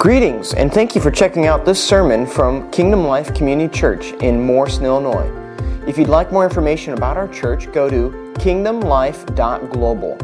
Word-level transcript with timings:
Greetings, 0.00 0.54
and 0.54 0.72
thank 0.72 0.94
you 0.94 1.00
for 1.02 1.10
checking 1.10 1.46
out 1.46 1.66
this 1.66 1.78
sermon 1.78 2.24
from 2.26 2.70
Kingdom 2.70 3.04
Life 3.04 3.34
Community 3.34 3.68
Church 3.70 4.12
in 4.22 4.40
Morrison, 4.40 4.86
Illinois. 4.86 5.30
If 5.86 5.98
you'd 5.98 6.08
like 6.08 6.32
more 6.32 6.42
information 6.42 6.94
about 6.94 7.18
our 7.18 7.28
church, 7.28 7.70
go 7.70 7.90
to 7.90 8.08
kingdomlife.global. 8.38 10.16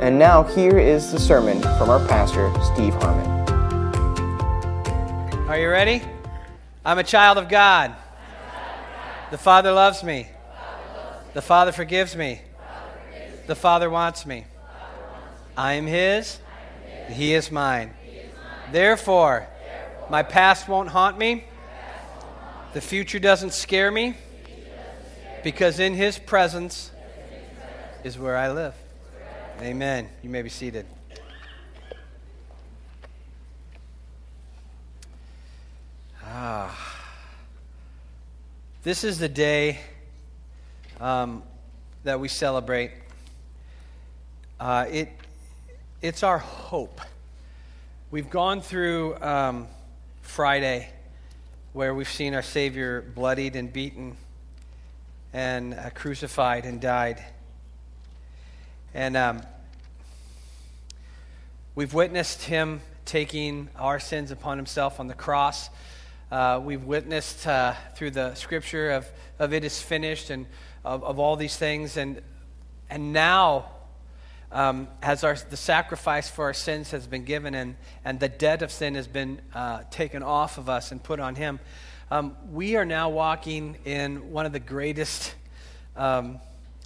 And 0.00 0.18
now, 0.18 0.44
here 0.44 0.78
is 0.78 1.12
the 1.12 1.18
sermon 1.18 1.60
from 1.60 1.90
our 1.90 2.02
pastor, 2.08 2.50
Steve 2.72 2.94
Harmon. 2.94 3.28
Are 5.46 5.58
you 5.60 5.68
ready? 5.68 6.02
I'm 6.82 6.96
a 6.96 7.04
child 7.04 7.36
of 7.36 7.50
God. 7.50 7.94
The 9.30 9.36
Father 9.36 9.72
loves 9.72 10.02
me. 10.02 10.28
The 11.34 11.42
Father 11.42 11.72
forgives 11.72 12.16
me. 12.16 12.40
The 13.46 13.56
Father 13.56 13.90
wants 13.90 14.24
me. 14.24 14.46
I 15.54 15.74
am 15.74 15.86
His. 15.86 16.38
He 17.10 17.34
is 17.34 17.50
mine. 17.50 17.92
Therefore, 18.72 19.46
my 20.08 20.22
past 20.22 20.66
won't 20.66 20.88
haunt 20.88 21.18
me. 21.18 21.44
The 22.72 22.80
future 22.80 23.18
doesn't 23.18 23.52
scare 23.52 23.90
me 23.90 24.14
because 25.44 25.78
in 25.78 25.92
His 25.92 26.18
presence 26.18 26.90
is 28.02 28.18
where 28.18 28.34
I 28.34 28.50
live. 28.50 28.74
Amen. 29.60 30.08
You 30.22 30.30
may 30.30 30.40
be 30.40 30.48
seated. 30.48 30.86
Ah. 36.24 36.74
This 38.82 39.04
is 39.04 39.18
the 39.18 39.28
day 39.28 39.80
um, 40.98 41.42
that 42.04 42.18
we 42.18 42.28
celebrate. 42.28 42.92
Uh, 44.58 44.86
it, 44.90 45.10
it's 46.00 46.22
our 46.22 46.38
hope. 46.38 47.02
We've 48.12 48.28
gone 48.28 48.60
through 48.60 49.16
um, 49.22 49.68
Friday 50.20 50.90
where 51.72 51.94
we've 51.94 52.06
seen 52.06 52.34
our 52.34 52.42
Savior 52.42 53.00
bloodied 53.00 53.56
and 53.56 53.72
beaten 53.72 54.18
and 55.32 55.72
uh, 55.72 55.88
crucified 55.94 56.66
and 56.66 56.78
died. 56.78 57.24
And 58.92 59.16
um, 59.16 59.42
we've 61.74 61.94
witnessed 61.94 62.42
him 62.42 62.82
taking 63.06 63.70
our 63.76 63.98
sins 63.98 64.30
upon 64.30 64.58
himself 64.58 65.00
on 65.00 65.06
the 65.06 65.14
cross. 65.14 65.70
Uh, 66.30 66.60
we've 66.62 66.84
witnessed 66.84 67.46
uh, 67.46 67.72
through 67.96 68.10
the 68.10 68.34
scripture 68.34 68.90
of, 68.90 69.10
of 69.38 69.54
it 69.54 69.64
is 69.64 69.80
finished 69.80 70.28
and 70.28 70.44
of, 70.84 71.02
of 71.02 71.18
all 71.18 71.36
these 71.36 71.56
things. 71.56 71.96
And, 71.96 72.20
and 72.90 73.14
now, 73.14 73.70
um, 74.52 74.88
as 75.02 75.24
our, 75.24 75.34
the 75.34 75.56
sacrifice 75.56 76.28
for 76.28 76.44
our 76.44 76.54
sins 76.54 76.90
has 76.90 77.06
been 77.06 77.24
given 77.24 77.54
and, 77.54 77.76
and 78.04 78.20
the 78.20 78.28
debt 78.28 78.62
of 78.62 78.70
sin 78.70 78.94
has 78.94 79.06
been 79.06 79.40
uh, 79.54 79.82
taken 79.90 80.22
off 80.22 80.58
of 80.58 80.68
us 80.68 80.92
and 80.92 81.02
put 81.02 81.18
on 81.20 81.34
him, 81.34 81.58
um, 82.10 82.36
we 82.50 82.76
are 82.76 82.84
now 82.84 83.08
walking 83.08 83.78
in 83.86 84.30
one 84.32 84.44
of 84.44 84.52
the 84.52 84.60
greatest, 84.60 85.34
um, 85.96 86.38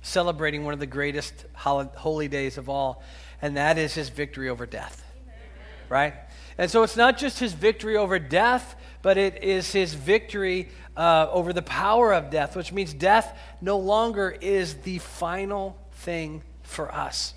celebrating 0.02 0.64
one 0.64 0.72
of 0.72 0.80
the 0.80 0.86
greatest 0.86 1.46
holy 1.54 2.28
days 2.28 2.58
of 2.58 2.68
all, 2.68 3.02
and 3.42 3.56
that 3.56 3.76
is 3.76 3.92
his 3.94 4.08
victory 4.08 4.48
over 4.48 4.66
death. 4.66 5.04
Right? 5.88 6.14
And 6.58 6.70
so 6.70 6.84
it's 6.84 6.96
not 6.96 7.18
just 7.18 7.38
his 7.38 7.52
victory 7.52 7.96
over 7.96 8.18
death, 8.18 8.76
but 9.02 9.18
it 9.18 9.42
is 9.42 9.72
his 9.72 9.94
victory 9.94 10.68
uh, 10.96 11.28
over 11.30 11.52
the 11.52 11.62
power 11.62 12.14
of 12.14 12.30
death, 12.30 12.56
which 12.56 12.72
means 12.72 12.94
death 12.94 13.36
no 13.60 13.78
longer 13.78 14.36
is 14.40 14.74
the 14.76 14.98
final 14.98 15.76
thing 15.92 16.42
for 16.62 16.92
us. 16.94 17.34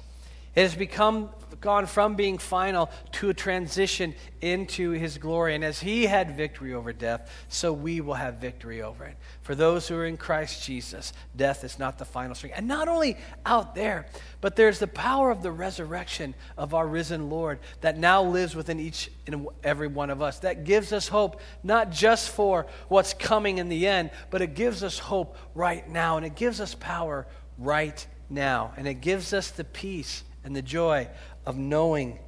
It 0.55 0.61
has 0.61 0.75
become 0.75 1.29
gone 1.61 1.85
from 1.85 2.15
being 2.15 2.37
final 2.37 2.89
to 3.11 3.29
a 3.29 3.33
transition 3.33 4.15
into 4.41 4.91
his 4.91 5.17
glory. 5.17 5.55
And 5.55 5.63
as 5.63 5.79
he 5.79 6.05
had 6.05 6.35
victory 6.35 6.73
over 6.73 6.93
death, 6.93 7.31
so 7.49 7.73
we 7.73 8.01
will 8.01 8.13
have 8.13 8.35
victory 8.35 8.81
over 8.81 9.05
it. 9.05 9.17
For 9.41 9.55
those 9.55 9.87
who 9.87 9.95
are 9.95 10.05
in 10.05 10.17
Christ 10.17 10.63
Jesus, 10.63 11.13
death 11.35 11.63
is 11.63 11.77
not 11.77 11.97
the 11.97 12.05
final 12.05 12.35
string. 12.35 12.53
And 12.53 12.67
not 12.67 12.87
only 12.87 13.17
out 13.45 13.75
there, 13.75 14.05
but 14.41 14.55
there's 14.55 14.79
the 14.79 14.87
power 14.87 15.29
of 15.29 15.43
the 15.43 15.51
resurrection 15.51 16.33
of 16.57 16.73
our 16.73 16.87
risen 16.87 17.29
Lord 17.29 17.59
that 17.81 17.97
now 17.97 18.23
lives 18.23 18.55
within 18.55 18.79
each 18.79 19.11
and 19.27 19.47
every 19.63 19.87
one 19.87 20.09
of 20.09 20.21
us. 20.21 20.39
That 20.39 20.63
gives 20.63 20.93
us 20.93 21.07
hope, 21.07 21.41
not 21.63 21.91
just 21.91 22.29
for 22.29 22.67
what's 22.87 23.13
coming 23.13 23.57
in 23.57 23.69
the 23.69 23.87
end, 23.87 24.11
but 24.29 24.41
it 24.41 24.55
gives 24.55 24.83
us 24.83 24.97
hope 24.97 25.37
right 25.53 25.87
now. 25.89 26.17
And 26.17 26.25
it 26.25 26.35
gives 26.35 26.61
us 26.61 26.73
power 26.75 27.27
right 27.57 28.05
now. 28.29 28.73
And 28.77 28.87
it 28.87 28.95
gives 28.95 29.33
us 29.33 29.51
the 29.51 29.65
peace 29.65 30.23
and 30.43 30.55
the 30.55 30.61
joy 30.61 31.07
of 31.45 31.57
knowing 31.57 32.19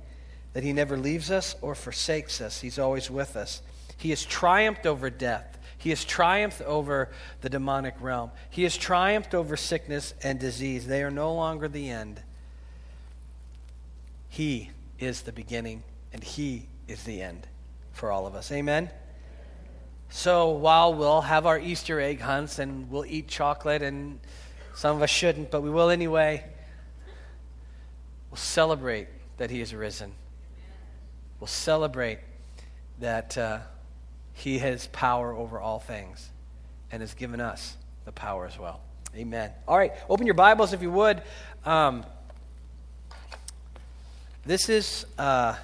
that 0.53 0.63
He 0.63 0.73
never 0.73 0.97
leaves 0.97 1.31
us 1.31 1.55
or 1.61 1.75
forsakes 1.75 2.41
us. 2.41 2.61
He's 2.61 2.79
always 2.79 3.09
with 3.09 3.35
us. 3.35 3.61
He 3.97 4.09
has 4.09 4.25
triumphed 4.25 4.85
over 4.85 5.09
death. 5.09 5.59
He 5.77 5.89
has 5.89 6.05
triumphed 6.05 6.61
over 6.61 7.09
the 7.41 7.49
demonic 7.49 7.95
realm. 7.99 8.31
He 8.49 8.63
has 8.63 8.77
triumphed 8.77 9.33
over 9.33 9.57
sickness 9.57 10.13
and 10.23 10.39
disease. 10.39 10.87
They 10.87 11.03
are 11.03 11.11
no 11.11 11.33
longer 11.33 11.67
the 11.67 11.89
end. 11.89 12.21
He 14.29 14.69
is 14.99 15.21
the 15.21 15.31
beginning, 15.31 15.83
and 16.13 16.23
He 16.23 16.67
is 16.87 17.03
the 17.03 17.21
end 17.21 17.47
for 17.93 18.11
all 18.11 18.27
of 18.27 18.35
us. 18.35 18.51
Amen? 18.51 18.89
So 20.09 20.49
while 20.49 20.93
we'll 20.93 21.21
have 21.21 21.45
our 21.45 21.57
Easter 21.57 21.99
egg 21.99 22.19
hunts 22.19 22.59
and 22.59 22.91
we'll 22.91 23.05
eat 23.05 23.27
chocolate, 23.27 23.81
and 23.81 24.19
some 24.75 24.97
of 24.97 25.01
us 25.01 25.09
shouldn't, 25.09 25.51
but 25.51 25.61
we 25.61 25.69
will 25.69 25.89
anyway. 25.89 26.43
We'll 28.31 28.37
celebrate 28.37 29.09
that 29.37 29.51
he 29.51 29.59
is 29.59 29.75
risen. 29.75 30.13
We'll 31.41 31.47
celebrate 31.47 32.19
that 32.99 33.37
uh, 33.37 33.59
he 34.33 34.59
has 34.59 34.87
power 34.87 35.33
over 35.33 35.59
all 35.59 35.79
things 35.79 36.29
and 36.93 37.01
has 37.01 37.13
given 37.13 37.41
us 37.41 37.75
the 38.05 38.13
power 38.13 38.45
as 38.45 38.57
well. 38.57 38.79
Amen. 39.17 39.51
All 39.67 39.77
right, 39.77 39.91
open 40.09 40.25
your 40.25 40.35
Bibles 40.35 40.71
if 40.71 40.81
you 40.81 40.91
would. 40.91 41.21
Um, 41.65 42.05
this 44.45 44.69
is, 44.69 45.05
uh, 45.17 45.55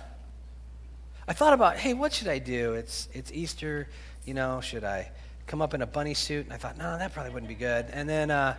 I 1.25 1.33
thought 1.33 1.53
about, 1.53 1.77
hey, 1.77 1.93
what 1.93 2.11
should 2.11 2.27
I 2.27 2.39
do? 2.39 2.73
It's, 2.73 3.07
it's 3.13 3.31
Easter, 3.31 3.87
you 4.25 4.33
know, 4.33 4.59
should 4.59 4.83
I 4.83 5.09
come 5.45 5.61
up 5.61 5.73
in 5.73 5.81
a 5.81 5.87
bunny 5.87 6.13
suit? 6.13 6.43
And 6.43 6.53
I 6.53 6.57
thought, 6.57 6.77
no, 6.77 6.97
that 6.97 7.13
probably 7.13 7.31
wouldn't 7.31 7.47
be 7.47 7.55
good. 7.55 7.85
And 7.93 8.09
then, 8.09 8.29
uh, 8.29 8.57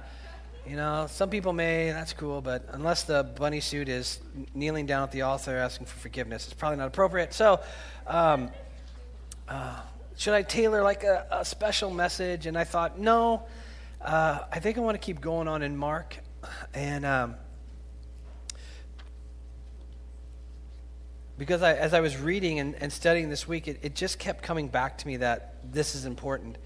you 0.69 0.77
know, 0.77 1.07
some 1.09 1.31
people 1.31 1.55
may, 1.55 1.91
that's 1.93 2.13
cool, 2.13 2.43
but 2.43 2.69
unless 2.73 3.05
the 3.05 3.23
bunny 3.23 3.61
suit 3.61 3.89
is 3.89 4.21
kneeling 4.55 4.85
down 4.85 5.03
at 5.03 5.13
the 5.13 5.23
altar 5.23 5.57
asking 5.57 5.87
for 5.87 5.97
forgiveness, 5.99 6.45
it's 6.45 6.53
probably 6.53 6.77
not 6.77 6.89
appropriate. 6.89 7.33
So, 7.33 7.61
um, 8.07 8.51
uh, 9.49 9.81
should 10.17 10.35
I 10.35 10.43
tailor 10.43 10.83
like 10.83 11.05
a, 11.05 11.27
a, 11.31 11.45
special 11.45 11.91
message? 11.91 12.45
And 12.45 12.59
I 12.59 12.65
thought, 12.65 12.99
no, 12.99 13.45
uh, 14.03 14.41
I 14.53 14.59
think 14.59 14.77
I 14.77 14.83
want 14.83 14.95
to 14.95 15.05
keep 15.05 15.23
going 15.23 15.49
on 15.49 15.63
in 15.63 15.75
Mark. 15.75 16.19
And 16.75 17.07
um, 17.07 17.37
because 21.39 21.63
I, 21.63 21.75
as 21.75 21.95
I 21.95 22.01
was 22.01 22.19
reading 22.19 22.59
and, 22.59 22.75
and 22.75 22.93
studying 22.93 23.31
this 23.31 23.49
week, 23.49 23.69
it, 23.69 23.79
it, 23.83 23.95
just 23.95 24.19
kept 24.19 24.43
coming 24.43 24.69
back 24.69 24.99
to 24.99 25.07
me 25.07 25.17
that 25.17 25.55
this 25.73 25.95
is 25.95 26.05
important. 26.05 26.59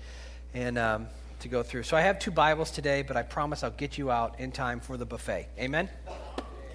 And. 0.55 0.77
Um, 0.77 1.07
to 1.43 1.49
go 1.49 1.63
through. 1.63 1.83
So 1.83 1.97
I 1.97 2.01
have 2.01 2.19
two 2.19 2.31
Bibles 2.31 2.71
today, 2.71 3.03
but 3.03 3.17
I 3.17 3.23
promise 3.23 3.63
I'll 3.63 3.71
get 3.71 3.99
you 3.99 4.11
out 4.11 4.41
in 4.41 4.53
time 4.53 4.81
for 4.81 4.97
the 4.97 5.05
buffet. 5.05 5.49
Amen? 5.59 5.89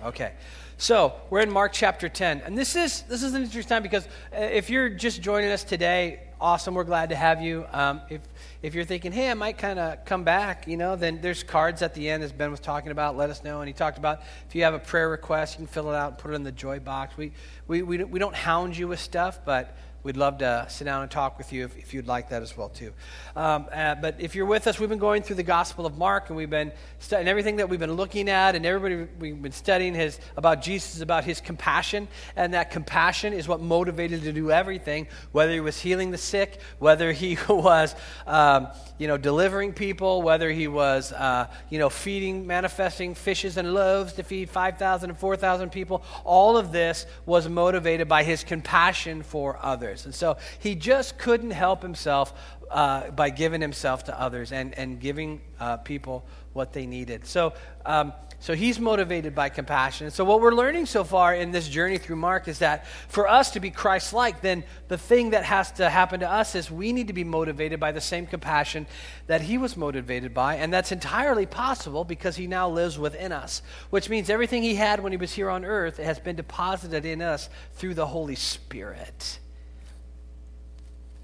Okay. 0.03 0.33
So 0.77 1.13
we're 1.29 1.39
in 1.41 1.49
Mark 1.49 1.73
chapter 1.73 2.07
10. 2.07 2.41
And 2.45 2.57
this 2.57 2.75
is, 2.75 3.01
this 3.03 3.23
is 3.23 3.33
an 3.33 3.43
interesting 3.43 3.69
time 3.69 3.81
because 3.81 4.05
uh, 4.05 4.41
if 4.41 4.69
you're 4.69 4.89
just 4.89 5.21
joining 5.21 5.49
us 5.51 5.63
today, 5.63 6.19
awesome. 6.39 6.75
We're 6.75 6.83
glad 6.83 7.09
to 7.09 7.15
have 7.15 7.41
you. 7.41 7.65
Um, 7.71 8.01
if, 8.09 8.21
if 8.61 8.75
you're 8.75 8.83
thinking, 8.83 9.11
hey, 9.11 9.31
I 9.31 9.33
might 9.33 9.57
kind 9.57 9.79
of 9.79 10.05
come 10.05 10.23
back, 10.23 10.67
you 10.67 10.77
know, 10.77 10.95
then 10.95 11.19
there's 11.21 11.43
cards 11.43 11.81
at 11.81 11.93
the 11.95 12.09
end, 12.09 12.21
as 12.21 12.31
Ben 12.31 12.51
was 12.51 12.59
talking 12.59 12.91
about. 12.91 13.17
Let 13.17 13.29
us 13.29 13.43
know. 13.43 13.61
And 13.61 13.67
he 13.67 13.73
talked 13.73 13.97
about 13.97 14.21
if 14.47 14.53
you 14.53 14.63
have 14.63 14.73
a 14.73 14.79
prayer 14.79 15.09
request, 15.09 15.55
you 15.55 15.65
can 15.65 15.67
fill 15.67 15.89
it 15.91 15.95
out 15.95 16.11
and 16.11 16.17
put 16.17 16.31
it 16.31 16.35
in 16.35 16.43
the 16.43 16.51
joy 16.51 16.79
box. 16.79 17.17
We, 17.17 17.31
we, 17.67 17.81
we, 17.81 18.03
we 18.03 18.19
don't 18.19 18.35
hound 18.35 18.77
you 18.77 18.87
with 18.87 18.99
stuff, 18.99 19.39
but 19.45 19.75
We'd 20.07 20.15
love 20.15 20.37
to 20.37 20.65
sit 20.69 20.85
down 20.85 21.01
and 21.01 21.11
talk 21.11 21.37
with 21.37 21.51
you 21.51 21.65
if, 21.65 21.75
if 21.77 21.93
you'd 21.93 22.07
like 22.07 22.29
that 22.29 22.41
as 22.41 22.55
well 22.55 22.69
too. 22.69 22.93
Um, 23.35 23.67
uh, 23.73 23.95
but 23.95 24.15
if 24.19 24.35
you're 24.35 24.45
with 24.45 24.65
us, 24.65 24.79
we've 24.79 24.87
been 24.87 24.99
going 24.99 25.21
through 25.21 25.35
the 25.35 25.43
Gospel 25.43 25.85
of 25.85 25.97
Mark, 25.97 26.29
and 26.29 26.37
we've 26.37 26.49
been 26.49 26.71
studying 26.99 27.27
everything 27.27 27.57
that 27.57 27.67
we've 27.67 27.77
been 27.77 27.91
looking 27.91 28.29
at, 28.29 28.55
and 28.55 28.65
everybody 28.65 29.11
we've 29.19 29.41
been 29.41 29.51
studying 29.51 29.93
his 29.93 30.17
about 30.37 30.61
Jesus, 30.61 31.01
about 31.01 31.25
his 31.25 31.41
compassion, 31.41 32.07
and 32.37 32.53
that 32.53 32.71
compassion 32.71 33.33
is 33.33 33.49
what 33.49 33.59
motivated 33.59 34.23
to 34.23 34.31
do 34.31 34.49
everything. 34.49 35.07
Whether 35.33 35.51
he 35.51 35.59
was 35.59 35.77
healing 35.77 36.11
the 36.11 36.17
sick, 36.17 36.61
whether 36.79 37.11
he 37.11 37.37
was 37.49 37.93
um, 38.25 38.69
you 38.97 39.09
know 39.09 39.17
delivering 39.17 39.73
people, 39.73 40.21
whether 40.21 40.49
he 40.49 40.69
was 40.69 41.11
uh, 41.11 41.47
you 41.69 41.79
know 41.79 41.89
feeding, 41.89 42.47
manifesting 42.47 43.13
fishes 43.13 43.57
and 43.57 43.73
loaves 43.73 44.13
to 44.13 44.23
feed 44.23 44.49
five 44.49 44.77
thousand 44.77 45.09
and 45.09 45.19
four 45.19 45.35
thousand 45.35 45.73
people, 45.73 46.01
all 46.23 46.55
of 46.55 46.71
this 46.71 47.05
was 47.25 47.49
motivated 47.49 48.07
by 48.07 48.23
his 48.23 48.45
compassion 48.45 49.21
for 49.21 49.59
others. 49.61 49.96
Others. 49.97 50.05
And 50.05 50.15
so 50.15 50.37
he 50.59 50.75
just 50.75 51.17
couldn't 51.17 51.51
help 51.51 51.81
himself 51.81 52.33
uh, 52.69 53.11
by 53.11 53.29
giving 53.29 53.61
himself 53.61 54.03
to 54.05 54.19
others 54.19 54.51
and, 54.51 54.77
and 54.77 54.99
giving 54.99 55.41
uh, 55.59 55.77
people 55.77 56.25
what 56.53 56.73
they 56.73 56.85
needed. 56.85 57.25
So, 57.25 57.53
um, 57.85 58.13
so 58.39 58.53
he's 58.53 58.79
motivated 58.79 59.33
by 59.33 59.49
compassion. 59.49 60.05
And 60.05 60.13
so 60.13 60.23
what 60.23 60.41
we're 60.41 60.53
learning 60.53 60.85
so 60.85 61.03
far 61.03 61.33
in 61.33 61.51
this 61.51 61.67
journey 61.67 61.97
through 61.97 62.17
Mark 62.17 62.47
is 62.47 62.59
that 62.59 62.85
for 63.07 63.27
us 63.27 63.51
to 63.51 63.59
be 63.59 63.71
Christ-like, 63.71 64.41
then 64.41 64.63
the 64.89 64.97
thing 64.97 65.31
that 65.31 65.43
has 65.43 65.71
to 65.73 65.89
happen 65.89 66.19
to 66.19 66.29
us 66.29 66.53
is 66.53 66.69
we 66.69 66.93
need 66.93 67.07
to 67.07 67.13
be 67.13 67.23
motivated 67.23 67.79
by 67.79 67.91
the 67.91 68.01
same 68.01 68.27
compassion 68.27 68.85
that 69.25 69.41
he 69.41 69.57
was 69.57 69.75
motivated 69.75 70.33
by, 70.33 70.55
and 70.55 70.71
that's 70.71 70.91
entirely 70.91 71.47
possible 71.47 72.03
because 72.03 72.35
he 72.35 72.47
now 72.47 72.69
lives 72.69 72.99
within 72.99 73.31
us, 73.31 73.63
which 73.89 74.07
means 74.09 74.29
everything 74.29 74.61
he 74.61 74.75
had 74.75 75.01
when 75.01 75.11
he 75.11 75.17
was 75.17 75.33
here 75.33 75.49
on 75.49 75.65
earth 75.65 75.97
has 75.97 76.19
been 76.19 76.35
deposited 76.35 77.05
in 77.05 77.21
us 77.21 77.49
through 77.73 77.95
the 77.95 78.07
Holy 78.07 78.35
Spirit. 78.35 79.39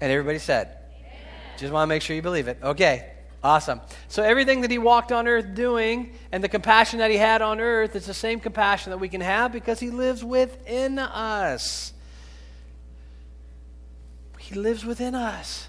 And 0.00 0.12
everybody 0.12 0.38
said, 0.38 0.76
Amen. 0.98 1.58
just 1.58 1.72
want 1.72 1.84
to 1.84 1.88
make 1.88 2.02
sure 2.02 2.14
you 2.16 2.22
believe 2.22 2.48
it. 2.48 2.58
Okay. 2.62 3.10
Awesome. 3.44 3.82
So, 4.08 4.22
everything 4.22 4.62
that 4.62 4.70
he 4.70 4.78
walked 4.78 5.12
on 5.12 5.28
earth 5.28 5.54
doing 5.54 6.14
and 6.32 6.42
the 6.42 6.48
compassion 6.48 7.00
that 7.00 7.10
he 7.10 7.18
had 7.18 7.42
on 7.42 7.60
earth 7.60 7.94
is 7.94 8.06
the 8.06 8.14
same 8.14 8.40
compassion 8.40 8.88
that 8.90 8.96
we 8.96 9.08
can 9.10 9.20
have 9.20 9.52
because 9.52 9.78
he 9.78 9.90
lives 9.90 10.24
within 10.24 10.98
us. 10.98 11.92
He 14.38 14.54
lives 14.54 14.82
within 14.86 15.14
us. 15.14 15.68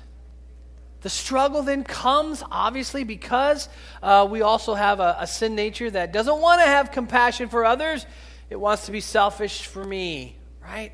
The 1.01 1.09
struggle 1.09 1.63
then 1.63 1.83
comes, 1.83 2.43
obviously, 2.49 3.03
because 3.03 3.67
uh, 4.01 4.25
we 4.29 4.41
also 4.41 4.73
have 4.73 5.01
a, 5.01 5.17
a 5.19 5.27
sin 5.27 5.53
nature 5.53 5.91
that 5.91 6.13
doesn't 6.13 6.41
want 6.41 6.61
to 6.61 6.67
have 6.67 6.91
compassion 6.91 7.49
for 7.49 7.65
others. 7.65 8.05
It 8.49 8.55
wants 8.55 8.85
to 8.85 8.91
be 8.93 9.01
selfish 9.01 9.67
for 9.67 9.83
me, 9.83 10.37
right? 10.63 10.93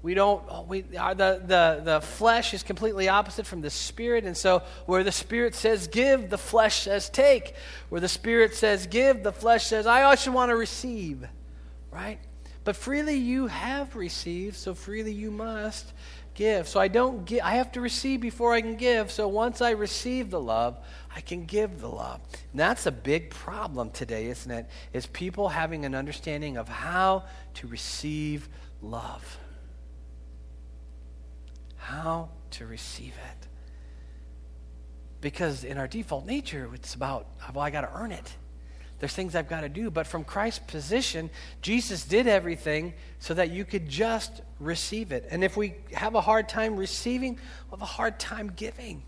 We 0.00 0.14
don't, 0.14 0.44
oh, 0.48 0.62
we, 0.62 0.82
the, 0.82 1.42
the, 1.44 1.80
the 1.82 2.00
flesh 2.00 2.54
is 2.54 2.62
completely 2.62 3.08
opposite 3.08 3.46
from 3.46 3.62
the 3.62 3.70
spirit. 3.70 4.24
And 4.24 4.36
so, 4.36 4.62
where 4.86 5.02
the 5.02 5.12
spirit 5.12 5.54
says 5.54 5.88
give, 5.88 6.30
the 6.30 6.38
flesh 6.38 6.82
says 6.82 7.10
take. 7.10 7.56
Where 7.88 8.00
the 8.00 8.08
spirit 8.08 8.54
says 8.54 8.86
give, 8.86 9.24
the 9.24 9.32
flesh 9.32 9.66
says 9.66 9.86
I 9.86 10.02
also 10.02 10.30
want 10.30 10.50
to 10.50 10.56
receive. 10.56 11.26
Right? 11.90 12.20
But 12.62 12.76
freely 12.76 13.16
you 13.16 13.48
have 13.48 13.96
received, 13.96 14.54
so 14.56 14.74
freely 14.74 15.12
you 15.12 15.32
must 15.32 15.92
give. 16.34 16.68
So 16.68 16.78
I 16.78 16.86
don't 16.86 17.24
give, 17.24 17.40
I 17.42 17.52
have 17.52 17.72
to 17.72 17.80
receive 17.80 18.20
before 18.20 18.52
I 18.52 18.60
can 18.60 18.76
give. 18.76 19.10
So 19.10 19.26
once 19.26 19.60
I 19.60 19.70
receive 19.70 20.30
the 20.30 20.40
love, 20.40 20.78
I 21.14 21.20
can 21.22 21.44
give 21.44 21.80
the 21.80 21.88
love. 21.88 22.20
And 22.52 22.60
that's 22.60 22.86
a 22.86 22.92
big 22.92 23.30
problem 23.30 23.90
today, 23.90 24.26
isn't 24.26 24.50
it? 24.50 24.66
Is 24.92 25.06
people 25.06 25.48
having 25.48 25.84
an 25.84 25.96
understanding 25.96 26.56
of 26.56 26.68
how 26.68 27.24
to 27.54 27.66
receive 27.66 28.48
love 28.80 29.38
how 31.88 32.28
to 32.50 32.66
receive 32.66 33.14
it. 33.30 33.48
Because 35.20 35.64
in 35.64 35.78
our 35.78 35.88
default 35.88 36.26
nature, 36.26 36.68
it's 36.74 36.94
about, 36.94 37.26
well, 37.54 37.64
I 37.64 37.70
got 37.70 37.80
to 37.80 37.90
earn 37.94 38.12
it. 38.12 38.36
There's 38.98 39.14
things 39.14 39.34
I've 39.34 39.48
got 39.48 39.62
to 39.62 39.68
do. 39.68 39.90
But 39.90 40.06
from 40.06 40.22
Christ's 40.22 40.60
position, 40.66 41.30
Jesus 41.62 42.04
did 42.04 42.26
everything 42.26 42.92
so 43.20 43.32
that 43.34 43.50
you 43.50 43.64
could 43.64 43.88
just 43.88 44.42
receive 44.60 45.12
it. 45.12 45.26
And 45.30 45.42
if 45.42 45.56
we 45.56 45.76
have 45.94 46.14
a 46.14 46.20
hard 46.20 46.48
time 46.48 46.76
receiving, 46.76 47.38
we'll 47.70 47.78
have 47.78 47.82
a 47.82 47.86
hard 47.86 48.18
time 48.18 48.52
giving. 48.54 49.02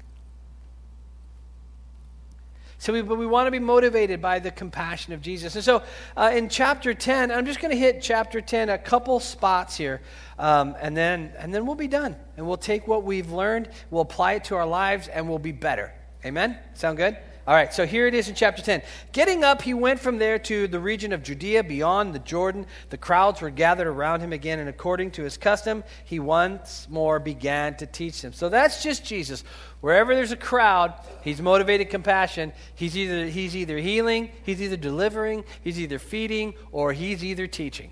So 2.80 2.94
we, 2.94 3.02
but 3.02 3.18
we 3.18 3.26
want 3.26 3.46
to 3.46 3.50
be 3.50 3.58
motivated 3.58 4.22
by 4.22 4.38
the 4.38 4.50
compassion 4.50 5.12
of 5.12 5.20
Jesus. 5.20 5.54
And 5.54 5.62
so 5.62 5.82
uh, 6.16 6.32
in 6.32 6.48
chapter 6.48 6.94
10, 6.94 7.30
I'm 7.30 7.44
just 7.44 7.60
going 7.60 7.72
to 7.72 7.78
hit 7.78 8.00
chapter 8.00 8.40
10 8.40 8.70
a 8.70 8.78
couple 8.78 9.20
spots 9.20 9.76
here, 9.76 10.00
um, 10.38 10.74
and, 10.80 10.96
then, 10.96 11.30
and 11.38 11.54
then 11.54 11.66
we'll 11.66 11.74
be 11.74 11.88
done. 11.88 12.16
And 12.38 12.46
we'll 12.46 12.56
take 12.56 12.88
what 12.88 13.04
we've 13.04 13.30
learned, 13.30 13.68
we'll 13.90 14.00
apply 14.00 14.32
it 14.32 14.44
to 14.44 14.56
our 14.56 14.66
lives, 14.66 15.08
and 15.08 15.28
we'll 15.28 15.38
be 15.38 15.52
better. 15.52 15.92
Amen? 16.24 16.56
Sound 16.72 16.96
good? 16.96 17.18
All 17.46 17.54
right, 17.54 17.72
so 17.72 17.86
here 17.86 18.06
it 18.06 18.14
is 18.14 18.28
in 18.28 18.34
chapter 18.34 18.62
10. 18.62 18.82
Getting 19.12 19.44
up, 19.44 19.62
he 19.62 19.72
went 19.72 19.98
from 19.98 20.18
there 20.18 20.38
to 20.40 20.68
the 20.68 20.78
region 20.78 21.12
of 21.12 21.22
Judea 21.22 21.64
beyond 21.64 22.14
the 22.14 22.18
Jordan. 22.18 22.66
The 22.90 22.98
crowds 22.98 23.40
were 23.40 23.50
gathered 23.50 23.86
around 23.86 24.20
him 24.20 24.32
again, 24.32 24.58
and 24.58 24.68
according 24.68 25.12
to 25.12 25.22
his 25.22 25.38
custom, 25.38 25.82
he 26.04 26.20
once 26.20 26.86
more 26.90 27.18
began 27.18 27.76
to 27.78 27.86
teach 27.86 28.20
them. 28.20 28.34
So 28.34 28.50
that's 28.50 28.82
just 28.82 29.04
Jesus. 29.04 29.42
Wherever 29.80 30.14
there's 30.14 30.32
a 30.32 30.36
crowd, 30.36 30.92
he's 31.22 31.40
motivated 31.40 31.88
compassion. 31.88 32.52
He's 32.74 32.96
either, 32.96 33.26
he's 33.26 33.56
either 33.56 33.78
healing, 33.78 34.30
he's 34.44 34.60
either 34.60 34.76
delivering, 34.76 35.44
he's 35.62 35.80
either 35.80 35.98
feeding, 35.98 36.54
or 36.72 36.92
he's 36.92 37.24
either 37.24 37.46
teaching. 37.46 37.90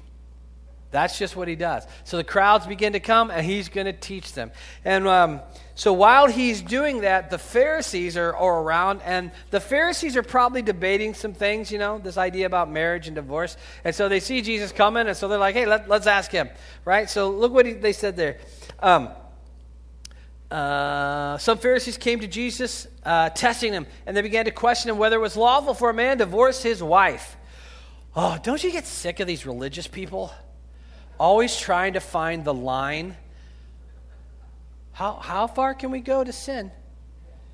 That's 0.90 1.18
just 1.18 1.36
what 1.36 1.48
he 1.48 1.56
does. 1.56 1.86
So 2.04 2.16
the 2.16 2.24
crowds 2.24 2.66
begin 2.66 2.94
to 2.94 3.00
come, 3.00 3.30
and 3.30 3.44
he's 3.44 3.68
going 3.68 3.84
to 3.84 3.92
teach 3.92 4.32
them. 4.32 4.50
And 4.86 5.06
um, 5.06 5.40
so 5.74 5.92
while 5.92 6.26
he's 6.26 6.62
doing 6.62 7.02
that, 7.02 7.28
the 7.28 7.36
Pharisees 7.36 8.16
are, 8.16 8.34
are 8.34 8.62
around, 8.62 9.02
and 9.02 9.30
the 9.50 9.60
Pharisees 9.60 10.16
are 10.16 10.22
probably 10.22 10.62
debating 10.62 11.12
some 11.12 11.34
things, 11.34 11.70
you 11.70 11.78
know, 11.78 11.98
this 11.98 12.16
idea 12.16 12.46
about 12.46 12.70
marriage 12.70 13.06
and 13.06 13.14
divorce. 13.14 13.58
And 13.84 13.94
so 13.94 14.08
they 14.08 14.20
see 14.20 14.40
Jesus 14.40 14.72
coming, 14.72 15.06
and 15.06 15.16
so 15.16 15.28
they're 15.28 15.38
like, 15.38 15.54
hey, 15.54 15.66
let, 15.66 15.90
us 15.90 16.06
ask 16.06 16.30
him, 16.30 16.48
right? 16.86 17.08
So 17.10 17.30
look 17.30 17.52
what 17.52 17.66
he, 17.66 17.74
they 17.74 17.92
said 17.92 18.16
there. 18.16 18.38
Um, 18.80 19.10
uh, 20.50 21.36
some 21.36 21.58
Pharisees 21.58 21.98
came 21.98 22.20
to 22.20 22.26
Jesus, 22.26 22.86
uh, 23.04 23.28
testing 23.28 23.74
him, 23.74 23.86
and 24.06 24.16
they 24.16 24.22
began 24.22 24.46
to 24.46 24.50
question 24.50 24.90
him 24.90 24.96
whether 24.96 25.16
it 25.16 25.20
was 25.20 25.36
lawful 25.36 25.74
for 25.74 25.90
a 25.90 25.94
man 25.94 26.16
to 26.16 26.24
divorce 26.24 26.62
his 26.62 26.82
wife. 26.82 27.36
Oh, 28.16 28.38
don't 28.42 28.64
you 28.64 28.72
get 28.72 28.86
sick 28.86 29.20
of 29.20 29.26
these 29.26 29.44
religious 29.44 29.86
people? 29.86 30.32
Always 31.18 31.56
trying 31.56 31.94
to 31.94 32.00
find 32.00 32.44
the 32.44 32.54
line. 32.54 33.16
How, 34.92 35.14
how 35.14 35.46
far 35.46 35.74
can 35.74 35.90
we 35.90 36.00
go 36.00 36.24
to 36.24 36.32
sin? 36.32 36.70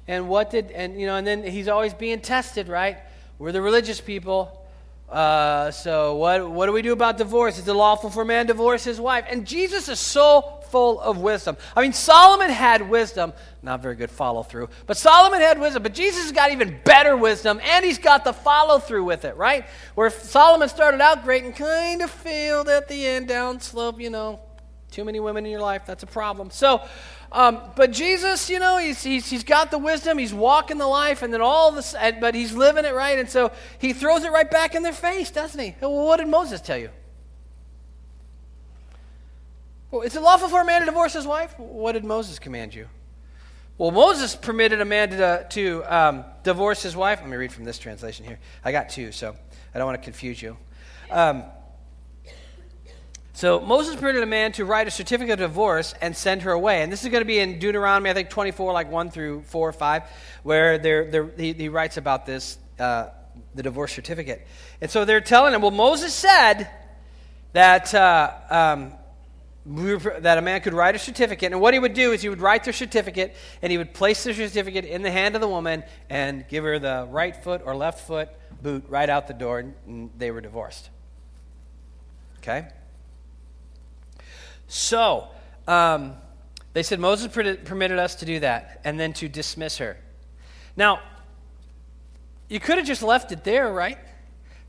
And 0.07 0.29
what 0.29 0.51
did, 0.51 0.71
and 0.71 1.01
you 1.01 1.07
know, 1.07 1.17
and 1.17 1.27
then 1.27 1.43
he's 1.43 1.69
always 1.69 1.95
being 1.95 2.21
tested, 2.21 2.69
right? 2.69 2.99
We're 3.39 3.53
the 3.53 3.63
religious 3.63 4.01
people. 4.01 4.61
Uh, 5.09 5.71
so 5.71 6.17
what, 6.17 6.51
what 6.51 6.67
do 6.67 6.73
we 6.73 6.83
do 6.83 6.93
about 6.93 7.19
divorce? 7.19 7.59
Is 7.59 7.69
it 7.69 7.73
lawful 7.73 8.11
for 8.11 8.23
a 8.23 8.27
man 8.27 8.47
to 8.47 8.53
divorce 8.53 8.85
his 8.85 9.01
wife? 9.01 9.25
And 9.29 9.47
Jesus 9.47 9.89
is 9.89 10.01
so 10.01 10.61
full 10.71 11.01
of 11.01 11.19
wisdom. 11.19 11.57
I 11.77 11.83
mean, 11.83 11.93
Solomon 11.93 12.51
had 12.51 12.89
wisdom, 12.89 13.33
not 13.65 13.83
very 13.83 13.97
good 13.97 14.11
follow 14.11 14.43
through, 14.43 14.69
but 14.87 14.97
Solomon 14.97 15.41
had 15.41 15.59
wisdom. 15.59 15.83
But 15.83 15.95
Jesus 15.95 16.25
has 16.25 16.33
got 16.33 16.53
even 16.53 16.79
better 16.85 17.17
wisdom, 17.17 17.61
and 17.63 17.85
he's 17.85 17.99
got 17.99 18.25
the 18.25 18.33
follow 18.33 18.79
through 18.79 19.05
with 19.05 19.25
it, 19.25 19.37
right? 19.37 19.67
Where 19.95 20.11
Solomon 20.11 20.69
started 20.69 21.01
out 21.01 21.25
great 21.25 21.45
and 21.45 21.57
kind 21.57 22.03
of 22.03 22.11
failed 22.11 22.69
at 22.69 22.89
the 22.89 23.07
end, 23.07 23.29
down 23.29 23.61
slope, 23.61 24.01
you 24.01 24.11
know, 24.11 24.41
too 24.91 25.05
many 25.05 25.19
women 25.19 25.45
in 25.45 25.51
your 25.51 25.61
life, 25.61 25.83
that's 25.87 26.03
a 26.03 26.07
problem. 26.07 26.51
So, 26.51 26.83
um, 27.33 27.61
but 27.75 27.91
Jesus, 27.91 28.49
you 28.49 28.61
know, 28.61 28.77
he's, 28.77 29.03
he's, 29.03 29.29
he's 29.29 29.43
got 29.43 29.73
the 29.73 29.79
wisdom, 29.79 30.19
he's 30.19 30.33
walking 30.33 30.79
the 30.79 30.87
life, 30.87 31.23
and 31.23 31.33
then 31.33 31.41
all 31.41 31.73
this, 31.73 31.97
but 32.21 32.35
he's 32.35 32.53
living 32.53 32.85
it 32.85 32.95
right, 32.95 33.19
and 33.19 33.29
so 33.29 33.51
he 33.79 33.93
throws 33.93 34.23
it 34.23 34.31
right 34.31 34.49
back 34.49 34.75
in 34.75 34.85
their 34.85 34.93
face, 34.93 35.31
doesn't 35.31 35.61
he? 35.61 35.75
Well, 35.81 36.07
what 36.07 36.19
did 36.19 36.29
Moses 36.29 36.61
tell 36.61 36.79
you? 36.79 36.91
Well, 39.91 40.03
is 40.03 40.15
it 40.15 40.23
lawful 40.23 40.49
for 40.49 40.61
a 40.61 40.65
man 40.65 40.81
to 40.81 40.87
divorce 40.87 41.15
his 41.15 41.27
wife? 41.27 41.59
What 41.59 41.93
did 41.93 42.05
Moses 42.05 42.39
command 42.39 42.75
you? 42.75 42.89
Well, 43.77 43.91
Moses 43.91 44.37
permitted 44.37 44.81
a 44.81 44.85
man 44.85 45.11
to, 45.11 45.47
to 45.51 45.83
um, 45.93 46.25
divorce 46.45 46.85
his 46.85 46.95
wife. 46.95 47.21
Let 47.21 47.29
me 47.29 47.37
read 47.37 47.53
from 47.53 47.65
this 47.65 47.77
translation 47.77 48.25
here. 48.25 48.39
I 48.65 48.71
got 48.71 48.89
two, 48.89 49.11
so 49.11 49.35
I 49.75 49.79
don't 49.79 49.87
want 49.87 50.01
to 50.01 50.05
confuse 50.05 50.41
you. 50.41 50.57
Um, 51.11 51.43
so 53.33 53.59
Moses 53.59 53.97
permitted 53.97 54.23
a 54.23 54.27
man 54.27 54.53
to 54.53 54.65
write 54.65 54.87
a 54.87 54.93
certificate 54.93 55.41
of 55.41 55.51
divorce 55.51 55.93
and 56.01 56.17
send 56.17 56.43
her 56.43 56.53
away. 56.53 56.83
And 56.83 56.93
this 56.93 57.03
is 57.03 57.11
going 57.11 57.23
to 57.23 57.27
be 57.27 57.41
in 57.41 57.59
Deuteronomy, 57.59 58.11
I 58.11 58.15
think 58.15 58.31
24, 58.31 58.73
like 58.73 58.93
1 58.93 59.11
through 59.11 59.43
4 59.43 59.69
or 59.69 59.73
5, 59.73 60.03
where 60.45 60.79
they're, 60.79 61.11
they're, 61.11 61.31
he, 61.37 61.53
he, 61.53 61.69
writes 61.69 61.97
about 61.97 62.27
this, 62.27 62.59
uh, 62.79 63.09
the 63.57 63.65
divorce 63.65 63.93
certificate. 63.93 64.47
And 64.81 64.89
so 64.89 65.05
they're 65.05 65.21
telling 65.21 65.53
him, 65.53 65.63
well, 65.63 65.73
Moses 65.73 66.15
said 66.15 66.71
that 67.55 67.93
uh, 67.93 68.33
um, 68.51 68.93
that 69.67 70.37
a 70.39 70.43
man 70.43 70.61
could 70.61 70.75
write 70.75 70.95
a 70.95 70.99
certificate. 70.99 71.53
And 71.53 71.61
what 71.61 71.73
he 71.73 71.81
would 71.81 71.95
do 71.95 72.13
is 72.13 72.21
he 72.21 72.29
would 72.29 72.41
write 72.41 72.65
the 72.65 72.73
certificate 72.73 73.35
and 73.63 73.73
he 73.73 73.79
would 73.79 73.95
place 73.95 74.23
the 74.25 74.35
certificate 74.35 74.85
in 74.85 75.03
the 75.03 75.11
hand 75.11 75.35
of 75.35 75.41
the 75.41 75.49
woman 75.49 75.85
and 76.11 76.47
give 76.49 76.65
her 76.65 76.79
the 76.79 77.07
right 77.11 77.35
foot 77.35 77.63
or 77.65 77.75
left 77.75 78.07
foot 78.07 78.29
boot 78.65 78.85
right 78.89 79.09
out 79.09 79.29
the 79.29 79.35
door, 79.35 79.65
and 79.87 80.11
they 80.17 80.31
were 80.31 80.41
divorced. 80.41 80.89
Okay? 82.39 82.67
So, 84.67 85.29
um, 85.69 86.15
they 86.73 86.83
said 86.83 86.99
Moses 86.99 87.29
permitted 87.33 87.99
us 87.99 88.17
to 88.17 88.25
do 88.25 88.41
that 88.41 88.81
and 88.85 88.99
then 88.99 89.13
to 89.15 89.29
dismiss 89.29 89.79
her. 89.79 89.97
Now, 90.77 91.01
you 92.49 92.59
could 92.59 92.79
have 92.79 92.87
just 92.87 93.03
left 93.03 93.31
it 93.33 93.45
there, 93.45 93.73
right? 93.73 93.99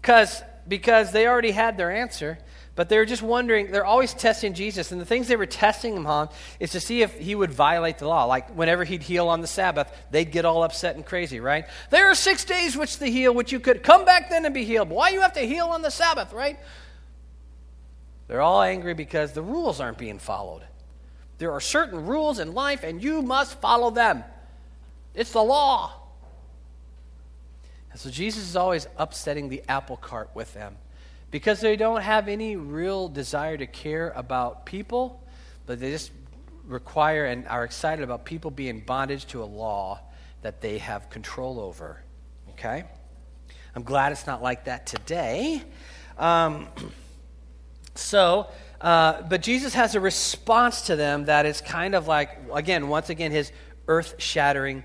Because 0.01 0.43
because 0.67 1.11
they 1.11 1.27
already 1.27 1.51
had 1.51 1.77
their 1.77 1.91
answer. 1.91 2.39
But 2.75 2.89
they're 2.89 3.05
just 3.05 3.22
wondering, 3.22 3.72
they're 3.72 3.86
always 3.86 4.13
testing 4.13 4.53
Jesus. 4.53 4.91
And 4.91 5.00
the 5.00 5.05
things 5.05 5.29
they 5.29 5.38
were 5.38 5.46
testing 5.46 5.96
him 5.96 6.05
on 6.05 6.27
is 6.60 6.72
to 6.72 6.82
see 6.82 7.01
if 7.01 7.17
he 7.17 7.34
would 7.34 7.51
violate 7.51 8.00
the 8.00 8.08
law. 8.08 8.25
Like 8.25 8.50
whenever 8.50 8.84
he'd 8.84 9.01
heal 9.01 9.29
on 9.29 9.39
the 9.39 9.48
Sabbath, 9.48 9.89
they'd 10.12 10.29
get 10.29 10.44
all 10.44 10.62
upset 10.62 10.98
and 10.98 11.05
crazy, 11.05 11.39
right? 11.39 11.65
There 11.89 12.12
are 12.12 12.15
six 12.15 12.44
days 12.44 12.75
which 12.75 12.98
to 12.98 13.05
heal, 13.05 13.34
which 13.34 13.53
you 13.53 13.62
could 13.62 13.82
come 13.82 14.03
back 14.03 14.29
then 14.29 14.44
and 14.44 14.53
be 14.53 14.65
healed. 14.65 14.89
Why 14.89 15.10
you 15.10 15.22
have 15.22 15.34
to 15.34 15.48
heal 15.48 15.67
on 15.67 15.84
the 15.84 15.89
Sabbath, 15.89 16.34
right? 16.34 16.60
They're 18.27 18.41
all 18.41 18.62
angry 18.62 18.94
because 18.94 19.32
the 19.32 19.41
rules 19.41 19.79
aren't 19.79 19.98
being 19.98 20.20
followed. 20.20 20.63
There 21.38 21.53
are 21.53 21.62
certain 21.62 22.05
rules 22.05 22.39
in 22.39 22.53
life, 22.53 22.84
and 22.84 23.03
you 23.03 23.22
must 23.22 23.60
follow 23.60 23.91
them. 23.91 24.24
It's 25.13 25.32
the 25.32 25.44
law. 25.44 25.94
And 27.91 28.00
so 28.00 28.10
Jesus 28.10 28.44
is 28.44 28.55
always 28.55 28.88
upsetting 28.98 29.50
the 29.50 29.63
apple 29.70 29.98
cart 29.98 30.29
with 30.34 30.53
them 30.53 30.77
because 31.32 31.60
they 31.62 31.75
don't 31.75 32.01
have 32.01 32.27
any 32.27 32.55
real 32.55 33.10
desire 33.10 33.58
to 33.58 33.67
care 33.67 34.12
about 34.15 34.65
people, 34.65 35.24
but 35.65 35.79
they 35.79 35.91
just 35.91 36.12
require 36.65 37.25
and 37.25 37.48
are 37.48 37.63
excited 37.63 38.03
about 38.03 38.25
people 38.25 38.51
being 38.51 38.79
bondage 38.79 39.25
to 39.27 39.44
a 39.44 39.46
law 39.46 40.00
that 40.41 40.62
they 40.62 40.77
have 40.77 41.10
control 41.10 41.60
over. 41.60 42.01
Okay? 42.51 42.84
I'm 43.75 43.84
glad 43.84 44.12
it's 44.12 44.27
not 44.27 44.41
like 44.41 44.65
that 44.65 44.86
today. 44.86 45.62
Um, 46.17 46.67
so, 47.96 48.48
uh, 48.79 49.22
but 49.24 49.41
Jesus 49.41 49.74
has 49.74 49.96
a 49.96 50.00
response 50.00 50.84
to 50.84 50.96
them 50.96 51.25
that 51.25 51.46
is 51.46 51.62
kind 51.62 51.96
of 51.96 52.08
like, 52.08 52.29
again, 52.53 52.88
once 52.88 53.10
again, 53.10 53.32
his 53.32 53.51
earth 53.88 54.15
shattering 54.17 54.84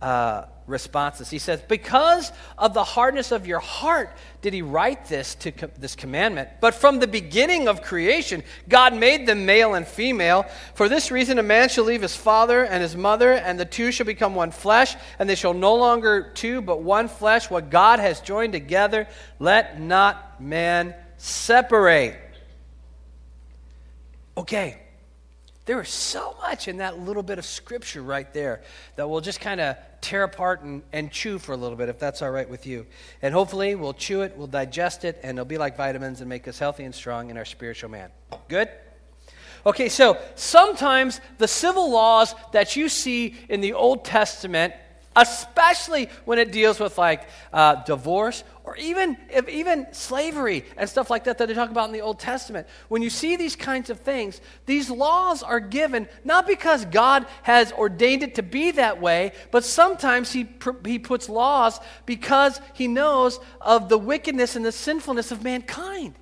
uh, 0.00 0.44
responses. 0.66 1.30
He 1.30 1.38
says, 1.38 1.60
Because 1.68 2.32
of 2.56 2.74
the 2.74 2.84
hardness 2.84 3.32
of 3.32 3.46
your 3.46 3.58
heart 3.58 4.10
did 4.40 4.52
he 4.52 4.62
write 4.62 5.06
this 5.06 5.34
to 5.36 5.52
co- 5.52 5.70
this 5.78 5.94
commandment. 5.94 6.48
But 6.60 6.74
from 6.74 6.98
the 6.98 7.06
beginning 7.06 7.68
of 7.68 7.82
creation, 7.82 8.42
God 8.68 8.94
made 8.94 9.26
them 9.26 9.46
male 9.46 9.74
and 9.74 9.86
female. 9.86 10.46
For 10.74 10.88
this 10.88 11.10
reason, 11.10 11.38
a 11.38 11.42
man 11.42 11.68
shall 11.68 11.84
leave 11.84 12.02
his 12.02 12.16
father 12.16 12.64
and 12.64 12.82
his 12.82 12.96
mother, 12.96 13.32
and 13.32 13.58
the 13.58 13.64
two 13.64 13.92
shall 13.92 14.06
become 14.06 14.34
one 14.34 14.50
flesh, 14.50 14.96
and 15.18 15.28
they 15.28 15.34
shall 15.34 15.54
no 15.54 15.74
longer 15.74 16.30
two, 16.34 16.60
but 16.60 16.82
one 16.82 17.08
flesh. 17.08 17.50
What 17.50 17.70
God 17.70 17.98
has 17.98 18.20
joined 18.20 18.52
together, 18.52 19.08
let 19.38 19.80
not 19.80 20.40
man 20.40 20.94
separate. 21.16 22.18
Okay. 24.36 24.78
There 25.64 25.80
is 25.80 25.88
so 25.88 26.36
much 26.40 26.66
in 26.66 26.78
that 26.78 26.98
little 26.98 27.22
bit 27.22 27.38
of 27.38 27.44
scripture 27.44 28.02
right 28.02 28.32
there 28.34 28.62
that 28.96 29.08
we'll 29.08 29.20
just 29.20 29.40
kind 29.40 29.60
of 29.60 29.76
tear 30.02 30.24
apart 30.24 30.60
and, 30.60 30.82
and 30.92 31.10
chew 31.10 31.38
for 31.38 31.52
a 31.52 31.56
little 31.56 31.76
bit, 31.76 31.88
if 31.88 31.98
that's 31.98 32.20
all 32.20 32.30
right 32.30 32.48
with 32.48 32.66
you. 32.66 32.86
And 33.22 33.32
hopefully, 33.32 33.74
we'll 33.74 33.94
chew 33.94 34.20
it, 34.20 34.36
we'll 34.36 34.46
digest 34.46 35.04
it, 35.04 35.18
and 35.22 35.38
it'll 35.38 35.46
be 35.46 35.56
like 35.56 35.76
vitamins 35.76 36.20
and 36.20 36.28
make 36.28 36.46
us 36.46 36.58
healthy 36.58 36.84
and 36.84 36.94
strong 36.94 37.30
in 37.30 37.38
our 37.38 37.46
spiritual 37.46 37.88
man. 37.88 38.10
Good? 38.48 38.68
Okay, 39.64 39.88
so 39.88 40.18
sometimes 40.34 41.20
the 41.38 41.46
civil 41.46 41.90
laws 41.90 42.34
that 42.50 42.74
you 42.74 42.88
see 42.88 43.36
in 43.48 43.60
the 43.60 43.72
Old 43.74 44.04
Testament 44.04 44.74
especially 45.16 46.08
when 46.24 46.38
it 46.38 46.52
deals 46.52 46.80
with 46.80 46.98
like 46.98 47.28
uh, 47.52 47.76
divorce 47.84 48.44
or 48.64 48.76
even 48.76 49.16
if 49.28 49.48
even 49.48 49.86
slavery 49.92 50.64
and 50.76 50.88
stuff 50.88 51.10
like 51.10 51.24
that 51.24 51.38
that 51.38 51.48
they 51.48 51.54
talk 51.54 51.70
about 51.70 51.88
in 51.88 51.92
the 51.92 52.00
old 52.00 52.18
testament. 52.18 52.66
When 52.88 53.02
you 53.02 53.10
see 53.10 53.36
these 53.36 53.56
kinds 53.56 53.90
of 53.90 54.00
things 54.00 54.40
these 54.66 54.90
laws 54.90 55.42
are 55.42 55.60
given 55.60 56.08
not 56.24 56.46
because 56.46 56.84
god 56.86 57.26
has 57.42 57.72
ordained 57.72 58.22
it 58.22 58.34
to 58.36 58.42
be 58.42 58.70
that 58.72 59.00
way 59.00 59.32
but 59.50 59.64
sometimes 59.64 60.32
he, 60.32 60.48
he 60.84 60.98
puts 60.98 61.28
laws 61.28 61.80
because 62.06 62.60
he 62.74 62.88
knows 62.88 63.40
of 63.60 63.88
the 63.88 63.98
wickedness 63.98 64.56
and 64.56 64.64
the 64.64 64.72
sinfulness 64.72 65.32
of 65.32 65.42
mankind 65.42 66.14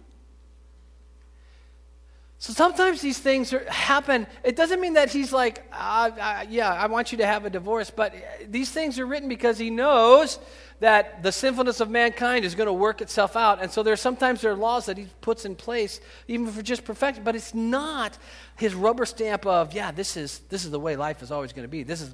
so 2.40 2.54
sometimes 2.54 3.02
these 3.02 3.18
things 3.18 3.52
are, 3.52 3.70
happen. 3.70 4.26
It 4.42 4.56
doesn't 4.56 4.80
mean 4.80 4.94
that 4.94 5.10
he's 5.10 5.30
like, 5.30 5.62
uh, 5.70 6.10
uh, 6.18 6.44
yeah, 6.48 6.72
I 6.72 6.86
want 6.86 7.12
you 7.12 7.18
to 7.18 7.26
have 7.26 7.44
a 7.44 7.50
divorce. 7.50 7.90
But 7.90 8.14
these 8.48 8.70
things 8.70 8.98
are 8.98 9.04
written 9.04 9.28
because 9.28 9.58
he 9.58 9.68
knows 9.68 10.38
that 10.78 11.22
the 11.22 11.32
sinfulness 11.32 11.80
of 11.80 11.90
mankind 11.90 12.46
is 12.46 12.54
going 12.54 12.66
to 12.66 12.72
work 12.72 13.02
itself 13.02 13.36
out. 13.36 13.60
And 13.60 13.70
so 13.70 13.82
there's 13.82 14.00
sometimes 14.00 14.40
there 14.40 14.52
are 14.52 14.56
laws 14.56 14.86
that 14.86 14.96
he 14.96 15.06
puts 15.20 15.44
in 15.44 15.54
place, 15.54 16.00
even 16.28 16.46
for 16.46 16.62
just 16.62 16.82
perfection. 16.82 17.24
But 17.24 17.36
it's 17.36 17.52
not 17.52 18.16
his 18.56 18.74
rubber 18.74 19.04
stamp 19.04 19.44
of, 19.44 19.74
yeah, 19.74 19.90
this 19.90 20.16
is, 20.16 20.38
this 20.48 20.64
is 20.64 20.70
the 20.70 20.80
way 20.80 20.96
life 20.96 21.22
is 21.22 21.30
always 21.30 21.52
going 21.52 21.64
to 21.64 21.68
be. 21.68 21.82
This 21.82 22.00
is, 22.00 22.10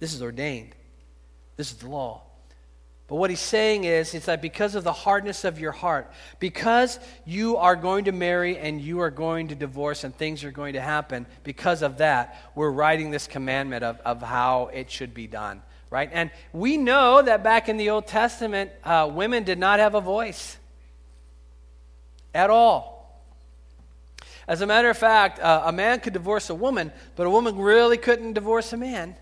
this 0.00 0.12
is 0.12 0.22
ordained. 0.22 0.74
This 1.56 1.70
is 1.70 1.76
the 1.76 1.88
law. 1.88 2.24
But 3.12 3.18
what 3.18 3.28
he's 3.28 3.40
saying 3.40 3.84
is, 3.84 4.14
it's 4.14 4.24
that 4.24 4.40
because 4.40 4.74
of 4.74 4.84
the 4.84 4.92
hardness 4.94 5.44
of 5.44 5.60
your 5.60 5.72
heart, 5.72 6.10
because 6.38 6.98
you 7.26 7.58
are 7.58 7.76
going 7.76 8.06
to 8.06 8.12
marry 8.12 8.56
and 8.56 8.80
you 8.80 9.00
are 9.00 9.10
going 9.10 9.48
to 9.48 9.54
divorce 9.54 10.02
and 10.02 10.16
things 10.16 10.44
are 10.44 10.50
going 10.50 10.72
to 10.72 10.80
happen, 10.80 11.26
because 11.44 11.82
of 11.82 11.98
that, 11.98 12.42
we're 12.54 12.70
writing 12.70 13.10
this 13.10 13.26
commandment 13.26 13.84
of, 13.84 14.00
of 14.00 14.22
how 14.22 14.70
it 14.72 14.90
should 14.90 15.12
be 15.12 15.26
done, 15.26 15.60
right? 15.90 16.08
And 16.10 16.30
we 16.54 16.78
know 16.78 17.20
that 17.20 17.44
back 17.44 17.68
in 17.68 17.76
the 17.76 17.90
Old 17.90 18.06
Testament, 18.06 18.70
uh, 18.82 19.10
women 19.12 19.44
did 19.44 19.58
not 19.58 19.78
have 19.78 19.94
a 19.94 20.00
voice 20.00 20.56
at 22.32 22.48
all. 22.48 23.22
As 24.48 24.62
a 24.62 24.66
matter 24.66 24.88
of 24.88 24.96
fact, 24.96 25.38
uh, 25.38 25.64
a 25.66 25.72
man 25.72 26.00
could 26.00 26.14
divorce 26.14 26.48
a 26.48 26.54
woman, 26.54 26.90
but 27.16 27.26
a 27.26 27.30
woman 27.30 27.58
really 27.58 27.98
couldn't 27.98 28.32
divorce 28.32 28.72
a 28.72 28.78
man. 28.78 29.16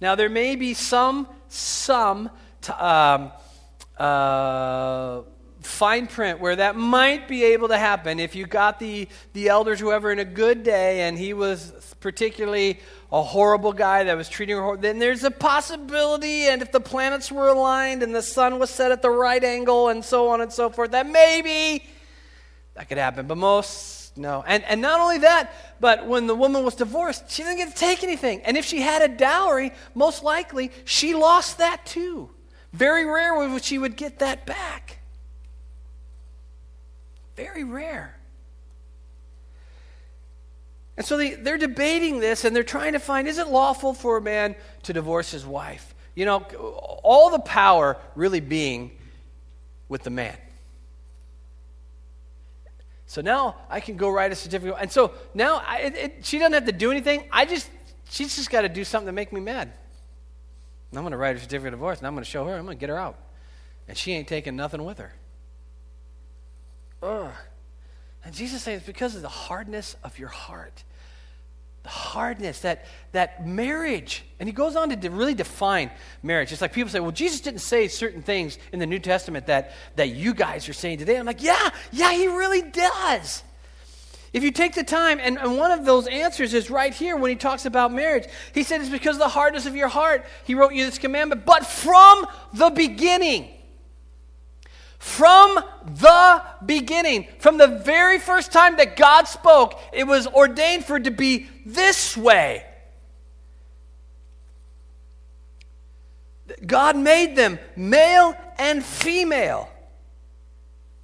Now, 0.00 0.14
there 0.14 0.30
may 0.30 0.56
be 0.56 0.72
some, 0.72 1.28
some, 1.48 2.30
um, 2.78 3.32
uh, 3.98 5.22
fine 5.60 6.06
print 6.06 6.40
where 6.40 6.56
that 6.56 6.76
might 6.76 7.28
be 7.28 7.44
able 7.44 7.68
to 7.68 7.78
happen 7.78 8.20
if 8.20 8.34
you 8.34 8.46
got 8.46 8.78
the, 8.78 9.08
the 9.32 9.48
elders, 9.48 9.80
whoever, 9.80 10.10
in 10.10 10.18
a 10.18 10.24
good 10.24 10.62
day 10.62 11.02
and 11.02 11.18
he 11.18 11.34
was 11.34 11.72
particularly 12.00 12.78
a 13.10 13.22
horrible 13.22 13.72
guy 13.72 14.04
that 14.04 14.16
was 14.16 14.28
treating 14.28 14.56
her, 14.56 14.76
then 14.76 14.98
there's 14.98 15.24
a 15.24 15.30
possibility, 15.30 16.46
and 16.46 16.62
if 16.62 16.70
the 16.70 16.80
planets 16.80 17.32
were 17.32 17.48
aligned 17.48 18.02
and 18.02 18.14
the 18.14 18.22
sun 18.22 18.58
was 18.58 18.70
set 18.70 18.92
at 18.92 19.02
the 19.02 19.10
right 19.10 19.42
angle 19.42 19.88
and 19.88 20.04
so 20.04 20.28
on 20.28 20.40
and 20.40 20.52
so 20.52 20.70
forth, 20.70 20.90
that 20.92 21.06
maybe 21.08 21.86
that 22.74 22.88
could 22.88 22.98
happen. 22.98 23.26
But 23.26 23.38
most, 23.38 24.16
no. 24.16 24.44
And, 24.46 24.62
and 24.64 24.80
not 24.80 25.00
only 25.00 25.18
that, 25.18 25.52
but 25.80 26.06
when 26.06 26.26
the 26.26 26.34
woman 26.34 26.64
was 26.64 26.74
divorced, 26.74 27.30
she 27.30 27.42
didn't 27.42 27.58
get 27.58 27.70
to 27.70 27.74
take 27.74 28.04
anything. 28.04 28.42
And 28.42 28.56
if 28.56 28.64
she 28.64 28.80
had 28.80 29.02
a 29.02 29.08
dowry, 29.08 29.72
most 29.94 30.22
likely 30.22 30.70
she 30.84 31.14
lost 31.14 31.58
that 31.58 31.84
too. 31.86 32.30
Very 32.72 33.04
rare 33.04 33.34
would 33.34 33.64
she 33.64 33.78
would 33.78 33.96
get 33.96 34.18
that 34.18 34.46
back. 34.46 34.98
Very 37.36 37.64
rare. 37.64 38.16
And 40.96 41.06
so 41.06 41.16
they, 41.16 41.34
they're 41.34 41.58
debating 41.58 42.18
this 42.18 42.44
and 42.44 42.54
they're 42.54 42.64
trying 42.64 42.94
to 42.94 42.98
find 42.98 43.28
is 43.28 43.38
it 43.38 43.46
lawful 43.46 43.94
for 43.94 44.16
a 44.16 44.20
man 44.20 44.56
to 44.82 44.92
divorce 44.92 45.30
his 45.30 45.46
wife? 45.46 45.94
You 46.16 46.24
know, 46.24 46.40
all 47.04 47.30
the 47.30 47.38
power 47.38 47.96
really 48.16 48.40
being 48.40 48.90
with 49.88 50.02
the 50.02 50.10
man. 50.10 50.36
So 53.06 53.22
now 53.22 53.56
I 53.70 53.78
can 53.78 53.96
go 53.96 54.10
write 54.10 54.32
a 54.32 54.34
certificate. 54.34 54.76
And 54.80 54.90
so 54.90 55.12
now 55.32 55.62
I, 55.64 55.78
it, 55.78 56.26
she 56.26 56.38
doesn't 56.38 56.52
have 56.52 56.66
to 56.66 56.72
do 56.72 56.90
anything. 56.90 57.28
I 57.30 57.46
just, 57.46 57.70
she's 58.10 58.34
just 58.34 58.50
got 58.50 58.62
to 58.62 58.68
do 58.68 58.84
something 58.84 59.06
to 59.06 59.12
make 59.12 59.32
me 59.32 59.40
mad. 59.40 59.72
I'm 60.92 61.02
going 61.02 61.12
to 61.12 61.18
write 61.18 61.36
a 61.36 61.38
certificate 61.38 61.74
of 61.74 61.80
divorce 61.80 61.98
and 61.98 62.06
I'm 62.06 62.14
going 62.14 62.24
to 62.24 62.30
show 62.30 62.46
her. 62.46 62.54
I'm 62.54 62.64
going 62.64 62.78
to 62.78 62.80
get 62.80 62.88
her 62.88 62.98
out. 62.98 63.18
And 63.86 63.96
she 63.96 64.12
ain't 64.12 64.28
taking 64.28 64.56
nothing 64.56 64.84
with 64.84 64.98
her. 64.98 65.12
Ugh. 67.02 67.32
And 68.24 68.34
Jesus 68.34 68.62
says, 68.62 68.82
because 68.82 69.14
of 69.14 69.22
the 69.22 69.28
hardness 69.28 69.96
of 70.02 70.18
your 70.18 70.28
heart. 70.28 70.84
The 71.84 71.88
hardness, 71.90 72.60
that, 72.60 72.86
that 73.12 73.46
marriage. 73.46 74.24
And 74.40 74.48
he 74.48 74.52
goes 74.52 74.76
on 74.76 74.90
to 74.90 74.96
de- 74.96 75.10
really 75.10 75.34
define 75.34 75.90
marriage. 76.22 76.52
It's 76.52 76.60
like 76.60 76.72
people 76.72 76.90
say, 76.90 77.00
well, 77.00 77.12
Jesus 77.12 77.40
didn't 77.40 77.60
say 77.60 77.88
certain 77.88 78.22
things 78.22 78.58
in 78.72 78.78
the 78.78 78.86
New 78.86 78.98
Testament 78.98 79.46
that, 79.46 79.72
that 79.96 80.08
you 80.08 80.34
guys 80.34 80.68
are 80.68 80.72
saying 80.72 80.98
today. 80.98 81.16
I'm 81.16 81.26
like, 81.26 81.42
yeah, 81.42 81.70
yeah, 81.92 82.12
he 82.12 82.26
really 82.26 82.62
does. 82.62 83.42
If 84.32 84.42
you 84.42 84.50
take 84.50 84.74
the 84.74 84.84
time, 84.84 85.18
and, 85.22 85.38
and, 85.38 85.56
one 85.56 85.70
of 85.70 85.84
those 85.86 86.06
answers 86.06 86.52
is 86.52 86.68
right 86.70 86.92
here 86.92 87.16
when 87.16 87.30
he 87.30 87.36
talks 87.36 87.64
about 87.64 87.92
marriage. 87.92 88.24
He 88.52 88.62
said, 88.62 88.80
It's 88.80 88.90
because 88.90 89.16
of 89.16 89.20
the 89.20 89.28
hardness 89.28 89.64
of 89.64 89.74
your 89.74 89.88
heart. 89.88 90.26
He 90.44 90.54
wrote 90.54 90.74
you 90.74 90.84
this 90.84 90.98
commandment, 90.98 91.46
but 91.46 91.64
from 91.64 92.26
the 92.52 92.70
beginning. 92.70 93.48
From 94.98 95.58
the 95.86 96.42
beginning, 96.66 97.28
from 97.38 97.56
the 97.56 97.68
very 97.68 98.18
first 98.18 98.52
time 98.52 98.76
that 98.76 98.96
God 98.96 99.28
spoke, 99.28 99.78
it 99.92 100.06
was 100.06 100.26
ordained 100.26 100.84
for 100.84 100.96
it 100.96 101.04
to 101.04 101.10
be 101.10 101.48
this 101.64 102.16
way. 102.16 102.64
God 106.66 106.96
made 106.96 107.36
them 107.36 107.58
male 107.76 108.34
and 108.58 108.84
female. 108.84 109.70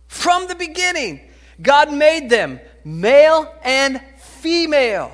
From 0.08 0.48
the 0.48 0.54
beginning, 0.54 1.20
God 1.62 1.92
made 1.92 2.28
them 2.30 2.60
male 2.84 3.52
and 3.62 4.00
female. 4.18 5.10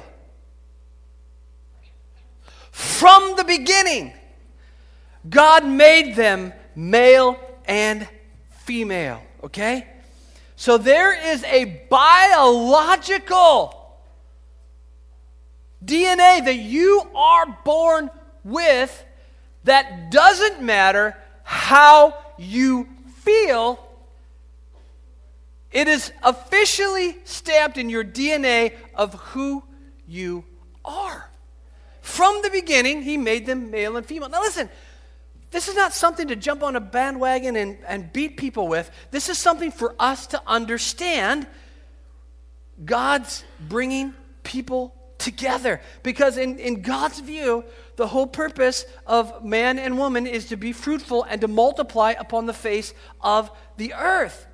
From 2.71 3.37
the 3.37 3.45
beginning, 3.45 4.13
God 5.29 5.67
made 5.67 6.17
them 6.17 6.53
male 6.75 7.39
and 7.67 8.09
female, 8.65 9.23
okay? 9.45 9.87
So 10.57 10.79
there 10.79 11.15
is 11.33 11.45
a 11.45 11.87
biological 11.89 13.77
DNA 15.85 16.45
that 16.45 16.57
you 16.57 17.03
are 17.15 17.59
born 17.65 18.11
with 18.45 19.05
that 19.65 20.11
doesn't 20.11 20.63
matter 20.63 21.17
how 21.45 22.15
you 22.39 22.89
feel 23.19 23.79
it 25.73 25.89
is 25.89 26.13
officially 26.23 27.17
stamped 27.25 27.79
in 27.79 27.89
your 27.89 28.05
DNA 28.05 28.75
of 28.95 29.15
who 29.15 29.63
you 30.07 30.45
are. 30.85 31.31
From 32.01 32.41
the 32.43 32.51
beginning, 32.51 33.03
he 33.03 33.17
made 33.17 33.47
them 33.47 33.71
male 33.71 33.97
and 33.97 34.05
female. 34.05 34.29
Now, 34.29 34.41
listen, 34.41 34.69
this 35.51 35.69
is 35.69 35.77
not 35.77 35.93
something 35.93 36.29
to 36.29 36.37
jump 36.37 36.63
on 36.63 36.77
a 36.77 36.81
bandwagon 36.81 37.57
and, 37.57 37.79
and 37.87 38.13
beat 38.13 38.37
people 38.37 38.69
with. 38.69 38.91
This 39.11 39.29
is 39.29 39.39
something 39.39 39.71
for 39.71 39.95
us 39.99 40.27
to 40.29 40.43
understand 40.47 41.47
God's 42.85 43.45
bringing 43.61 44.15
people 44.43 44.95
together. 45.19 45.81
Because 46.03 46.37
in, 46.37 46.59
in 46.59 46.83
God's 46.83 47.21
view, 47.21 47.65
the 47.97 48.07
whole 48.07 48.27
purpose 48.27 48.87
of 49.07 49.45
man 49.45 49.79
and 49.79 49.99
woman 49.99 50.27
is 50.27 50.47
to 50.47 50.57
be 50.57 50.73
fruitful 50.73 51.25
and 51.25 51.41
to 51.43 51.49
multiply 51.49 52.13
upon 52.13 52.47
the 52.47 52.55
face 52.55 52.95
of 53.21 53.51
the 53.77 53.95
earth. 53.95 54.47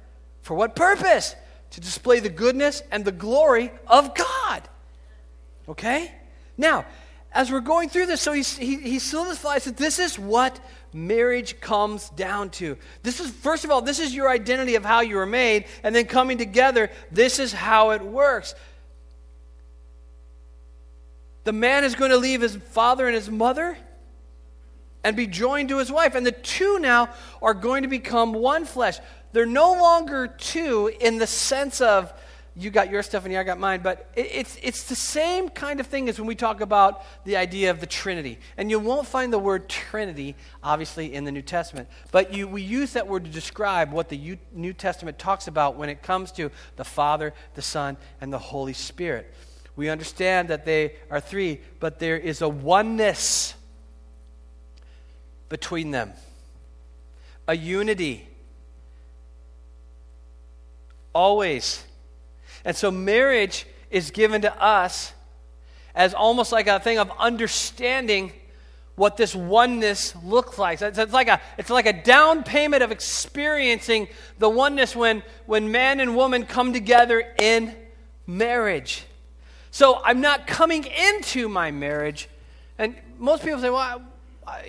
For 0.47 0.55
what 0.55 0.77
purpose? 0.77 1.35
To 1.71 1.81
display 1.81 2.21
the 2.21 2.29
goodness 2.29 2.81
and 2.93 3.05
the 3.05 3.11
glory 3.11 3.73
of 3.85 4.15
God. 4.15 4.69
Okay? 5.69 6.13
Now, 6.57 6.87
as 7.33 7.51
we're 7.51 7.59
going 7.59 7.89
through 7.89 8.07
this, 8.07 8.21
so 8.21 8.33
he, 8.33 8.45
he, 8.45 8.77
he 8.77 8.99
solidifies 9.01 9.65
that 9.65 9.77
this 9.77 9.99
is 9.99 10.17
what 10.17 10.61
marriage 10.93 11.61
comes 11.61 12.11
down 12.11 12.51
to. 12.51 12.79
This 13.03 13.19
is, 13.19 13.29
first 13.29 13.65
of 13.65 13.73
all, 13.73 13.83
this 13.83 13.99
is 13.99 14.15
your 14.15 14.31
identity 14.31 14.77
of 14.77 14.85
how 14.85 15.01
you 15.01 15.17
were 15.17 15.27
made, 15.27 15.65
and 15.83 15.93
then 15.93 16.07
coming 16.07 16.39
together, 16.39 16.93
this 17.11 17.41
is 17.41 17.53
how 17.53 17.91
it 17.91 18.03
works. 18.03 18.55
The 21.43 21.53
man 21.53 21.83
is 21.83 21.97
going 21.97 22.13
to 22.13 22.19
leave 22.19 22.41
his 22.41 22.55
father 22.55 23.09
and 23.09 23.17
his 23.17 23.29
mother 23.29 23.77
and 25.03 25.17
be 25.17 25.27
joined 25.27 25.71
to 25.71 25.79
his 25.79 25.91
wife, 25.91 26.15
and 26.15 26.25
the 26.25 26.31
two 26.31 26.79
now 26.79 27.09
are 27.43 27.55
going 27.55 27.83
to 27.83 27.89
become 27.89 28.33
one 28.33 28.65
flesh. 28.65 28.99
They're 29.37 29.45
no 29.45 29.73
longer 29.73 30.29
two 30.29 30.91
in 30.99 31.19
the 31.19 31.27
sense 31.27 31.83
of 31.83 32.11
you 32.55 32.71
got 32.71 32.89
your 32.89 33.03
stuff 33.03 33.27
and 33.27 33.37
I 33.37 33.43
got 33.43 33.59
mine. 33.59 33.83
But 33.83 34.09
it, 34.17 34.31
it's, 34.33 34.57
it's 34.63 34.85
the 34.85 34.95
same 34.95 35.51
kind 35.51 35.79
of 35.79 35.89
thing 35.89 36.09
as 36.09 36.19
when 36.19 36.27
we 36.27 36.35
talk 36.35 36.63
about 36.63 37.05
the 37.27 37.37
idea 37.37 37.71
of 37.71 37.81
the 37.81 37.87
Trinity. 37.87 38.39
And 38.57 38.71
you 38.71 38.79
won't 38.79 39.07
find 39.07 39.31
the 39.31 39.39
word 39.39 39.69
Trinity, 39.69 40.37
obviously, 40.63 41.13
in 41.13 41.25
the 41.25 41.33
New 41.33 41.43
Testament. 41.43 41.87
But 42.13 42.33
you, 42.33 42.49
we 42.49 42.63
use 42.63 42.95
that 42.95 43.09
word 43.09 43.27
to 43.27 43.31
describe 43.31 43.93
what 43.93 44.09
the 44.09 44.39
New 44.55 44.73
Testament 44.73 45.19
talks 45.19 45.49
about 45.49 45.77
when 45.77 45.91
it 45.91 46.03
comes 46.03 46.33
to 46.33 46.51
the 46.77 46.85
Father, 46.85 47.35
the 47.57 47.61
Son, 47.61 47.99
and 48.23 48.33
the 48.33 48.39
Holy 48.39 48.73
Spirit. 48.73 49.31
We 49.77 49.91
understand 49.91 50.49
that 50.49 50.65
they 50.65 50.95
are 51.11 51.21
three, 51.21 51.61
but 51.79 51.99
there 51.99 52.17
is 52.17 52.41
a 52.41 52.49
oneness 52.49 53.53
between 55.51 55.91
them, 55.91 56.15
a 57.47 57.55
unity. 57.55 58.29
Always 61.17 61.87
and 62.67 62.77
so 62.77 62.91
marriage 62.91 63.65
is 63.91 64.11
given 64.11 64.43
to 64.43 64.63
us 64.63 65.13
as 65.95 66.13
almost 66.13 66.51
like 66.51 66.67
a 66.67 66.81
thing 66.81 66.99
of 66.99 67.11
understanding 67.17 68.33
what 68.97 69.17
this 69.17 69.35
oneness 69.35 70.17
looks 70.25 70.59
like. 70.59 70.83
It's, 70.83 70.99
it's, 70.99 71.13
like 71.13 71.29
a, 71.29 71.41
it's 71.59 71.71
like 71.71 71.87
a 71.87 71.93
down 71.93 72.43
payment 72.43 72.83
of 72.83 72.91
experiencing 72.91 74.09
the 74.39 74.49
oneness 74.49 74.97
when, 74.97 75.23
when 75.47 75.71
man 75.71 76.01
and 76.01 76.17
woman 76.17 76.45
come 76.45 76.73
together 76.73 77.23
in 77.39 77.75
marriage. 78.27 79.05
So 79.71 80.01
I'm 80.05 80.21
not 80.21 80.49
coming 80.49 80.87
into 80.87 81.49
my 81.49 81.71
marriage, 81.71 82.29
and 82.79 82.97
most 83.17 83.45
people 83.45 83.61
say, 83.61 83.71
well, 83.71 84.03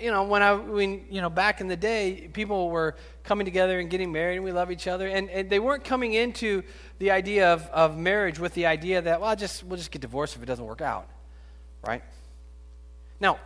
you 0.00 0.10
know, 0.10 0.24
when 0.24 0.42
I, 0.42 0.54
when, 0.54 1.04
you 1.10 1.20
know, 1.20 1.30
back 1.30 1.60
in 1.60 1.68
the 1.68 1.76
day, 1.76 2.28
people 2.32 2.70
were 2.70 2.96
coming 3.24 3.44
together 3.44 3.78
and 3.78 3.88
getting 3.88 4.10
married 4.10 4.36
and 4.36 4.44
we 4.44 4.52
love 4.52 4.70
each 4.70 4.88
other. 4.88 5.06
And, 5.06 5.30
and 5.30 5.48
they 5.48 5.58
weren't 5.58 5.84
coming 5.84 6.14
into 6.14 6.62
the 6.98 7.10
idea 7.10 7.52
of, 7.52 7.66
of 7.68 7.96
marriage 7.96 8.38
with 8.38 8.54
the 8.54 8.66
idea 8.66 9.02
that, 9.02 9.20
well, 9.20 9.34
just, 9.36 9.62
we'll 9.62 9.76
just 9.76 9.90
get 9.90 10.02
divorced 10.02 10.36
if 10.36 10.42
it 10.42 10.46
doesn't 10.46 10.64
work 10.64 10.80
out. 10.80 11.08
Right? 11.86 12.02
Now, 13.20 13.38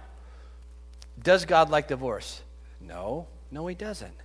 does 1.22 1.44
God 1.44 1.70
like 1.70 1.88
divorce? 1.88 2.42
No. 2.80 3.26
No, 3.50 3.66
he 3.66 3.74
doesn't. 3.74 4.16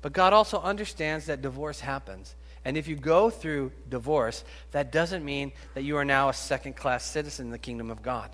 But 0.00 0.14
God 0.14 0.32
also 0.32 0.60
understands 0.60 1.26
that 1.26 1.42
divorce 1.42 1.80
happens. 1.80 2.34
And 2.64 2.76
if 2.76 2.88
you 2.88 2.96
go 2.96 3.28
through 3.28 3.72
divorce, 3.88 4.44
that 4.72 4.92
doesn't 4.92 5.24
mean 5.24 5.52
that 5.74 5.82
you 5.82 5.96
are 5.98 6.04
now 6.04 6.30
a 6.30 6.34
second 6.34 6.76
class 6.76 7.04
citizen 7.04 7.46
in 7.46 7.52
the 7.52 7.58
kingdom 7.58 7.90
of 7.90 8.02
God. 8.02 8.30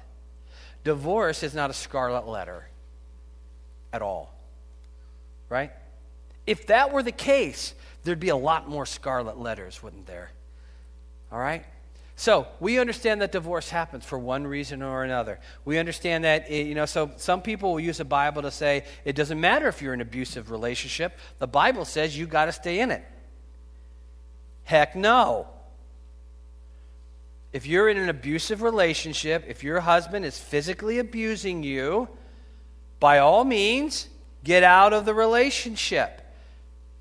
Divorce 0.84 1.42
is 1.42 1.54
not 1.54 1.70
a 1.70 1.72
scarlet 1.72 2.28
letter 2.28 2.68
at 3.92 4.02
all. 4.02 4.34
Right? 5.48 5.72
If 6.46 6.66
that 6.68 6.92
were 6.92 7.02
the 7.02 7.12
case, 7.12 7.74
there'd 8.04 8.20
be 8.20 8.28
a 8.28 8.36
lot 8.36 8.68
more 8.68 8.86
scarlet 8.86 9.38
letters, 9.38 9.82
wouldn't 9.82 10.06
there? 10.06 10.30
All 11.30 11.38
right? 11.38 11.64
So 12.18 12.46
we 12.60 12.78
understand 12.78 13.20
that 13.20 13.30
divorce 13.30 13.68
happens 13.68 14.04
for 14.04 14.18
one 14.18 14.46
reason 14.46 14.82
or 14.82 15.04
another. 15.04 15.38
We 15.66 15.76
understand 15.76 16.24
that, 16.24 16.50
it, 16.50 16.66
you 16.66 16.74
know, 16.74 16.86
so 16.86 17.10
some 17.16 17.42
people 17.42 17.72
will 17.72 17.80
use 17.80 17.98
the 17.98 18.06
Bible 18.06 18.42
to 18.42 18.50
say 18.50 18.84
it 19.04 19.14
doesn't 19.14 19.38
matter 19.38 19.68
if 19.68 19.82
you're 19.82 19.92
in 19.92 20.00
an 20.00 20.06
abusive 20.06 20.50
relationship. 20.50 21.12
The 21.38 21.46
Bible 21.46 21.84
says 21.84 22.16
you 22.16 22.26
got 22.26 22.46
to 22.46 22.52
stay 22.52 22.80
in 22.80 22.90
it. 22.90 23.04
Heck 24.64 24.96
no. 24.96 25.46
If 27.52 27.66
you're 27.66 27.88
in 27.88 27.98
an 27.98 28.08
abusive 28.08 28.62
relationship, 28.62 29.44
if 29.46 29.62
your 29.62 29.80
husband 29.80 30.24
is 30.24 30.38
physically 30.38 30.98
abusing 30.98 31.62
you, 31.62 32.08
by 33.00 33.18
all 33.18 33.44
means, 33.44 34.08
get 34.44 34.62
out 34.62 34.92
of 34.92 35.04
the 35.04 35.14
relationship 35.14 36.22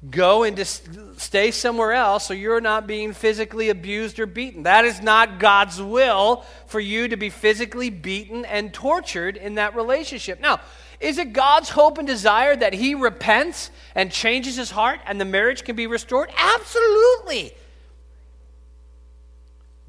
go 0.09 0.43
and 0.43 0.55
just 0.55 0.87
stay 1.17 1.51
somewhere 1.51 1.93
else 1.93 2.25
so 2.25 2.33
you're 2.33 2.61
not 2.61 2.85
being 2.85 3.13
physically 3.13 3.69
abused 3.69 4.19
or 4.19 4.25
beaten. 4.25 4.63
That 4.63 4.85
is 4.85 5.01
not 5.01 5.39
God's 5.39 5.81
will 5.81 6.45
for 6.67 6.79
you 6.79 7.07
to 7.07 7.17
be 7.17 7.29
physically 7.29 7.89
beaten 7.89 8.45
and 8.45 8.73
tortured 8.73 9.37
in 9.37 9.55
that 9.55 9.75
relationship. 9.75 10.39
Now, 10.39 10.59
is 10.99 11.17
it 11.17 11.33
God's 11.33 11.69
hope 11.69 11.97
and 11.97 12.07
desire 12.07 12.55
that 12.55 12.73
he 12.73 12.95
repents 12.95 13.69
and 13.95 14.11
changes 14.11 14.55
his 14.55 14.71
heart 14.71 14.99
and 15.05 15.19
the 15.19 15.25
marriage 15.25 15.63
can 15.63 15.75
be 15.75 15.87
restored? 15.87 16.29
Absolutely. 16.37 17.53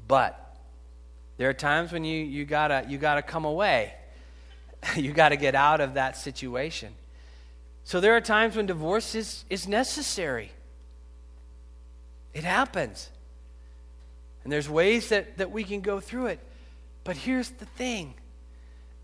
But 0.07 0.57
there 1.37 1.49
are 1.49 1.53
times 1.53 1.91
when 1.91 2.03
you, 2.03 2.23
you 2.23 2.45
gotta 2.45 2.85
you 2.87 2.97
gotta 2.97 3.21
come 3.21 3.45
away. 3.45 3.93
you 4.95 5.13
gotta 5.13 5.37
get 5.37 5.55
out 5.55 5.81
of 5.81 5.95
that 5.95 6.17
situation. 6.17 6.93
So 7.83 7.99
there 7.99 8.15
are 8.15 8.21
times 8.21 8.55
when 8.55 8.65
divorce 8.65 9.15
is, 9.15 9.45
is 9.49 9.67
necessary. 9.67 10.51
It 12.33 12.43
happens. 12.43 13.09
And 14.43 14.51
there's 14.51 14.69
ways 14.69 15.09
that, 15.09 15.37
that 15.37 15.51
we 15.51 15.63
can 15.63 15.81
go 15.81 15.99
through 15.99 16.27
it. 16.27 16.39
But 17.03 17.15
here's 17.15 17.49
the 17.49 17.65
thing 17.65 18.13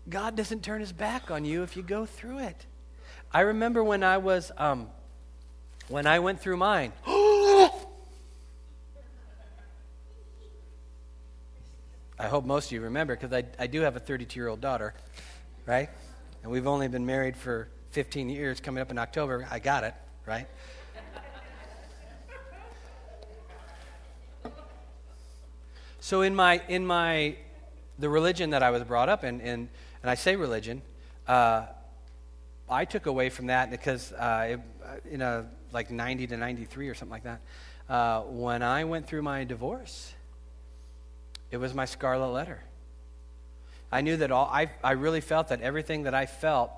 God 0.08 0.36
doesn't 0.36 0.62
turn 0.62 0.80
his 0.80 0.92
back 0.92 1.30
on 1.30 1.44
you 1.44 1.62
if 1.62 1.76
you 1.76 1.82
go 1.82 2.06
through 2.06 2.40
it. 2.40 2.66
I 3.32 3.40
remember 3.40 3.82
when 3.82 4.02
I 4.02 4.18
was, 4.18 4.52
um, 4.58 4.88
when 5.88 6.06
I 6.06 6.18
went 6.18 6.40
through 6.40 6.58
mine. 6.58 6.92
I 7.06 7.70
hope 12.28 12.44
most 12.44 12.66
of 12.66 12.72
you 12.72 12.82
remember 12.82 13.16
because 13.16 13.32
I, 13.32 13.44
I 13.58 13.66
do 13.66 13.80
have 13.80 13.96
a 13.96 14.00
32 14.00 14.38
year 14.38 14.48
old 14.48 14.60
daughter, 14.60 14.94
right? 15.66 15.88
And 16.42 16.52
we've 16.52 16.66
only 16.66 16.88
been 16.88 17.06
married 17.06 17.36
for 17.36 17.68
15 17.90 18.28
years 18.28 18.60
coming 18.60 18.82
up 18.82 18.90
in 18.90 18.98
October. 18.98 19.46
I 19.50 19.58
got 19.58 19.84
it, 19.84 19.94
right? 20.26 20.46
so 26.00 26.22
in 26.22 26.34
my 26.34 26.60
in 26.68 26.86
my 26.86 27.36
the 27.98 28.08
religion 28.08 28.50
that 28.50 28.62
I 28.62 28.70
was 28.70 28.82
brought 28.82 29.08
up 29.08 29.24
in, 29.24 29.40
in 29.40 29.68
and 30.02 30.10
I 30.10 30.16
say 30.16 30.36
religion, 30.36 30.82
uh, 31.28 31.66
I 32.68 32.84
took 32.84 33.06
away 33.06 33.30
from 33.30 33.46
that 33.46 33.70
because 33.70 34.12
uh, 34.12 34.56
it, 34.56 34.60
in 35.10 35.22
a 35.22 35.46
like 35.72 35.90
90 35.90 36.28
to 36.28 36.36
93 36.36 36.88
or 36.88 36.94
something 36.94 37.12
like 37.12 37.24
that. 37.24 37.40
Uh, 37.88 38.22
when 38.22 38.62
I 38.62 38.84
went 38.84 39.06
through 39.06 39.22
my 39.22 39.44
divorce, 39.44 40.14
it 41.50 41.58
was 41.58 41.74
my 41.74 41.84
scarlet 41.84 42.28
letter. 42.28 42.62
I 43.94 44.00
knew 44.00 44.16
that 44.16 44.32
all 44.32 44.50
I, 44.52 44.70
I 44.82 44.92
really 44.92 45.20
felt 45.20 45.50
that 45.50 45.60
everything 45.60 46.02
that 46.02 46.14
I 46.14 46.26
felt 46.26 46.72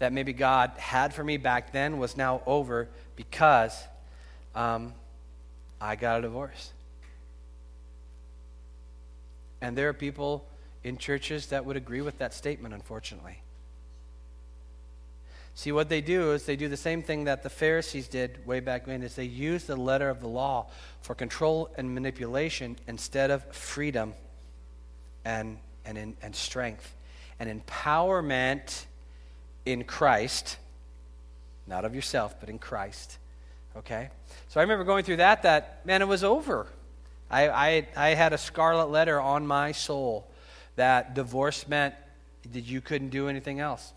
that 0.00 0.12
maybe 0.12 0.34
God 0.34 0.72
had 0.76 1.14
for 1.14 1.24
me 1.24 1.38
back 1.38 1.72
then 1.72 1.98
was 1.98 2.14
now 2.14 2.42
over 2.44 2.90
because 3.16 3.74
um, 4.54 4.92
I 5.80 5.96
got 5.96 6.18
a 6.18 6.22
divorce. 6.22 6.74
And 9.62 9.78
there 9.78 9.88
are 9.88 9.94
people 9.94 10.44
in 10.84 10.98
churches 10.98 11.46
that 11.46 11.64
would 11.64 11.78
agree 11.78 12.02
with 12.02 12.18
that 12.18 12.34
statement, 12.34 12.74
unfortunately. 12.74 13.40
See, 15.54 15.72
what 15.72 15.88
they 15.88 16.02
do 16.02 16.32
is 16.32 16.44
they 16.44 16.54
do 16.54 16.68
the 16.68 16.76
same 16.76 17.02
thing 17.02 17.24
that 17.24 17.42
the 17.42 17.50
Pharisees 17.50 18.08
did 18.08 18.46
way 18.46 18.60
back 18.60 18.86
when, 18.86 19.02
is 19.02 19.16
they 19.16 19.24
use 19.24 19.64
the 19.64 19.74
letter 19.74 20.10
of 20.10 20.20
the 20.20 20.28
law 20.28 20.66
for 21.00 21.14
control 21.14 21.70
and 21.78 21.94
manipulation 21.94 22.76
instead 22.86 23.30
of 23.30 23.42
freedom 23.54 24.12
and, 25.24 25.56
and, 25.96 26.16
and 26.22 26.36
strength 26.36 26.94
and 27.40 27.62
empowerment 27.62 28.84
in 29.64 29.84
Christ, 29.84 30.56
not 31.66 31.84
of 31.84 31.94
yourself, 31.94 32.38
but 32.40 32.48
in 32.48 32.58
Christ. 32.58 33.18
Okay? 33.76 34.10
So 34.48 34.60
I 34.60 34.62
remember 34.62 34.84
going 34.84 35.04
through 35.04 35.16
that, 35.16 35.42
that, 35.42 35.86
man, 35.86 36.02
it 36.02 36.08
was 36.08 36.24
over. 36.24 36.66
I, 37.30 37.48
I, 37.48 37.86
I 37.96 38.08
had 38.10 38.32
a 38.32 38.38
scarlet 38.38 38.90
letter 38.90 39.20
on 39.20 39.46
my 39.46 39.72
soul 39.72 40.26
that 40.76 41.14
divorce 41.14 41.68
meant 41.68 41.94
that 42.52 42.64
you 42.64 42.80
couldn't 42.80 43.10
do 43.10 43.28
anything 43.28 43.60
else. 43.60 43.92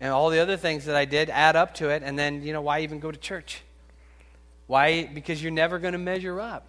And 0.00 0.10
all 0.10 0.30
the 0.30 0.38
other 0.38 0.56
things 0.56 0.86
that 0.86 0.96
I 0.96 1.04
did 1.04 1.28
add 1.28 1.56
up 1.56 1.74
to 1.74 1.90
it, 1.90 2.02
and 2.02 2.18
then, 2.18 2.42
you 2.42 2.54
know, 2.54 2.62
why 2.62 2.80
even 2.80 3.00
go 3.00 3.10
to 3.10 3.18
church? 3.18 3.60
Why? 4.66 5.04
Because 5.04 5.42
you're 5.42 5.52
never 5.52 5.78
going 5.78 5.92
to 5.92 5.98
measure 5.98 6.40
up. 6.40 6.66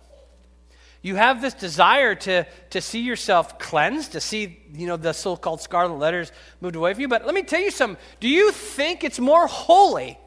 You 1.02 1.16
have 1.16 1.42
this 1.42 1.56
desire 1.56 2.14
to, 2.14 2.46
to 2.70 2.82
see 2.82 3.02
yourself 3.02 3.58
cleansed, 3.58 4.12
to 4.12 4.22
see, 4.22 4.60
you 4.74 4.86
know, 4.86 4.98
the 4.98 5.14
so-called 5.14 5.62
scarlet 5.62 5.98
letters 5.98 6.32
moved 6.60 6.76
away 6.76 6.94
from 6.94 7.02
you. 7.02 7.08
But 7.08 7.26
let 7.26 7.34
me 7.34 7.42
tell 7.42 7.62
you 7.62 7.72
something. 7.72 8.02
Do 8.20 8.30
you 8.30 8.52
think 8.52 9.04
it's 9.04 9.20
more 9.20 9.48
holy 9.48 10.20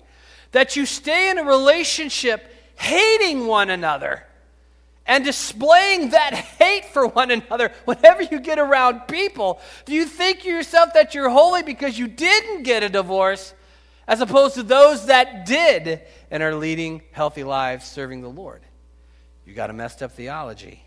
that 0.51 0.75
you 0.75 0.87
stay 0.87 1.31
in 1.31 1.39
a 1.39 1.45
relationship 1.45 2.53
hating 2.77 3.47
one 3.47 3.71
another 3.71 4.25
and 5.07 5.25
displaying 5.25 6.11
that 6.11 6.33
hate 6.35 6.87
for 6.87 7.07
one 7.07 7.31
another 7.31 7.71
whenever 7.85 8.23
you 8.23 8.41
get 8.41 8.59
around 8.59 9.07
people, 9.07 9.61
do 9.85 9.93
you 9.93 10.07
think 10.07 10.45
yourself 10.45 10.95
that 10.95 11.15
you're 11.15 11.29
holy 11.29 11.63
because 11.63 11.99
you 11.99 12.09
didn't 12.09 12.63
get 12.63 12.83
a 12.83 12.89
divorce 12.89 13.55
as 14.09 14.21
opposed 14.21 14.55
to 14.55 14.63
those 14.63 15.07
that 15.07 15.47
did 15.47 16.01
and 16.31 16.43
are 16.43 16.55
leading 16.55 17.03
healthy 17.13 17.45
lives 17.45 17.85
serving 17.87 18.23
the 18.23 18.29
Lord? 18.29 18.63
You 19.47 19.55
got 19.55 19.71
a 19.71 19.73
messed 19.73 20.03
up 20.03 20.13
theology. 20.13 20.83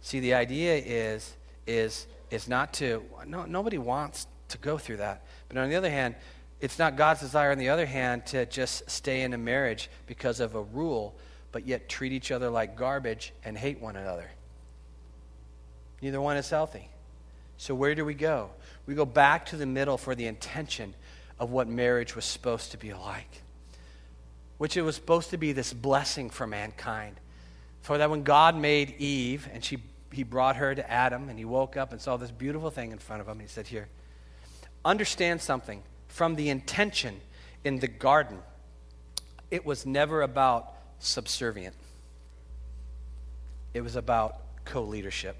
See, 0.00 0.20
the 0.20 0.34
idea 0.34 0.76
is 0.76 1.34
is 1.66 2.06
is 2.30 2.48
not 2.48 2.72
to 2.74 3.02
no, 3.26 3.44
nobody 3.44 3.78
wants 3.78 4.26
to 4.48 4.58
go 4.58 4.78
through 4.78 4.98
that. 4.98 5.24
But 5.48 5.58
on 5.58 5.68
the 5.68 5.76
other 5.76 5.90
hand, 5.90 6.14
it's 6.60 6.78
not 6.78 6.96
God's 6.96 7.20
desire, 7.20 7.52
on 7.52 7.58
the 7.58 7.68
other 7.68 7.86
hand, 7.86 8.26
to 8.26 8.46
just 8.46 8.90
stay 8.90 9.22
in 9.22 9.32
a 9.32 9.38
marriage 9.38 9.90
because 10.06 10.40
of 10.40 10.54
a 10.54 10.62
rule, 10.62 11.16
but 11.52 11.66
yet 11.66 11.88
treat 11.88 12.12
each 12.12 12.32
other 12.32 12.50
like 12.50 12.76
garbage 12.76 13.32
and 13.44 13.56
hate 13.56 13.80
one 13.80 13.96
another. 13.96 14.28
Neither 16.02 16.20
one 16.20 16.36
is 16.36 16.50
healthy. 16.50 16.88
So, 17.56 17.74
where 17.74 17.94
do 17.94 18.04
we 18.04 18.14
go? 18.14 18.50
We 18.86 18.94
go 18.94 19.04
back 19.04 19.46
to 19.46 19.56
the 19.56 19.66
middle 19.66 19.98
for 19.98 20.14
the 20.14 20.26
intention 20.26 20.94
of 21.38 21.50
what 21.50 21.68
marriage 21.68 22.16
was 22.16 22.24
supposed 22.24 22.72
to 22.72 22.78
be 22.78 22.92
like, 22.92 23.42
which 24.58 24.76
it 24.76 24.82
was 24.82 24.96
supposed 24.96 25.30
to 25.30 25.38
be 25.38 25.52
this 25.52 25.72
blessing 25.72 26.28
for 26.28 26.46
mankind. 26.46 27.16
For 27.80 27.96
that 27.98 28.10
when 28.10 28.24
God 28.24 28.56
made 28.56 28.96
Eve 28.98 29.48
and 29.52 29.64
she, 29.64 29.78
he 30.12 30.24
brought 30.24 30.56
her 30.56 30.74
to 30.74 30.90
Adam 30.90 31.28
and 31.28 31.38
he 31.38 31.44
woke 31.44 31.76
up 31.76 31.92
and 31.92 32.00
saw 32.00 32.16
this 32.16 32.30
beautiful 32.30 32.70
thing 32.70 32.92
in 32.92 32.98
front 32.98 33.22
of 33.22 33.28
him, 33.28 33.32
and 33.32 33.42
he 33.42 33.48
said, 33.48 33.68
Here, 33.68 33.88
understand 34.84 35.40
something 35.40 35.82
from 36.08 36.34
the 36.34 36.50
intention 36.50 37.20
in 37.64 37.78
the 37.78 37.88
garden, 37.88 38.38
it 39.50 39.64
was 39.64 39.86
never 39.86 40.22
about 40.22 40.74
subservient, 40.98 41.76
it 43.72 43.80
was 43.80 43.96
about 43.96 44.36
co 44.64 44.82
leadership. 44.82 45.36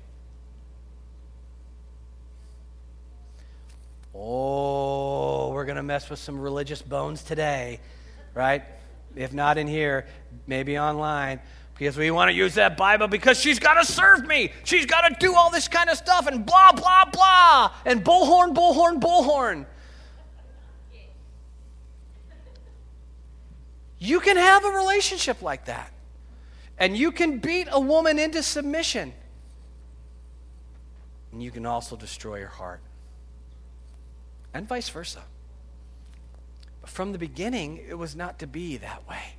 Oh, 4.15 5.53
we're 5.53 5.65
going 5.65 5.77
to 5.77 5.83
mess 5.83 6.11
with 6.11 6.19
some 6.19 6.41
religious 6.41 6.83
bones 6.83 7.23
today, 7.23 7.79
right? 8.35 8.65
If 9.17 9.33
not 9.33 9.59
in 9.59 9.67
here, 9.67 10.07
maybe 10.47 10.79
online. 10.79 11.41
Because 11.79 11.97
we 11.97 12.11
want 12.11 12.29
to 12.29 12.35
use 12.35 12.55
that 12.55 12.77
Bible 12.77 13.07
because 13.07 13.39
she's 13.39 13.61
got 13.61 13.75
to 13.75 13.85
serve 13.85 14.27
me. 14.27 14.53
She's 14.65 14.85
got 14.85 15.09
to 15.09 15.15
do 15.21 15.37
all 15.37 15.51
this 15.51 15.69
kind 15.69 15.89
of 15.89 15.97
stuff 15.97 16.27
and 16.27 16.45
blah, 16.45 16.73
blah, 16.73 17.05
blah. 17.05 17.73
And 17.85 18.05
bullhorn, 18.05 18.55
bullhorn, 18.55 19.01
bullhorn. 19.01 19.67
You 24.01 24.21
can 24.21 24.37
have 24.37 24.65
a 24.65 24.71
relationship 24.71 25.41
like 25.43 25.67
that. 25.67 25.93
And 26.79 26.97
you 26.97 27.13
can 27.13 27.39
beat 27.39 27.69
a 27.71 27.81
woman 27.81 28.19
into 28.19 28.43
submission. 28.43 29.13
And 31.33 31.43
you 31.43 31.51
can 31.51 31.67
also 31.67 31.97
destroy 31.97 32.41
her 32.41 32.47
heart. 32.47 32.81
And 34.55 34.67
vice 34.67 34.89
versa. 34.89 35.23
From 36.89 37.13
the 37.13 37.19
beginning, 37.19 37.81
it 37.89 37.95
was 37.95 38.17
not 38.17 38.39
to 38.41 38.47
be 38.47 38.79
that 38.79 39.09
way. 39.09 39.35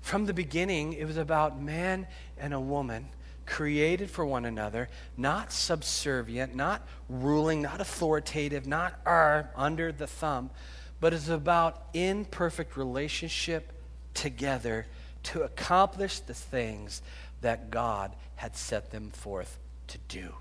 From 0.00 0.26
the 0.26 0.34
beginning, 0.34 0.92
it 0.92 1.06
was 1.06 1.16
about 1.16 1.60
man 1.60 2.06
and 2.38 2.52
a 2.52 2.60
woman 2.60 3.08
created 3.46 4.10
for 4.10 4.24
one 4.24 4.44
another, 4.44 4.88
not 5.16 5.52
subservient, 5.52 6.54
not 6.54 6.86
ruling, 7.08 7.62
not 7.62 7.80
authoritative, 7.80 8.66
not 8.66 9.00
uh, 9.06 9.44
under 9.56 9.90
the 9.92 10.06
thumb, 10.06 10.50
but 11.00 11.12
it's 11.12 11.28
about 11.28 11.86
in 11.94 12.24
perfect 12.24 12.76
relationship 12.76 13.72
together 14.14 14.86
to 15.24 15.42
accomplish 15.42 16.20
the 16.20 16.34
things 16.34 17.02
that 17.40 17.70
God 17.70 18.14
had 18.36 18.56
set 18.56 18.90
them 18.90 19.10
forth 19.10 19.58
to 19.88 19.98
do. 20.08 20.34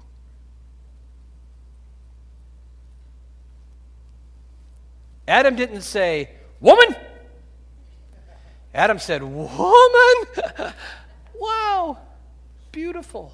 Adam 5.27 5.55
didn't 5.55 5.81
say, 5.81 6.29
Woman! 6.59 6.95
Adam 8.73 8.99
said, 8.99 9.23
Woman! 9.23 10.15
wow! 11.39 11.97
Beautiful. 12.71 13.33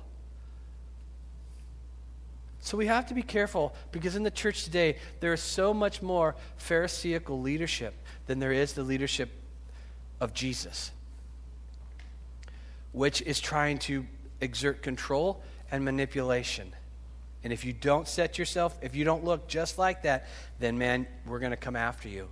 So 2.60 2.78
we 2.78 2.88
have 2.88 3.06
to 3.08 3.14
be 3.14 3.22
careful 3.22 3.74
because 3.92 4.16
in 4.16 4.24
the 4.24 4.32
church 4.32 4.66
today, 4.66 4.98
there 5.22 5.32
is 5.32 5.42
so 5.42 5.74
much 5.74 6.02
more 6.02 6.36
Pharisaical 6.58 7.40
leadership 7.40 7.94
than 8.26 8.40
there 8.40 8.52
is 8.52 8.74
the 8.74 8.84
leadership 8.84 9.30
of 10.20 10.34
Jesus, 10.34 10.92
which 12.92 13.22
is 13.22 13.40
trying 13.40 13.78
to 13.80 14.06
exert 14.42 14.82
control 14.82 15.42
and 15.72 15.86
manipulation. 15.86 16.74
And 17.48 17.54
if 17.54 17.64
you 17.64 17.72
don't 17.72 18.10
set 18.10 18.38
yourself, 18.38 18.78
if 18.82 18.94
you 18.94 19.06
don't 19.06 19.24
look 19.24 19.48
just 19.48 19.78
like 19.78 20.02
that, 20.02 20.28
then 20.60 20.78
man, 20.78 21.08
we're 21.26 21.40
going 21.40 21.52
to 21.52 21.56
come 21.56 21.78
after 21.78 22.10
you. 22.10 22.28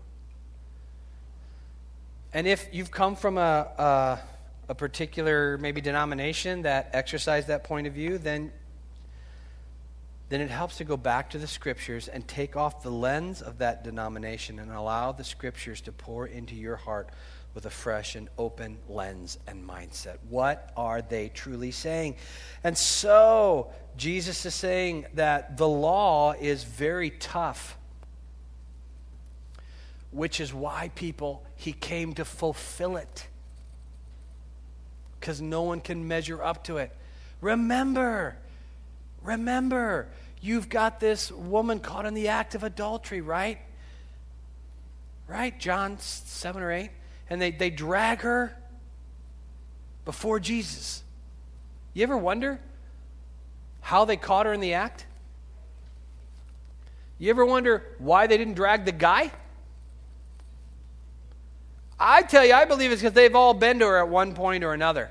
And 2.34 2.46
if 2.46 2.68
you've 2.74 2.92
come 2.92 3.16
from 3.16 3.38
a, 3.38 3.40
a, 3.42 4.20
a 4.68 4.76
particular 4.76 5.58
maybe 5.58 5.80
denomination 5.80 6.64
that 6.64 6.90
exercise 6.92 7.46
that 7.46 7.64
point 7.64 7.88
of 7.88 7.94
view, 7.94 8.18
then 8.18 8.52
then 10.28 10.42
it 10.42 10.50
helps 10.50 10.80
to 10.80 10.84
go 10.84 10.98
back 10.98 11.30
to 11.30 11.38
the 11.38 11.48
scriptures 11.48 12.10
and 12.10 12.28
take 12.28 12.58
off 12.58 12.84
the 12.84 12.92
lens 12.92 13.42
of 13.42 13.60
that 13.60 13.86
denomination 13.86 14.60
and 14.60 14.70
allow 14.70 15.14
the 15.14 15.24
scriptures 15.24 15.80
to 15.80 15.94
pour 15.94 16.28
into 16.28 16.56
your 16.56 16.76
heart 16.76 17.10
with 17.56 17.66
a 17.66 17.70
fresh 17.72 18.16
and 18.16 18.30
open 18.38 18.78
lens 18.88 19.40
and 19.48 19.68
mindset. 19.68 20.18
What 20.30 20.72
are 20.78 21.02
they 21.02 21.30
truly 21.30 21.72
saying? 21.72 22.18
And 22.64 22.78
so, 22.78 23.72
Jesus 23.98 24.46
is 24.46 24.54
saying 24.54 25.08
that 25.16 25.58
the 25.58 25.68
law 25.68 26.34
is 26.34 26.64
very 26.64 27.10
tough, 27.10 27.78
which 30.12 30.40
is 30.40 30.54
why 30.54 30.92
people, 30.94 31.44
he 31.56 31.74
came 31.74 32.14
to 32.14 32.26
fulfill 32.26 32.98
it. 32.98 33.28
Because 35.20 35.42
no 35.42 35.64
one 35.64 35.82
can 35.82 36.08
measure 36.08 36.44
up 36.44 36.66
to 36.66 36.78
it. 36.78 36.96
Remember, 37.42 38.38
Remember, 39.26 40.08
you've 40.40 40.70
got 40.70 41.00
this 41.00 41.32
woman 41.32 41.80
caught 41.80 42.06
in 42.06 42.14
the 42.14 42.28
act 42.28 42.54
of 42.54 42.64
adultery, 42.64 43.22
right? 43.22 43.58
Right? 45.28 45.60
John 45.60 45.98
7 45.98 46.62
or 46.62 46.72
8. 46.72 46.92
And 47.30 47.42
they, 47.42 47.52
they 47.52 47.70
drag 47.70 48.22
her 48.22 48.56
before 50.06 50.40
Jesus. 50.40 51.04
You 51.94 52.04
ever 52.04 52.18
wonder 52.18 52.60
how 53.82 54.06
they 54.06 54.18
caught 54.18 54.46
her 54.46 54.54
in 54.54 54.60
the 54.60 54.74
act? 54.74 55.06
You 57.18 57.30
ever 57.30 57.46
wonder 57.46 57.84
why 57.98 58.28
they 58.28 58.38
didn't 58.38 58.56
drag 58.56 58.86
the 58.86 58.92
guy? 58.92 59.32
I 62.00 62.24
tell 62.24 62.46
you, 62.46 62.54
I 62.54 62.66
believe 62.66 62.92
it's 62.92 63.02
because 63.02 63.14
they've 63.14 63.36
all 63.36 63.54
been 63.54 63.80
to 63.80 63.86
her 63.86 63.98
at 63.98 64.10
one 64.10 64.34
point 64.34 64.64
or 64.64 64.74
another. 64.74 65.10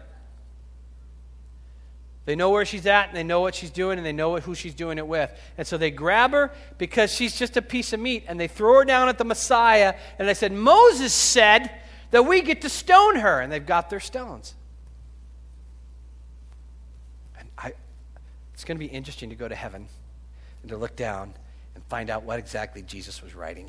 They 2.26 2.36
know 2.36 2.50
where 2.50 2.64
she's 2.64 2.86
at 2.86 3.08
and 3.08 3.16
they 3.16 3.22
know 3.22 3.40
what 3.40 3.54
she's 3.54 3.70
doing 3.70 3.98
and 3.98 4.06
they 4.06 4.12
know 4.12 4.36
who 4.38 4.54
she's 4.54 4.74
doing 4.74 4.96
it 4.98 5.06
with. 5.06 5.30
And 5.58 5.66
so 5.66 5.76
they 5.76 5.90
grab 5.90 6.32
her 6.32 6.52
because 6.78 7.12
she's 7.12 7.38
just 7.38 7.56
a 7.56 7.62
piece 7.62 7.92
of 7.92 8.00
meat 8.00 8.24
and 8.26 8.40
they 8.40 8.48
throw 8.48 8.78
her 8.78 8.84
down 8.84 9.08
at 9.08 9.18
the 9.18 9.24
Messiah. 9.24 9.94
And 10.18 10.26
they 10.26 10.34
said, 10.34 10.52
Moses 10.52 11.12
said 11.12 11.70
that 12.14 12.22
we 12.22 12.42
get 12.42 12.62
to 12.62 12.68
stone 12.68 13.16
her. 13.16 13.40
And 13.40 13.50
they've 13.50 13.66
got 13.66 13.90
their 13.90 13.98
stones. 13.98 14.54
And 17.36 17.48
I, 17.58 17.72
it's 18.52 18.62
going 18.62 18.78
to 18.78 18.78
be 18.78 18.86
interesting 18.86 19.30
to 19.30 19.34
go 19.34 19.48
to 19.48 19.54
heaven 19.56 19.88
and 20.62 20.70
to 20.70 20.76
look 20.76 20.94
down 20.94 21.34
and 21.74 21.82
find 21.86 22.10
out 22.10 22.22
what 22.22 22.38
exactly 22.38 22.82
Jesus 22.82 23.20
was 23.20 23.34
writing. 23.34 23.68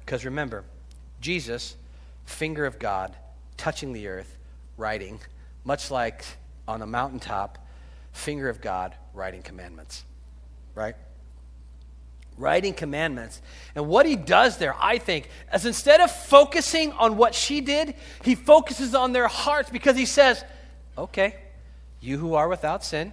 Because 0.00 0.24
remember, 0.24 0.64
Jesus, 1.20 1.76
finger 2.24 2.66
of 2.66 2.80
God, 2.80 3.14
touching 3.56 3.92
the 3.92 4.08
earth, 4.08 4.36
writing, 4.76 5.20
much 5.62 5.92
like 5.92 6.24
on 6.66 6.82
a 6.82 6.86
mountaintop, 6.88 7.64
finger 8.10 8.48
of 8.48 8.60
God, 8.60 8.96
writing 9.14 9.42
commandments. 9.42 10.04
Right? 10.74 10.96
Writing 12.40 12.72
commandments. 12.72 13.42
And 13.74 13.86
what 13.86 14.06
he 14.06 14.16
does 14.16 14.56
there, 14.56 14.74
I 14.80 14.96
think, 14.96 15.28
is 15.52 15.66
instead 15.66 16.00
of 16.00 16.10
focusing 16.10 16.90
on 16.92 17.18
what 17.18 17.34
she 17.34 17.60
did, 17.60 17.94
he 18.24 18.34
focuses 18.34 18.94
on 18.94 19.12
their 19.12 19.28
hearts 19.28 19.68
because 19.68 19.94
he 19.94 20.06
says, 20.06 20.42
Okay, 20.96 21.36
you 22.00 22.16
who 22.16 22.34
are 22.34 22.48
without 22.48 22.82
sin 22.82 23.12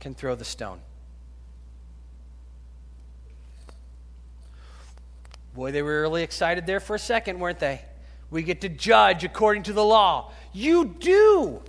can 0.00 0.14
throw 0.14 0.34
the 0.34 0.44
stone. 0.44 0.80
Boy, 5.54 5.70
they 5.70 5.82
were 5.82 6.00
really 6.00 6.22
excited 6.22 6.66
there 6.66 6.80
for 6.80 6.96
a 6.96 6.98
second, 6.98 7.38
weren't 7.38 7.58
they? 7.58 7.82
We 8.30 8.42
get 8.42 8.62
to 8.62 8.70
judge 8.70 9.22
according 9.22 9.64
to 9.64 9.74
the 9.74 9.84
law. 9.84 10.32
You 10.54 10.86
do. 10.86 11.60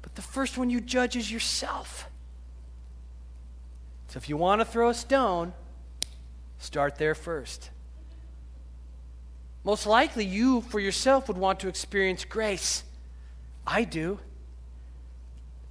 But 0.00 0.14
the 0.14 0.22
first 0.22 0.56
one 0.56 0.70
you 0.70 0.80
judge 0.80 1.14
is 1.14 1.30
yourself. 1.30 2.08
So 4.08 4.16
if 4.16 4.30
you 4.30 4.38
want 4.38 4.62
to 4.62 4.64
throw 4.64 4.88
a 4.88 4.94
stone, 4.94 5.52
start 6.62 6.96
there 6.96 7.14
first. 7.14 7.70
Most 9.64 9.86
likely, 9.86 10.24
you 10.24 10.60
for 10.60 10.80
yourself 10.80 11.28
would 11.28 11.38
want 11.38 11.60
to 11.60 11.68
experience 11.68 12.24
grace. 12.24 12.84
I 13.66 13.84
do. 13.84 14.18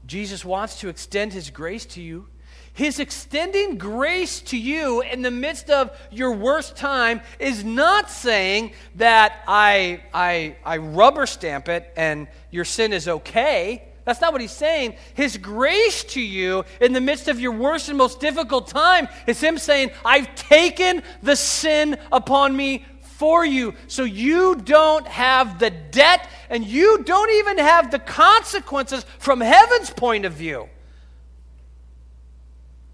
Jesus 0.06 0.44
wants 0.44 0.80
to 0.80 0.90
extend 0.90 1.34
his 1.34 1.50
grace 1.50 1.86
to 1.86 2.02
you. 2.02 2.28
His 2.74 3.00
extending 3.00 3.78
grace 3.78 4.40
to 4.44 4.58
you 4.58 5.02
in 5.02 5.22
the 5.22 5.32
midst 5.32 5.70
of 5.70 5.98
your 6.10 6.32
worst 6.32 6.78
time 6.78 7.22
is 7.38 7.66
not 7.66 8.10
saying 8.10 8.74
that 8.96 9.44
I, 9.46 10.04
I, 10.14 10.56
I 10.64 10.78
rubber 10.78 11.26
stamp 11.26 11.68
it 11.68 11.92
and 11.98 12.28
your 12.50 12.64
sin 12.64 12.94
is 12.94 13.08
okay. 13.08 13.91
That's 14.04 14.22
not 14.22 14.32
what 14.32 14.42
he's 14.42 14.52
saying. 14.52 14.96
His 15.14 15.38
grace 15.38 16.04
to 16.06 16.22
you 16.22 16.66
in 16.80 16.94
the 16.94 17.02
midst 17.02 17.28
of 17.28 17.40
your 17.40 17.52
worst 17.52 17.90
and 17.90 17.98
most 17.98 18.20
difficult 18.20 18.68
time 18.68 19.08
is 19.28 19.42
him 19.42 19.58
saying, 19.58 19.92
I've 20.04 20.34
taken 20.36 21.04
the 21.22 21.36
sin 21.36 21.98
upon 22.12 22.56
me 22.56 22.86
for 23.02 23.46
you 23.46 23.76
so 23.88 24.04
you 24.04 24.56
don't 24.56 25.08
have 25.08 25.60
the 25.60 25.70
debt 25.70 26.28
and 26.50 26.66
you 26.66 27.04
don't 27.04 27.30
even 27.30 27.60
have 27.60 27.92
the 27.92 28.00
consequences 28.00 29.06
from 29.20 29.40
heaven's 29.40 29.92
point 29.92 30.26
of 30.26 30.34
view 30.34 30.68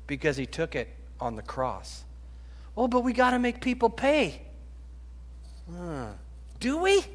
because 0.05 0.35
he 0.35 0.45
took 0.45 0.75
it 0.75 0.89
on 1.21 1.35
the 1.35 1.41
cross. 1.41 2.03
Oh, 2.75 2.87
but 2.87 3.05
we 3.05 3.13
got 3.13 3.31
to 3.31 3.39
make 3.39 3.61
people 3.61 3.89
pay. 3.89 4.41
Huh. 5.73 6.07
Do 6.59 6.77
we? 6.77 7.05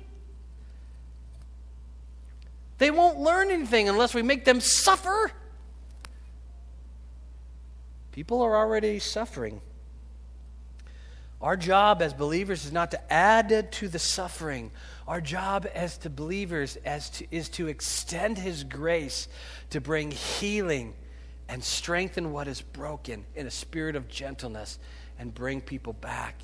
They 2.83 2.91
won't 2.91 3.21
learn 3.21 3.53
anything 3.53 3.89
unless 3.89 4.13
we 4.13 4.23
make 4.23 4.45
them 4.45 4.61
suffer. 4.61 5.31
People 8.11 8.43
are 8.43 8.57
already 8.57 8.99
suffering. 8.99 9.61
Our 11.41 11.57
job 11.57 12.03
as 12.03 12.13
believers 12.13 12.65
is 12.65 12.73
not 12.73 12.91
to 12.91 13.13
add 13.13 13.71
to 13.71 13.87
the 13.87 14.01
suffering. 14.01 14.73
Our 15.07 15.21
job 15.21 15.69
as 15.73 15.97
to 15.99 16.11
believers 16.11 16.77
as 16.85 17.09
to, 17.11 17.27
is 17.31 17.49
to 17.51 17.69
extend 17.69 18.37
His 18.37 18.65
grace 18.65 19.29
to 19.71 19.81
bring 19.81 20.11
healing 20.11 20.95
and 21.49 21.63
strengthen 21.63 22.33
what 22.33 22.49
is 22.49 22.63
broken 22.63 23.25
in 23.37 23.47
a 23.47 23.51
spirit 23.53 23.95
of 23.95 24.09
gentleness 24.09 24.81
and 25.21 25.33
bring 25.33 25.61
people 25.61 25.93
back. 25.93 26.35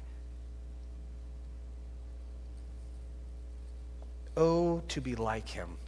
Oh, 4.37 4.85
to 4.87 5.01
be 5.01 5.17
like 5.17 5.49
Him. 5.49 5.79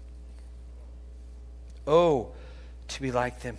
Oh, 1.90 2.28
to 2.86 3.02
be 3.02 3.10
like 3.10 3.40
them. 3.40 3.56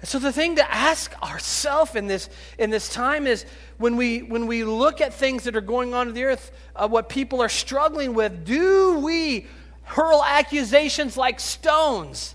And 0.00 0.08
So 0.08 0.18
the 0.18 0.32
thing 0.32 0.56
to 0.56 0.74
ask 0.74 1.14
ourselves 1.22 1.94
in 1.94 2.08
this 2.08 2.28
in 2.58 2.70
this 2.70 2.88
time 2.88 3.26
is 3.28 3.44
when 3.78 3.96
we 3.96 4.18
when 4.18 4.48
we 4.48 4.64
look 4.64 5.00
at 5.00 5.14
things 5.14 5.44
that 5.44 5.54
are 5.54 5.60
going 5.60 5.94
on 5.94 6.08
in 6.08 6.14
the 6.14 6.24
earth, 6.24 6.50
uh, 6.74 6.88
what 6.88 7.08
people 7.08 7.40
are 7.40 7.48
struggling 7.48 8.14
with, 8.14 8.44
do 8.44 8.98
we 8.98 9.46
hurl 9.84 10.24
accusations 10.24 11.16
like 11.16 11.38
stones? 11.38 12.34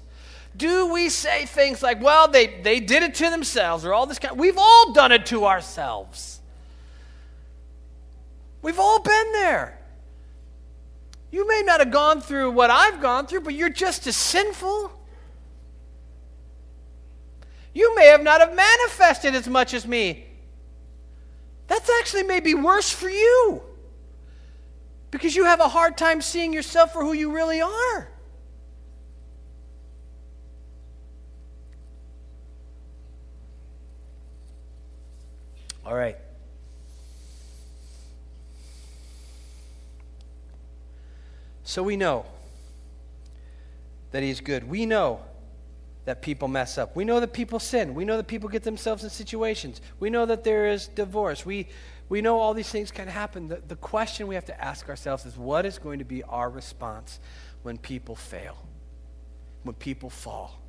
Do 0.56 0.94
we 0.94 1.10
say 1.10 1.46
things 1.46 1.84
like, 1.84 2.02
"Well, 2.02 2.30
they 2.30 2.62
they 2.62 2.80
did 2.80 3.04
it 3.04 3.16
to 3.16 3.30
themselves," 3.30 3.84
or 3.84 3.94
all 3.94 4.06
this 4.06 4.20
kind? 4.20 4.40
We've 4.40 4.58
all 4.58 4.94
done 4.94 5.12
it 5.12 5.26
to 5.26 5.46
ourselves. 5.46 6.40
We've 8.62 8.80
all 8.80 9.00
been 9.02 9.32
there. 9.34 9.78
You 11.32 11.46
may 11.46 11.64
not 11.66 11.82
have 11.82 11.92
gone 11.92 12.22
through 12.22 12.52
what 12.52 12.70
I've 12.70 13.02
gone 13.02 13.28
through, 13.28 13.42
but 13.42 13.56
you're 13.56 13.70
just 13.70 14.08
as 14.08 14.16
sinful. 14.16 15.03
You 17.74 17.96
may 17.96 18.08
have 18.08 18.22
not 18.22 18.40
have 18.40 18.56
manifested 18.56 19.34
as 19.36 19.48
much 19.48 19.74
as 19.74 19.88
me. 19.88 20.26
That's 21.68 21.90
actually 22.00 22.24
maybe 22.24 22.54
worse 22.54 22.92
for 22.92 23.10
you 23.10 23.64
because 25.10 25.36
you 25.36 25.46
have 25.46 25.60
a 25.60 25.68
hard 25.68 25.98
time 25.98 26.22
seeing 26.22 26.54
yourself 26.54 26.94
for 26.94 27.04
who 27.04 27.14
you 27.14 27.32
really 27.32 27.62
are. 27.62 28.10
All 35.86 35.96
right. 35.96 36.18
So 41.64 41.82
we 41.82 41.98
know 41.98 42.26
that 44.12 44.22
he's 44.22 44.42
good. 44.42 44.70
We 44.70 44.86
know 44.86 45.22
that 46.06 46.22
people 46.22 46.48
mess 46.48 46.78
up. 46.78 46.96
We 46.96 47.06
know 47.06 47.20
that 47.20 47.34
people 47.34 47.60
sin. 47.60 47.94
We 47.94 48.06
know 48.06 48.18
that 48.18 48.28
people 48.28 48.50
get 48.50 48.64
themselves 48.64 49.04
in 49.04 49.10
situations. 49.10 49.82
We 50.00 50.10
know 50.10 50.26
that 50.26 50.44
there 50.44 50.68
is 50.68 50.88
divorce. 50.88 51.46
We, 51.46 51.68
we 52.10 52.22
know 52.22 52.40
all 52.40 52.54
these 52.54 52.70
things 52.70 52.92
can 52.92 53.08
happen. 53.08 53.48
The, 53.48 53.62
the 53.68 53.78
question 53.78 54.28
we 54.28 54.36
have 54.36 54.46
to 54.46 54.64
ask 54.64 54.90
ourselves 54.90 55.26
is 55.26 55.38
what 55.38 55.66
is 55.66 55.78
going 55.78 56.00
to 56.00 56.06
be 56.06 56.22
our 56.24 56.50
response 56.50 57.20
when 57.62 57.78
people 57.78 58.16
fail, 58.16 58.58
when 59.64 59.76
people 59.76 60.10
fall? 60.10 60.60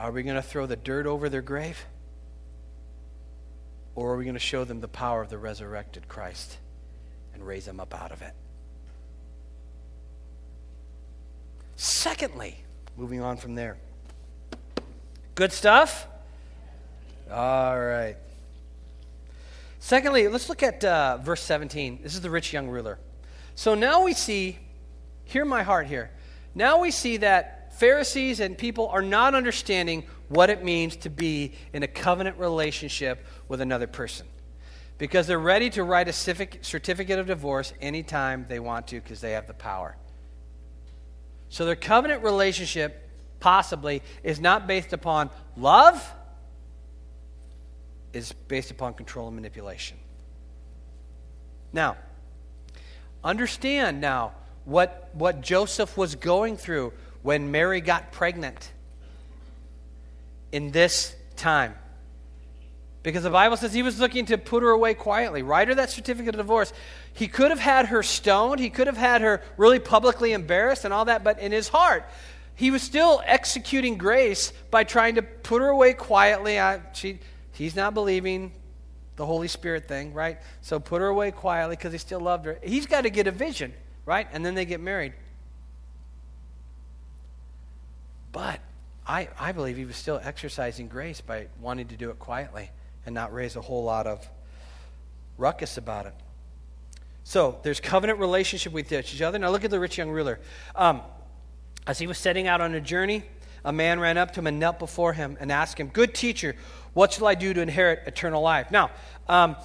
Are 0.00 0.10
we 0.10 0.24
going 0.24 0.36
to 0.36 0.42
throw 0.42 0.66
the 0.66 0.76
dirt 0.76 1.06
over 1.06 1.28
their 1.28 1.42
grave? 1.42 1.86
Or 3.94 4.14
are 4.14 4.16
we 4.16 4.24
going 4.24 4.34
to 4.34 4.40
show 4.40 4.64
them 4.64 4.80
the 4.80 4.88
power 4.88 5.22
of 5.22 5.28
the 5.28 5.38
resurrected 5.38 6.08
Christ 6.08 6.58
and 7.34 7.46
raise 7.46 7.66
them 7.66 7.78
up 7.78 7.94
out 7.94 8.10
of 8.10 8.22
it? 8.22 8.32
Secondly, 11.76 12.64
Moving 12.96 13.22
on 13.22 13.36
from 13.36 13.54
there. 13.54 13.78
Good 15.34 15.52
stuff? 15.52 16.06
All 17.30 17.80
right. 17.80 18.16
Secondly, 19.78 20.28
let's 20.28 20.48
look 20.48 20.62
at 20.62 20.84
uh, 20.84 21.16
verse 21.18 21.42
17. 21.42 22.00
This 22.02 22.14
is 22.14 22.20
the 22.20 22.30
rich 22.30 22.52
young 22.52 22.68
ruler. 22.68 22.98
So 23.54 23.74
now 23.74 24.04
we 24.04 24.12
see, 24.12 24.58
hear 25.24 25.44
my 25.44 25.62
heart 25.62 25.86
here. 25.86 26.10
Now 26.54 26.80
we 26.80 26.90
see 26.90 27.16
that 27.18 27.74
Pharisees 27.78 28.40
and 28.40 28.56
people 28.56 28.88
are 28.88 29.02
not 29.02 29.34
understanding 29.34 30.04
what 30.28 30.50
it 30.50 30.62
means 30.62 30.96
to 30.96 31.10
be 31.10 31.54
in 31.72 31.82
a 31.82 31.88
covenant 31.88 32.38
relationship 32.38 33.26
with 33.48 33.60
another 33.60 33.86
person. 33.86 34.26
Because 34.98 35.26
they're 35.26 35.38
ready 35.38 35.70
to 35.70 35.82
write 35.82 36.08
a 36.08 36.12
certificate 36.12 37.18
of 37.18 37.26
divorce 37.26 37.72
anytime 37.80 38.46
they 38.48 38.60
want 38.60 38.86
to 38.88 39.00
because 39.00 39.20
they 39.20 39.32
have 39.32 39.46
the 39.46 39.54
power. 39.54 39.96
So 41.52 41.66
their 41.66 41.76
covenant 41.76 42.24
relationship, 42.24 43.10
possibly, 43.38 44.00
is 44.22 44.40
not 44.40 44.66
based 44.66 44.94
upon 44.94 45.28
love, 45.54 46.02
is 48.14 48.32
based 48.48 48.70
upon 48.70 48.94
control 48.94 49.26
and 49.26 49.36
manipulation. 49.36 49.98
Now, 51.70 51.98
understand 53.22 54.00
now 54.00 54.32
what, 54.64 55.10
what 55.12 55.42
Joseph 55.42 55.98
was 55.98 56.14
going 56.14 56.56
through 56.56 56.94
when 57.20 57.50
Mary 57.50 57.82
got 57.82 58.12
pregnant 58.12 58.72
in 60.52 60.70
this 60.70 61.14
time. 61.36 61.74
Because 63.02 63.24
the 63.24 63.30
Bible 63.30 63.56
says 63.56 63.72
he 63.72 63.82
was 63.82 63.98
looking 63.98 64.26
to 64.26 64.38
put 64.38 64.62
her 64.62 64.70
away 64.70 64.94
quietly. 64.94 65.42
Write 65.42 65.68
her 65.68 65.74
that 65.74 65.90
certificate 65.90 66.34
of 66.34 66.38
divorce. 66.38 66.72
He 67.12 67.26
could 67.26 67.50
have 67.50 67.58
had 67.58 67.86
her 67.86 68.02
stoned. 68.02 68.60
He 68.60 68.70
could 68.70 68.86
have 68.86 68.96
had 68.96 69.22
her 69.22 69.42
really 69.56 69.80
publicly 69.80 70.32
embarrassed 70.32 70.84
and 70.84 70.94
all 70.94 71.06
that. 71.06 71.24
But 71.24 71.40
in 71.40 71.50
his 71.50 71.68
heart, 71.68 72.04
he 72.54 72.70
was 72.70 72.80
still 72.82 73.20
executing 73.24 73.98
grace 73.98 74.52
by 74.70 74.84
trying 74.84 75.16
to 75.16 75.22
put 75.22 75.62
her 75.62 75.68
away 75.68 75.94
quietly. 75.94 76.60
I, 76.60 76.80
she, 76.92 77.18
he's 77.52 77.74
not 77.74 77.92
believing 77.92 78.52
the 79.16 79.26
Holy 79.26 79.48
Spirit 79.48 79.88
thing, 79.88 80.14
right? 80.14 80.38
So 80.60 80.78
put 80.78 81.00
her 81.00 81.08
away 81.08 81.32
quietly 81.32 81.74
because 81.74 81.90
he 81.90 81.98
still 81.98 82.20
loved 82.20 82.46
her. 82.46 82.58
He's 82.62 82.86
got 82.86 83.00
to 83.00 83.10
get 83.10 83.26
a 83.26 83.32
vision, 83.32 83.74
right? 84.06 84.28
And 84.32 84.46
then 84.46 84.54
they 84.54 84.64
get 84.64 84.80
married. 84.80 85.12
But 88.30 88.60
I, 89.04 89.28
I 89.40 89.50
believe 89.50 89.76
he 89.76 89.84
was 89.84 89.96
still 89.96 90.20
exercising 90.22 90.86
grace 90.86 91.20
by 91.20 91.48
wanting 91.60 91.88
to 91.88 91.96
do 91.96 92.10
it 92.10 92.20
quietly 92.20 92.70
and 93.06 93.14
not 93.14 93.32
raise 93.32 93.56
a 93.56 93.60
whole 93.60 93.84
lot 93.84 94.06
of 94.06 94.26
ruckus 95.38 95.76
about 95.76 96.06
it. 96.06 96.14
So 97.24 97.58
there's 97.62 97.80
covenant 97.80 98.18
relationship 98.18 98.72
with 98.72 98.92
each 98.92 99.22
other. 99.22 99.38
Now 99.38 99.50
look 99.50 99.64
at 99.64 99.70
the 99.70 99.80
rich 99.80 99.98
young 99.98 100.10
ruler. 100.10 100.40
Um, 100.74 101.02
as 101.86 101.98
he 101.98 102.06
was 102.06 102.18
setting 102.18 102.46
out 102.46 102.60
on 102.60 102.74
a 102.74 102.80
journey, 102.80 103.24
a 103.64 103.72
man 103.72 104.00
ran 104.00 104.18
up 104.18 104.32
to 104.32 104.40
him 104.40 104.46
and 104.46 104.58
knelt 104.58 104.78
before 104.78 105.12
him 105.12 105.36
and 105.40 105.50
asked 105.52 105.78
him, 105.78 105.88
Good 105.88 106.14
teacher, 106.14 106.56
what 106.94 107.12
shall 107.12 107.26
I 107.26 107.34
do 107.34 107.54
to 107.54 107.60
inherit 107.60 108.02
eternal 108.06 108.42
life? 108.42 108.70
Now, 108.70 108.90
um, 109.28 109.56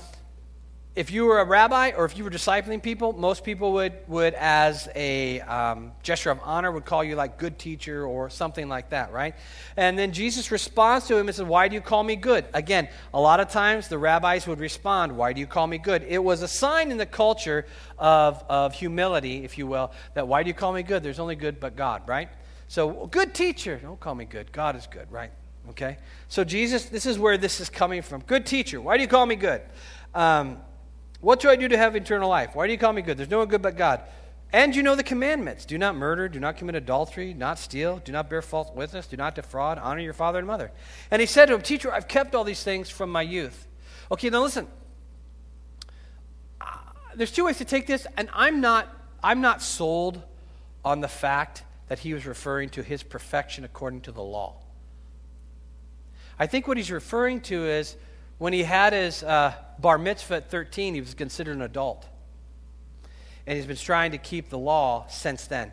if 0.98 1.12
you 1.12 1.26
were 1.26 1.40
a 1.42 1.46
rabbi 1.46 1.92
or 1.96 2.06
if 2.06 2.18
you 2.18 2.24
were 2.24 2.32
discipling 2.32 2.82
people, 2.82 3.14
most 3.14 3.44
people 3.44 3.74
would, 3.74 3.94
would 4.08 4.34
as 4.34 4.90
a 4.96 5.40
um, 5.42 5.92
gesture 6.02 6.32
of 6.32 6.40
honor, 6.42 6.72
would 6.72 6.86
call 6.86 7.04
you 7.04 7.16
like 7.16 7.38
good 7.38 7.60
teacher 7.60 8.04
or 8.04 8.32
something 8.32 8.68
like 8.68 8.90
that, 8.90 9.12
right? 9.14 9.36
And 9.78 9.96
then 9.96 10.12
Jesus 10.12 10.50
responds 10.50 11.06
to 11.06 11.16
him 11.16 11.28
and 11.28 11.36
says, 11.36 11.46
Why 11.46 11.68
do 11.68 11.76
you 11.76 11.82
call 11.82 12.04
me 12.04 12.16
good? 12.16 12.46
Again, 12.52 12.90
a 13.14 13.22
lot 13.22 13.40
of 13.40 13.48
times 13.50 13.90
the 13.90 14.00
rabbis 14.00 14.48
would 14.48 14.60
respond, 14.60 15.16
Why 15.16 15.34
do 15.34 15.40
you 15.40 15.46
call 15.46 15.68
me 15.68 15.78
good? 15.78 16.02
It 16.02 16.18
was 16.18 16.42
a 16.42 16.48
sign 16.48 16.90
in 16.90 16.98
the 16.98 17.06
culture 17.06 17.68
of, 18.00 18.44
of 18.50 18.74
humility, 18.74 19.44
if 19.44 19.60
you 19.60 19.68
will, 19.68 19.92
that 20.16 20.28
why 20.28 20.42
do 20.42 20.48
you 20.48 20.56
call 20.56 20.74
me 20.74 20.82
good? 20.82 21.04
There's 21.04 21.20
only 21.20 21.36
good 21.36 21.60
but 21.60 21.76
God, 21.76 22.10
right? 22.10 22.30
So, 22.70 23.06
good 23.06 23.36
teacher, 23.36 23.80
don't 23.80 24.00
call 24.00 24.16
me 24.16 24.26
good. 24.26 24.52
God 24.52 24.76
is 24.76 24.88
good, 24.88 25.12
right? 25.12 25.30
Okay? 25.70 25.98
So, 26.28 26.44
Jesus, 26.44 26.86
this 26.86 27.06
is 27.06 27.20
where 27.20 27.38
this 27.38 27.60
is 27.60 27.70
coming 27.70 28.02
from. 28.02 28.22
Good 28.22 28.48
teacher, 28.48 28.82
why 28.82 28.98
do 28.98 29.04
you 29.04 29.08
call 29.08 29.28
me 29.28 29.36
good? 29.36 29.62
Um, 30.16 30.58
what 31.28 31.42
do 31.42 31.50
I 31.50 31.58
do 31.58 31.68
to 31.68 31.78
have 31.78 31.94
eternal 31.94 32.30
life? 32.30 32.56
Why 32.56 32.68
do 32.68 32.72
you 32.72 32.80
call 32.80 32.94
me 32.94 33.02
good? 33.02 33.18
There's 33.18 33.30
no 33.30 33.40
one 33.40 33.50
good 33.50 33.62
but 33.62 33.76
God. 33.76 34.02
And 34.54 34.74
you 34.74 34.82
know 34.82 34.96
the 34.96 35.04
commandments 35.04 35.66
do 35.66 35.78
not 35.78 35.94
murder, 35.94 36.30
do 36.30 36.40
not 36.40 36.56
commit 36.56 36.76
adultery, 36.76 37.34
not 37.34 37.60
steal, 37.60 37.98
do 37.98 38.14
not 38.14 38.30
bear 38.30 38.42
false 38.42 38.72
witness, 38.74 39.08
do 39.08 39.18
not 39.18 39.36
defraud, 39.36 39.78
honor 39.78 40.00
your 40.00 40.14
father 40.14 40.38
and 40.40 40.48
mother. 40.48 40.72
And 41.12 41.20
he 41.20 41.26
said 41.26 41.48
to 41.48 41.54
him, 41.54 41.62
Teacher, 41.62 41.92
I've 41.92 42.08
kept 42.08 42.34
all 42.34 42.46
these 42.46 42.64
things 42.64 42.90
from 42.90 43.10
my 43.10 43.24
youth. 43.24 43.68
Okay, 44.10 44.30
now 44.30 44.42
listen. 44.42 44.70
Uh, 46.62 46.78
there's 47.14 47.34
two 47.34 47.44
ways 47.44 47.58
to 47.58 47.66
take 47.66 47.88
this, 47.88 48.08
and 48.16 48.30
I'm 48.32 48.62
not, 48.62 48.88
I'm 49.22 49.42
not 49.42 49.62
sold 49.62 50.24
on 50.86 51.02
the 51.02 51.10
fact 51.10 51.64
that 51.90 52.00
he 52.00 52.14
was 52.14 52.26
referring 52.26 52.70
to 52.70 52.84
his 52.84 53.04
perfection 53.04 53.66
according 53.66 54.00
to 54.04 54.14
the 54.14 54.24
law. 54.24 54.62
I 56.40 56.48
think 56.48 56.70
what 56.70 56.78
he's 56.78 56.90
referring 56.90 57.42
to 57.42 57.66
is 57.66 57.98
when 58.38 58.54
he 58.54 58.64
had 58.64 58.94
his 58.94 59.24
uh, 59.24 59.54
bar 59.80 59.98
mitzvah 59.98 60.36
at 60.36 60.52
13, 60.52 60.94
he 60.94 61.02
was 61.02 61.14
considered 61.14 61.56
an 61.56 61.62
adult. 61.62 62.06
And 63.46 63.56
he's 63.56 63.66
been 63.66 63.78
trying 63.78 64.12
to 64.12 64.18
keep 64.18 64.50
the 64.50 64.58
law 64.58 65.08
since 65.08 65.48
then. 65.48 65.72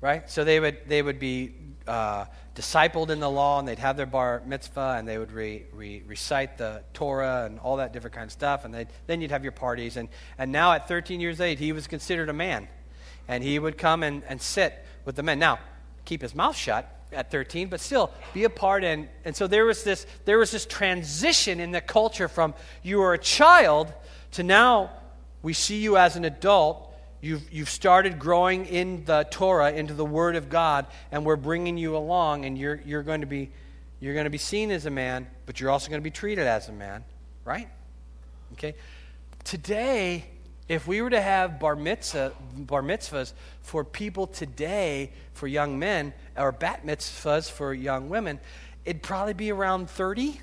Right? 0.00 0.28
So 0.30 0.44
they 0.44 0.60
would, 0.60 0.78
they 0.88 1.02
would 1.02 1.18
be 1.18 1.54
uh, 1.86 2.26
discipled 2.54 3.10
in 3.10 3.20
the 3.20 3.30
law, 3.30 3.58
and 3.58 3.68
they'd 3.68 3.78
have 3.78 3.96
their 3.96 4.06
bar 4.06 4.42
mitzvah, 4.44 4.96
and 4.98 5.06
they 5.06 5.18
would 5.18 5.32
re, 5.32 5.64
re, 5.72 6.02
recite 6.06 6.58
the 6.58 6.82
Torah 6.92 7.44
and 7.46 7.58
all 7.60 7.76
that 7.76 7.92
different 7.92 8.14
kind 8.14 8.26
of 8.26 8.32
stuff. 8.32 8.64
And 8.64 8.86
then 9.06 9.20
you'd 9.20 9.30
have 9.30 9.42
your 9.42 9.52
parties. 9.52 9.96
And, 9.96 10.08
and 10.38 10.52
now 10.52 10.72
at 10.72 10.88
13 10.88 11.20
years 11.20 11.40
old, 11.40 11.58
he 11.58 11.72
was 11.72 11.86
considered 11.86 12.28
a 12.28 12.34
man. 12.34 12.68
And 13.28 13.44
he 13.44 13.58
would 13.58 13.78
come 13.78 14.02
and, 14.02 14.22
and 14.28 14.42
sit 14.42 14.84
with 15.04 15.16
the 15.16 15.22
men. 15.22 15.38
Now, 15.38 15.60
keep 16.04 16.22
his 16.22 16.34
mouth 16.34 16.56
shut 16.56 16.99
at 17.12 17.30
13, 17.30 17.68
but 17.68 17.80
still 17.80 18.10
be 18.32 18.44
a 18.44 18.50
part. 18.50 18.84
And, 18.84 19.08
and 19.24 19.34
so 19.34 19.46
there 19.46 19.64
was, 19.64 19.84
this, 19.84 20.06
there 20.24 20.38
was 20.38 20.50
this 20.50 20.66
transition 20.66 21.60
in 21.60 21.70
the 21.70 21.80
culture 21.80 22.28
from 22.28 22.54
you 22.82 22.98
were 22.98 23.14
a 23.14 23.18
child 23.18 23.92
to 24.32 24.42
now 24.42 24.90
we 25.42 25.52
see 25.52 25.78
you 25.78 25.96
as 25.96 26.16
an 26.16 26.24
adult. 26.24 26.86
You've, 27.20 27.52
you've 27.52 27.70
started 27.70 28.18
growing 28.18 28.66
in 28.66 29.04
the 29.04 29.26
Torah, 29.30 29.72
into 29.72 29.94
the 29.94 30.04
Word 30.04 30.36
of 30.36 30.48
God, 30.48 30.86
and 31.12 31.24
we're 31.24 31.36
bringing 31.36 31.76
you 31.76 31.96
along, 31.96 32.44
and 32.44 32.56
you're, 32.56 32.80
you're, 32.84 33.02
going 33.02 33.20
to 33.20 33.26
be, 33.26 33.50
you're 34.00 34.14
going 34.14 34.24
to 34.24 34.30
be 34.30 34.38
seen 34.38 34.70
as 34.70 34.86
a 34.86 34.90
man, 34.90 35.26
but 35.46 35.60
you're 35.60 35.70
also 35.70 35.88
going 35.88 36.00
to 36.00 36.04
be 36.04 36.10
treated 36.10 36.46
as 36.46 36.68
a 36.68 36.72
man, 36.72 37.04
right? 37.44 37.68
Okay? 38.54 38.74
Today, 39.44 40.24
if 40.68 40.86
we 40.86 41.02
were 41.02 41.10
to 41.10 41.20
have 41.20 41.58
bar, 41.58 41.74
mitzvah, 41.76 42.32
bar 42.54 42.82
mitzvahs 42.82 43.32
for 43.60 43.84
people 43.84 44.26
today, 44.26 45.10
for 45.32 45.46
young 45.46 45.78
men, 45.78 46.14
or 46.40 46.52
bat 46.52 46.86
mitzvahs 46.86 47.50
for 47.50 47.74
young 47.74 48.08
women, 48.08 48.40
it'd 48.84 49.02
probably 49.02 49.34
be 49.34 49.52
around 49.52 49.90
30. 49.90 50.40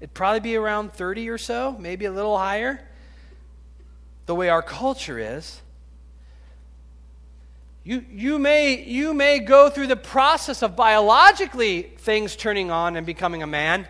It'd 0.00 0.14
probably 0.14 0.40
be 0.40 0.56
around 0.56 0.92
30 0.92 1.28
or 1.30 1.38
so, 1.38 1.76
maybe 1.78 2.04
a 2.04 2.12
little 2.12 2.36
higher. 2.36 2.86
The 4.26 4.34
way 4.34 4.48
our 4.48 4.62
culture 4.62 5.18
is. 5.18 5.60
You, 7.84 8.04
you, 8.10 8.38
may, 8.38 8.82
you 8.82 9.12
may 9.12 9.38
go 9.38 9.68
through 9.68 9.88
the 9.88 9.96
process 9.96 10.62
of 10.62 10.74
biologically 10.74 11.82
things 11.98 12.34
turning 12.34 12.70
on 12.70 12.96
and 12.96 13.06
becoming 13.06 13.42
a 13.42 13.46
man 13.46 13.86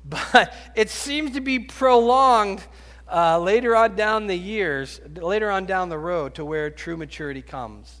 but 0.04 0.52
it 0.74 0.90
seems 0.90 1.32
to 1.32 1.40
be 1.40 1.58
prolonged 1.58 2.62
uh, 3.10 3.38
later 3.38 3.74
on 3.74 3.96
down 3.96 4.26
the 4.26 4.36
years, 4.36 5.00
later 5.16 5.50
on 5.50 5.66
down 5.66 5.88
the 5.88 5.98
road 5.98 6.34
to 6.36 6.44
where 6.44 6.70
true 6.70 6.96
maturity 6.96 7.42
comes. 7.42 8.00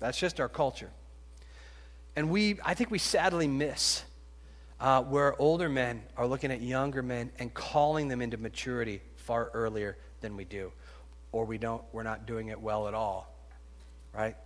That's 0.00 0.18
just 0.18 0.40
our 0.40 0.48
culture. 0.48 0.90
And 2.14 2.30
we, 2.30 2.58
I 2.64 2.74
think 2.74 2.90
we 2.90 2.98
sadly 2.98 3.48
miss 3.48 4.04
uh, 4.80 5.02
where 5.02 5.40
older 5.40 5.68
men 5.68 6.02
are 6.16 6.26
looking 6.26 6.50
at 6.50 6.60
younger 6.60 7.02
men 7.02 7.30
and 7.38 7.54
calling 7.54 8.08
them 8.08 8.20
into 8.20 8.36
maturity 8.36 9.00
far 9.16 9.50
earlier 9.54 9.96
than 10.20 10.36
we 10.36 10.44
do. 10.44 10.72
Or 11.30 11.44
we 11.44 11.56
don't, 11.56 11.82
we're 11.92 12.02
not 12.02 12.26
doing 12.26 12.48
it 12.48 12.60
well 12.60 12.88
at 12.88 12.94
all, 12.94 13.32
right? 14.12 14.36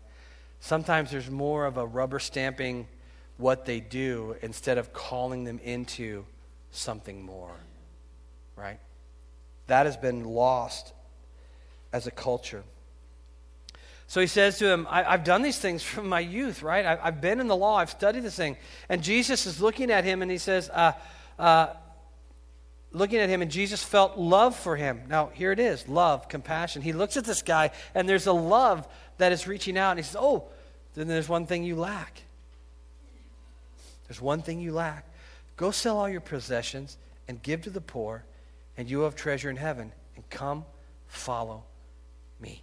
Sometimes 0.61 1.11
there's 1.11 1.31
more 1.31 1.64
of 1.66 1.76
a 1.76 1.87
rubber 1.87 2.18
stamping 2.18 2.87
what 3.38 3.64
they 3.64 3.81
do 3.81 4.37
instead 4.42 4.79
of 4.79 4.92
calling 4.92 5.44
them 5.44 5.59
into 5.64 6.24
something 6.70 7.22
more, 7.22 7.57
right? 8.55 8.79
That 9.66 9.87
has 9.87 9.96
been 9.96 10.24
lost 10.24 10.92
as 11.92 12.07
a 12.07 12.11
culture. 12.11 12.62
So 14.09 14.20
he 14.20 14.29
says 14.29 14.59
to 14.59 14.68
him, 14.68 14.87
I, 14.88 15.02
have 15.02 15.24
done 15.24 15.42
these 15.42 15.59
things 15.59 15.83
from 15.83 16.09
my 16.09 16.20
youth, 16.20 16.62
right? 16.62 16.87
I, 16.87 16.96
have 16.96 17.20
been 17.20 17.40
in 17.40 17.48
the 17.48 17.57
law, 17.57 17.76
I've 17.76 17.90
studied 17.90 18.22
this 18.22 18.37
thing. 18.37 18.57
And 18.88 19.02
Jesus 19.02 19.46
is 19.46 19.61
looking 19.61 19.90
at 19.90 20.05
him 20.05 20.22
and 20.22 20.31
he 20.31 20.38
says, 20.38 20.70
uh, 20.70 20.92
uh, 21.38 21.68
looking 22.92 23.18
at 23.18 23.29
him, 23.29 23.42
and 23.42 23.50
Jesus 23.50 23.83
felt 23.83 24.16
love 24.16 24.57
for 24.57 24.76
him. 24.76 25.02
Now, 25.09 25.31
here 25.35 25.52
it 25.52 25.59
is 25.59 25.88
love, 25.88 26.29
compassion. 26.29 26.83
He 26.83 26.92
looks 26.92 27.16
at 27.16 27.24
this 27.24 27.42
guy, 27.42 27.70
and 27.94 28.09
there's 28.09 28.26
a 28.26 28.33
love 28.33 28.88
that 29.18 29.33
is 29.33 29.46
reaching 29.46 29.76
out, 29.76 29.90
and 29.90 29.98
he 29.98 30.02
says, 30.02 30.16
Oh, 30.18 30.44
then 30.94 31.09
there's 31.09 31.29
one 31.29 31.46
thing 31.46 31.62
you 31.62 31.76
lack. 31.76 32.22
There's 34.09 34.20
one 34.20 34.40
thing 34.40 34.61
you 34.61 34.72
lack. 34.72 35.05
Go 35.57 35.70
sell 35.70 35.98
all 35.98 36.09
your 36.09 36.20
possessions 36.20 36.96
and 37.29 37.42
give 37.42 37.62
to 37.62 37.70
the 37.70 37.81
poor, 37.81 38.24
and 38.77 38.91
you 38.91 39.01
have 39.01 39.15
treasure 39.17 39.51
in 39.51 39.57
heaven. 39.57 39.93
And 40.15 40.29
come, 40.31 40.65
follow 41.07 41.65
me. 42.41 42.62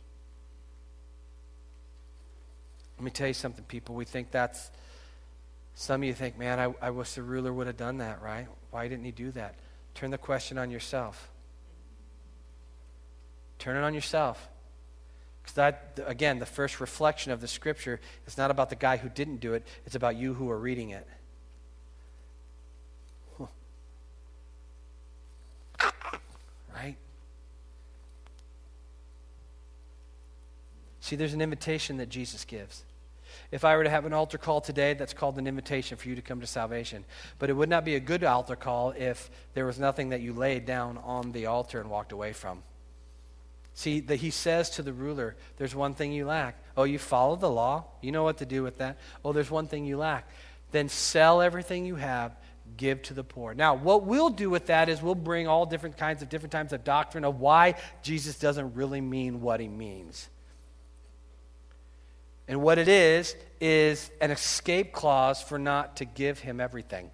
Let 2.97 3.05
me 3.05 3.11
tell 3.11 3.27
you 3.27 3.33
something, 3.33 3.63
people. 3.65 3.95
We 3.95 4.05
think 4.05 4.31
that's, 4.31 4.71
some 5.75 6.01
of 6.01 6.07
you 6.07 6.13
think, 6.13 6.37
man, 6.37 6.59
I, 6.59 6.73
I 6.81 6.89
wish 6.91 7.13
the 7.13 7.23
ruler 7.23 7.51
would 7.51 7.67
have 7.67 7.77
done 7.77 7.97
that, 7.97 8.21
right? 8.21 8.47
Why 8.71 8.87
didn't 8.87 9.05
he 9.05 9.11
do 9.11 9.31
that? 9.31 9.55
Turn 9.95 10.11
the 10.11 10.17
question 10.17 10.57
on 10.57 10.71
yourself. 10.71 11.29
Turn 13.59 13.77
it 13.77 13.85
on 13.85 13.93
yourself. 13.93 14.49
Because 15.41 15.55
that, 15.55 15.99
again, 16.05 16.39
the 16.39 16.45
first 16.45 16.79
reflection 16.79 17.31
of 17.31 17.41
the 17.41 17.47
scripture 17.47 17.99
is 18.25 18.37
not 18.37 18.49
about 18.49 18.69
the 18.69 18.75
guy 18.75 18.97
who 18.97 19.09
didn't 19.09 19.37
do 19.37 19.53
it, 19.53 19.65
it's 19.85 19.95
about 19.95 20.15
you 20.15 20.33
who 20.33 20.49
are 20.49 20.57
reading 20.57 20.91
it. 20.91 21.07
Right? 26.73 26.97
See, 31.03 31.17
there's 31.17 31.33
an 31.33 31.41
invitation 31.41 31.97
that 31.97 32.07
Jesus 32.07 32.45
gives. 32.45 32.85
If 33.51 33.65
I 33.65 33.75
were 33.75 33.83
to 33.83 33.89
have 33.89 34.05
an 34.05 34.13
altar 34.13 34.37
call 34.37 34.61
today, 34.61 34.93
that's 34.93 35.13
called 35.13 35.37
an 35.37 35.47
invitation 35.47 35.97
for 35.97 36.07
you 36.07 36.15
to 36.15 36.21
come 36.21 36.39
to 36.39 36.47
salvation. 36.47 37.03
But 37.39 37.49
it 37.49 37.53
would 37.53 37.67
not 37.67 37.83
be 37.83 37.95
a 37.95 37.99
good 37.99 38.23
altar 38.23 38.55
call 38.55 38.91
if 38.91 39.29
there 39.53 39.65
was 39.65 39.77
nothing 39.77 40.09
that 40.09 40.21
you 40.21 40.31
laid 40.31 40.65
down 40.65 40.97
on 40.99 41.33
the 41.33 41.47
altar 41.47 41.81
and 41.81 41.89
walked 41.89 42.13
away 42.13 42.31
from. 42.31 42.63
See, 43.73 43.99
that 43.99 44.15
he 44.15 44.29
says 44.29 44.69
to 44.69 44.81
the 44.81 44.93
ruler, 44.93 45.35
There's 45.57 45.75
one 45.75 45.93
thing 45.93 46.13
you 46.13 46.25
lack. 46.25 46.57
Oh, 46.77 46.85
you 46.85 46.99
follow 46.99 47.35
the 47.35 47.49
law? 47.49 47.83
You 47.99 48.13
know 48.13 48.23
what 48.23 48.37
to 48.37 48.45
do 48.45 48.63
with 48.63 48.77
that? 48.77 48.97
Oh, 49.25 49.33
there's 49.33 49.51
one 49.51 49.67
thing 49.67 49.85
you 49.85 49.97
lack. 49.97 50.29
Then 50.71 50.87
sell 50.87 51.41
everything 51.41 51.85
you 51.85 51.95
have 51.95 52.33
give 52.77 53.01
to 53.03 53.13
the 53.13 53.25
poor. 53.25 53.53
Now, 53.53 53.75
what 53.75 54.05
we'll 54.05 54.29
do 54.29 54.49
with 54.49 54.67
that 54.67 54.87
is 54.87 55.01
we'll 55.01 55.15
bring 55.15 55.49
all 55.49 55.65
different 55.65 55.97
kinds 55.97 56.21
of 56.21 56.29
different 56.29 56.53
types 56.53 56.71
of 56.71 56.85
doctrine 56.85 57.25
of 57.25 57.41
why 57.41 57.75
Jesus 58.03 58.39
doesn't 58.39 58.73
really 58.75 59.01
mean 59.01 59.41
what 59.41 59.59
he 59.59 59.67
means. 59.67 60.29
And 62.47 62.61
what 62.61 62.77
it 62.77 62.87
is, 62.87 63.35
is 63.63 64.11
an 64.19 64.29
escape 64.29 64.91
clause 64.91 65.41
for 65.41 65.57
not 65.57 65.95
to 65.95 66.03
give 66.03 66.39
him 66.39 66.59
everything. 66.59 67.09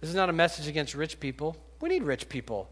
This 0.00 0.10
is 0.10 0.16
not 0.16 0.28
a 0.28 0.32
message 0.32 0.66
against 0.66 0.96
rich 0.96 1.20
people. 1.20 1.56
We 1.80 1.88
need 1.88 2.02
rich 2.02 2.28
people. 2.28 2.68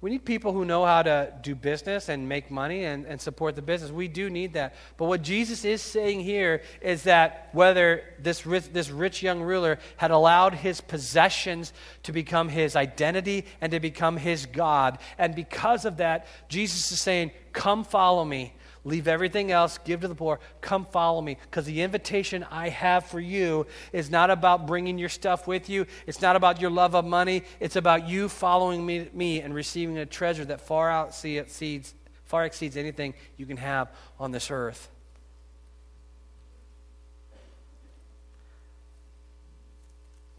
We 0.00 0.10
need 0.10 0.24
people 0.24 0.52
who 0.52 0.64
know 0.64 0.84
how 0.84 1.02
to 1.02 1.32
do 1.42 1.56
business 1.56 2.08
and 2.08 2.28
make 2.28 2.52
money 2.52 2.84
and, 2.84 3.04
and 3.04 3.20
support 3.20 3.56
the 3.56 3.62
business. 3.62 3.90
We 3.90 4.06
do 4.06 4.30
need 4.30 4.52
that. 4.52 4.76
But 4.96 5.06
what 5.06 5.22
Jesus 5.22 5.64
is 5.64 5.82
saying 5.82 6.20
here 6.20 6.62
is 6.80 7.02
that 7.02 7.48
whether 7.50 8.04
this 8.20 8.46
rich, 8.46 8.72
this 8.72 8.90
rich 8.90 9.24
young 9.24 9.42
ruler 9.42 9.80
had 9.96 10.12
allowed 10.12 10.54
his 10.54 10.80
possessions 10.80 11.72
to 12.04 12.12
become 12.12 12.48
his 12.48 12.76
identity 12.76 13.44
and 13.60 13.72
to 13.72 13.80
become 13.80 14.16
his 14.18 14.46
God, 14.46 14.98
and 15.18 15.34
because 15.34 15.84
of 15.84 15.96
that, 15.96 16.26
Jesus 16.48 16.92
is 16.92 17.00
saying, 17.00 17.32
Come 17.52 17.82
follow 17.82 18.24
me. 18.24 18.54
Leave 18.88 19.06
everything 19.06 19.52
else, 19.52 19.76
give 19.84 20.00
to 20.00 20.08
the 20.08 20.14
poor, 20.14 20.40
come 20.62 20.86
follow 20.86 21.20
me. 21.20 21.36
Because 21.42 21.66
the 21.66 21.82
invitation 21.82 22.42
I 22.50 22.70
have 22.70 23.04
for 23.04 23.20
you 23.20 23.66
is 23.92 24.08
not 24.08 24.30
about 24.30 24.66
bringing 24.66 24.96
your 24.96 25.10
stuff 25.10 25.46
with 25.46 25.68
you, 25.68 25.84
it's 26.06 26.22
not 26.22 26.36
about 26.36 26.58
your 26.58 26.70
love 26.70 26.94
of 26.94 27.04
money, 27.04 27.42
it's 27.60 27.76
about 27.76 28.08
you 28.08 28.30
following 28.30 28.86
me, 28.86 29.10
me 29.12 29.42
and 29.42 29.54
receiving 29.54 29.98
a 29.98 30.06
treasure 30.06 30.46
that 30.46 30.62
far 30.62 31.06
exceeds, 31.06 31.94
far 32.24 32.46
exceeds 32.46 32.78
anything 32.78 33.12
you 33.36 33.44
can 33.44 33.58
have 33.58 33.92
on 34.18 34.32
this 34.32 34.50
earth. 34.50 34.88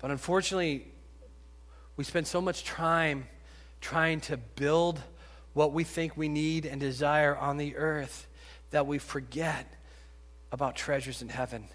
But 0.01 0.09
unfortunately, 0.09 0.87
we 1.97 2.03
spend 2.03 2.25
so 2.25 2.41
much 2.41 2.63
time 2.63 3.27
trying 3.79 4.21
to 4.21 4.37
build 4.37 4.99
what 5.53 5.71
we 5.71 5.83
think 5.83 6.17
we 6.17 6.29
need 6.29 6.65
and 6.65 6.81
desire 6.81 7.37
on 7.37 7.57
the 7.57 7.75
earth 7.75 8.25
that 8.71 8.87
we 8.87 8.97
forget 8.97 9.71
about 10.51 10.75
treasures 10.75 11.21
in 11.21 11.29
heaven. 11.29 11.65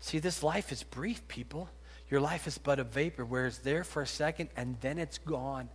See, 0.00 0.18
this 0.18 0.42
life 0.42 0.72
is 0.72 0.82
brief, 0.82 1.26
people. 1.28 1.68
Your 2.10 2.20
life 2.20 2.46
is 2.46 2.58
but 2.58 2.78
a 2.78 2.84
vapor 2.84 3.24
where 3.24 3.46
it's 3.46 3.58
there 3.58 3.82
for 3.82 4.02
a 4.02 4.06
second 4.06 4.50
and 4.56 4.76
then 4.80 4.98
it's 4.98 5.18
gone. 5.18 5.68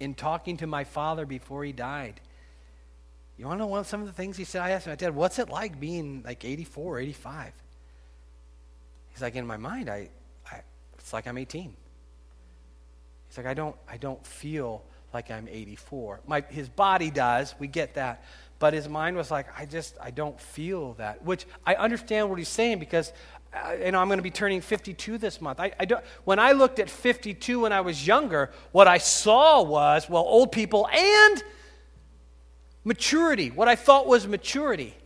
In 0.00 0.14
talking 0.14 0.56
to 0.58 0.66
my 0.66 0.84
father 0.84 1.26
before 1.26 1.64
he 1.64 1.72
died, 1.72 2.20
you 3.36 3.46
want 3.46 3.58
to 3.58 3.60
know 3.60 3.66
one, 3.68 3.84
some 3.84 4.00
of 4.00 4.06
the 4.06 4.12
things 4.12 4.36
he 4.36 4.44
said? 4.44 4.62
I 4.62 4.70
asked 4.70 4.86
my 4.88 4.96
dad, 4.96 5.14
what's 5.14 5.38
it 5.38 5.48
like 5.48 5.78
being 5.78 6.22
like 6.24 6.44
84, 6.44 6.98
85? 6.98 7.52
He's 9.10 9.22
like, 9.22 9.36
in 9.36 9.46
my 9.46 9.56
mind, 9.56 9.88
I, 9.88 10.10
I, 10.50 10.62
it's 10.98 11.12
like 11.12 11.28
I'm 11.28 11.38
18. 11.38 11.76
He's 13.28 13.36
like, 13.36 13.46
I 13.46 13.54
don't, 13.54 13.76
I 13.88 13.96
don't 13.96 14.24
feel 14.26 14.82
like 15.12 15.30
I'm 15.30 15.48
84. 15.48 16.20
My, 16.26 16.44
his 16.48 16.68
body 16.68 17.10
does, 17.10 17.54
we 17.58 17.66
get 17.66 17.94
that. 17.94 18.24
But 18.58 18.74
his 18.74 18.88
mind 18.88 19.16
was 19.16 19.30
like, 19.30 19.46
I 19.56 19.66
just, 19.66 19.96
I 20.02 20.10
don't 20.10 20.38
feel 20.40 20.94
that. 20.94 21.24
Which 21.24 21.46
I 21.64 21.76
understand 21.76 22.28
what 22.28 22.38
he's 22.38 22.48
saying 22.48 22.80
because, 22.80 23.12
uh, 23.54 23.74
you 23.84 23.92
know, 23.92 24.00
I'm 24.00 24.08
going 24.08 24.18
to 24.18 24.22
be 24.22 24.30
turning 24.30 24.60
52 24.60 25.16
this 25.18 25.40
month. 25.40 25.60
I, 25.60 25.72
I 25.78 25.84
don't, 25.84 26.04
when 26.24 26.38
I 26.38 26.52
looked 26.52 26.80
at 26.80 26.90
52 26.90 27.60
when 27.60 27.72
I 27.72 27.80
was 27.80 28.04
younger, 28.06 28.50
what 28.72 28.88
I 28.88 28.98
saw 28.98 29.62
was, 29.62 30.08
well, 30.08 30.24
old 30.24 30.50
people 30.50 30.88
and 30.88 31.42
maturity. 32.84 33.50
What 33.50 33.68
I 33.68 33.76
thought 33.76 34.06
was 34.06 34.26
maturity. 34.26 34.96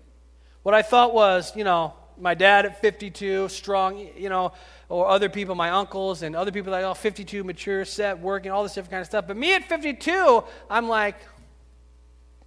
What 0.62 0.74
I 0.74 0.82
thought 0.82 1.12
was, 1.12 1.55
you 1.55 1.64
know, 1.64 1.94
my 2.18 2.34
dad 2.34 2.64
at 2.64 2.80
52, 2.80 3.48
strong, 3.48 4.09
you 4.16 4.28
know, 4.28 4.53
or 4.93 5.09
other 5.09 5.30
people, 5.30 5.55
my 5.55 5.70
uncles 5.70 6.22
and 6.22 6.36
other 6.36 6.53
people 6.53 6.70
like, 6.70 6.84
oh, 6.84 6.93
52, 6.93 7.45
mature, 7.45 7.82
set, 7.86 8.18
working, 8.18 8.53
all 8.53 8.62
this 8.62 8.74
different 8.74 8.90
kind 8.90 9.01
of 9.01 9.07
stuff. 9.07 9.26
But 9.26 9.38
me 9.38 9.55
at 9.55 9.66
52, 9.66 10.45
I'm 10.68 10.86
like, 10.86 11.16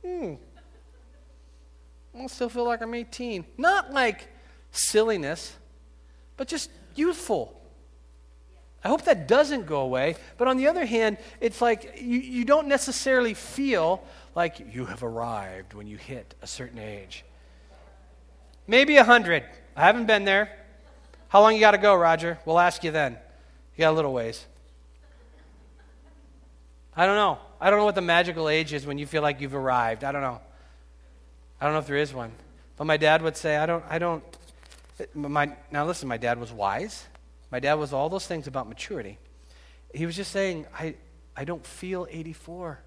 hmm, 0.05 0.35
I 2.15 2.27
still 2.27 2.49
feel 2.49 2.65
like 2.65 2.83
I'm 2.83 2.93
18. 2.93 3.45
Not 3.57 3.91
like 3.91 4.27
silliness, 4.69 5.55
but 6.37 6.47
just 6.47 6.69
youthful. 6.93 7.59
I 8.83 8.89
hope 8.89 9.05
that 9.05 9.27
doesn't 9.27 9.65
go 9.65 9.81
away. 9.81 10.15
But 10.37 10.47
on 10.47 10.57
the 10.57 10.67
other 10.67 10.85
hand, 10.85 11.17
it's 11.41 11.63
like 11.63 11.99
you, 11.99 12.19
you 12.19 12.45
don't 12.45 12.67
necessarily 12.67 13.33
feel 13.33 14.03
like 14.35 14.71
you 14.71 14.85
have 14.85 15.01
arrived 15.01 15.73
when 15.73 15.87
you 15.87 15.97
hit 15.97 16.35
a 16.43 16.47
certain 16.47 16.77
age. 16.77 17.25
Maybe 18.67 18.97
100. 18.97 19.43
I 19.75 19.81
haven't 19.81 20.05
been 20.05 20.25
there. 20.25 20.64
How 21.27 21.41
long 21.41 21.53
you 21.53 21.59
got 21.59 21.71
to 21.71 21.77
go, 21.77 21.95
Roger? 21.95 22.39
We'll 22.45 22.59
ask 22.59 22.83
you 22.83 22.91
then. 22.91 23.17
You 23.75 23.81
got 23.81 23.91
a 23.91 23.95
little 23.95 24.13
ways. 24.13 24.45
I 26.95 27.05
don't 27.05 27.15
know. 27.15 27.39
I 27.59 27.69
don't 27.69 27.79
know 27.79 27.85
what 27.85 27.95
the 27.95 28.01
magical 28.01 28.47
age 28.47 28.73
is 28.73 28.85
when 28.85 28.97
you 28.97 29.05
feel 29.05 29.21
like 29.21 29.41
you've 29.41 29.55
arrived. 29.55 30.03
I 30.03 30.11
don't 30.11 30.21
know. 30.21 30.39
I 31.59 31.65
don't 31.65 31.73
know 31.73 31.79
if 31.79 31.87
there 31.87 31.97
is 31.97 32.13
one. 32.13 32.31
But 32.77 32.85
my 32.85 32.97
dad 32.97 33.21
would 33.21 33.35
say, 33.35 33.57
I 33.57 33.65
don't, 33.65 33.83
I 33.89 33.99
don't. 33.99 34.23
My, 35.13 35.51
now 35.71 35.85
listen, 35.85 36.07
my 36.07 36.17
dad 36.17 36.39
was 36.39 36.51
wise. 36.51 37.05
My 37.51 37.59
dad 37.59 37.75
was 37.75 37.91
all 37.91 38.09
those 38.09 38.27
things 38.27 38.47
about 38.47 38.67
maturity. 38.67 39.17
He 39.93 40.05
was 40.05 40.15
just 40.15 40.31
saying, 40.31 40.65
I, 40.77 40.95
I 41.35 41.45
don't 41.45 41.65
feel 41.65 42.07
84 42.09 42.79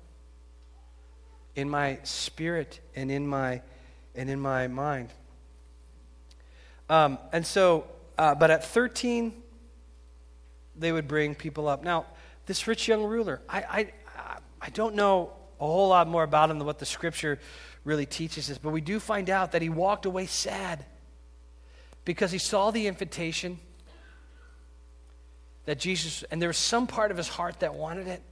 in 1.54 1.68
my 1.68 1.98
spirit 2.02 2.80
and 2.94 3.10
in 3.10 3.26
my, 3.26 3.62
and 4.14 4.30
in 4.30 4.40
my 4.40 4.68
mind. 4.68 5.08
Um, 6.88 7.18
and 7.32 7.46
so 7.46 7.84
uh, 8.18 8.34
but 8.34 8.50
at 8.50 8.64
13, 8.64 9.32
they 10.76 10.92
would 10.92 11.06
bring 11.08 11.34
people 11.34 11.68
up. 11.68 11.84
Now, 11.84 12.06
this 12.46 12.66
rich 12.66 12.88
young 12.88 13.04
ruler, 13.04 13.40
I, 13.48 13.58
I, 13.58 13.92
I 14.60 14.70
don't 14.70 14.94
know 14.94 15.32
a 15.60 15.64
whole 15.66 15.88
lot 15.88 16.08
more 16.08 16.24
about 16.24 16.50
him 16.50 16.58
than 16.58 16.66
what 16.66 16.78
the 16.78 16.86
scripture 16.86 17.38
really 17.84 18.06
teaches 18.06 18.50
us, 18.50 18.58
but 18.58 18.70
we 18.70 18.80
do 18.80 19.00
find 19.00 19.30
out 19.30 19.52
that 19.52 19.62
he 19.62 19.68
walked 19.68 20.06
away 20.06 20.26
sad 20.26 20.84
because 22.04 22.32
he 22.32 22.38
saw 22.38 22.70
the 22.70 22.86
invitation 22.86 23.58
that 25.66 25.78
Jesus, 25.78 26.24
and 26.30 26.40
there 26.40 26.48
was 26.48 26.56
some 26.56 26.86
part 26.86 27.10
of 27.10 27.16
his 27.16 27.28
heart 27.28 27.60
that 27.60 27.74
wanted 27.74 28.08
it, 28.08 28.22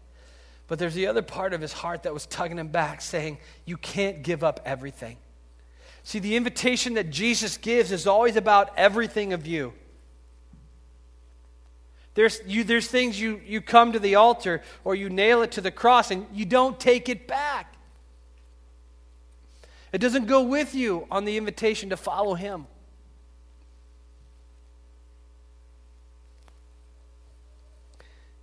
but 0.69 0.79
there's 0.79 0.95
the 0.95 1.07
other 1.07 1.23
part 1.23 1.53
of 1.53 1.61
his 1.61 1.73
heart 1.73 2.05
that 2.05 2.15
was 2.15 2.27
tugging 2.27 2.59
him 2.59 2.69
back, 2.69 3.01
saying, 3.01 3.39
You 3.65 3.77
can't 3.77 4.23
give 4.23 4.43
up 4.43 4.61
everything. 4.65 5.17
See, 6.07 6.21
the 6.21 6.37
invitation 6.37 6.95
that 6.95 7.11
Jesus 7.11 7.57
gives 7.57 7.91
is 7.91 8.07
always 8.07 8.37
about 8.37 8.71
everything 8.77 9.33
of 9.33 9.45
you. 9.45 9.73
There's, 12.15 12.41
you, 12.47 12.63
there's 12.63 12.87
things 12.87 13.21
you, 13.21 13.41
you 13.45 13.61
come 13.61 13.91
to 13.91 13.99
the 13.99 14.15
altar 14.15 14.63
or 14.85 14.95
you 14.95 15.11
nail 15.11 15.43
it 15.43 15.51
to 15.53 15.61
the 15.61 15.73
cross 15.73 16.13
and 16.13 16.25
you 16.33 16.45
don't 16.45 16.79
take 16.79 17.09
it 17.09 17.27
back. 17.27 17.75
It 19.93 19.99
doesn't 19.99 20.27
go 20.27 20.43
with 20.43 20.77
you 20.77 21.09
on 21.11 21.25
the 21.25 21.37
invitation 21.37 21.91
to 21.91 21.97
follow 21.97 22.35
Him. 22.35 22.69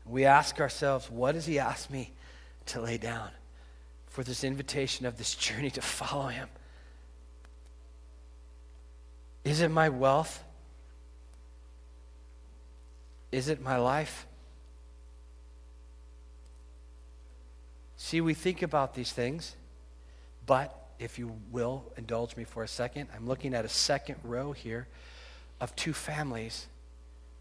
We 0.06 0.26
ask 0.26 0.60
ourselves, 0.60 1.10
what 1.10 1.32
does 1.32 1.46
He 1.46 1.60
ask 1.60 1.90
me 1.90 2.12
to 2.66 2.82
lay 2.82 2.98
down 2.98 3.30
for 4.08 4.22
this 4.22 4.44
invitation 4.44 5.06
of 5.06 5.18
this 5.18 5.34
journey 5.34 5.70
to 5.70 5.82
follow 5.82 6.28
Him? 6.28 6.50
Is 9.44 9.62
it 9.62 9.70
my 9.70 9.90
wealth? 9.90 10.44
Is 13.32 13.50
it 13.50 13.62
my 13.62 13.78
life? 13.78 14.26
See, 17.98 18.22
we 18.22 18.34
think 18.34 18.62
about 18.62 18.94
these 18.94 19.12
things, 19.12 19.56
but 20.46 20.90
if 21.00 21.18
you 21.18 21.36
will 21.52 21.84
indulge 21.98 22.38
me 22.38 22.44
for 22.44 22.64
a 22.64 22.68
second, 22.68 23.10
I'm 23.16 23.28
looking 23.28 23.54
at 23.54 23.66
a 23.66 23.70
second 23.70 24.18
row 24.24 24.52
here 24.52 24.88
of 25.60 25.76
two 25.76 25.94
families 25.94 26.68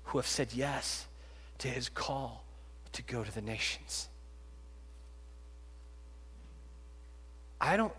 who 0.05 0.19
have 0.19 0.27
said 0.27 0.49
yes 0.55 1.07
to 1.59 1.69
his 1.69 1.89
call 1.89 2.45
to 2.93 3.03
go 3.03 3.23
to 3.23 3.33
the 3.33 3.41
nations. 3.41 4.09
I 7.61 7.77
don't, 7.77 7.93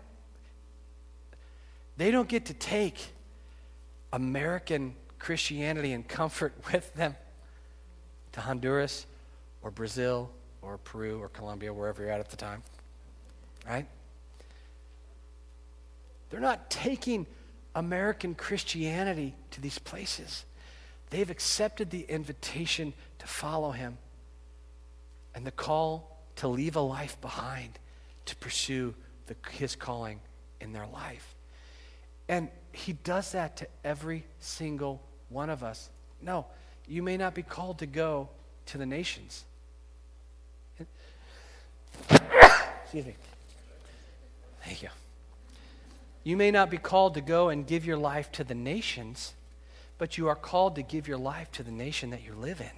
they 1.96 2.10
don't 2.10 2.28
get 2.28 2.46
to 2.46 2.54
take 2.54 3.13
American 4.14 4.94
Christianity 5.18 5.92
and 5.92 6.06
comfort 6.06 6.54
with 6.72 6.94
them 6.94 7.16
to 8.32 8.40
Honduras 8.40 9.06
or 9.60 9.70
Brazil 9.70 10.30
or 10.62 10.78
Peru 10.78 11.20
or 11.20 11.28
Colombia, 11.28 11.74
wherever 11.74 12.02
you're 12.02 12.12
at 12.12 12.20
at 12.20 12.30
the 12.30 12.36
time. 12.36 12.62
Right? 13.68 13.86
They're 16.30 16.40
not 16.40 16.70
taking 16.70 17.26
American 17.74 18.34
Christianity 18.34 19.34
to 19.50 19.60
these 19.60 19.78
places. 19.78 20.44
They've 21.10 21.28
accepted 21.28 21.90
the 21.90 22.02
invitation 22.02 22.92
to 23.18 23.26
follow 23.26 23.72
him 23.72 23.98
and 25.34 25.46
the 25.46 25.50
call 25.50 26.24
to 26.36 26.48
leave 26.48 26.76
a 26.76 26.80
life 26.80 27.20
behind 27.20 27.78
to 28.26 28.36
pursue 28.36 28.94
the, 29.26 29.36
his 29.50 29.74
calling 29.74 30.20
in 30.60 30.72
their 30.72 30.86
life. 30.86 31.34
And 32.28 32.48
he 32.74 32.92
does 32.92 33.32
that 33.32 33.56
to 33.58 33.68
every 33.84 34.24
single 34.40 35.00
one 35.28 35.48
of 35.48 35.62
us. 35.62 35.90
No, 36.20 36.46
you 36.86 37.02
may 37.02 37.16
not 37.16 37.34
be 37.34 37.42
called 37.42 37.78
to 37.78 37.86
go 37.86 38.28
to 38.66 38.78
the 38.78 38.86
nations. 38.86 39.44
Excuse 42.10 43.06
me. 43.06 43.14
Thank 44.64 44.82
you. 44.82 44.88
You 46.24 46.36
may 46.36 46.50
not 46.50 46.70
be 46.70 46.78
called 46.78 47.14
to 47.14 47.20
go 47.20 47.48
and 47.48 47.66
give 47.66 47.84
your 47.84 47.96
life 47.96 48.32
to 48.32 48.44
the 48.44 48.54
nations, 48.54 49.34
but 49.98 50.16
you 50.18 50.28
are 50.28 50.34
called 50.34 50.74
to 50.76 50.82
give 50.82 51.06
your 51.06 51.18
life 51.18 51.52
to 51.52 51.62
the 51.62 51.70
nation 51.70 52.10
that 52.10 52.24
you 52.24 52.32
live 52.34 52.60
in. 52.60 52.70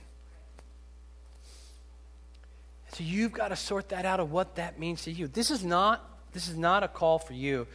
So 2.92 3.05
you've 3.05 3.32
got 3.32 3.49
to 3.49 3.57
sort 3.57 3.90
that 3.90 4.05
out 4.05 4.20
of 4.20 4.32
what 4.32 4.57
that 4.57 4.78
means 4.78 5.03
to 5.03 5.12
you. 5.12 5.28
This 5.28 5.51
is 5.51 5.64
not 5.64 6.12
this 6.32 6.49
is 6.49 6.57
not 6.57 6.82
a 6.82 6.88
call 6.88 7.18
for 7.18 7.32
you 7.32 7.66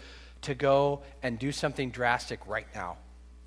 to 0.42 0.56
go 0.56 1.02
and 1.24 1.38
do 1.38 1.52
something 1.52 1.92
drastic 1.92 2.46
right 2.48 2.68
now. 2.74 2.98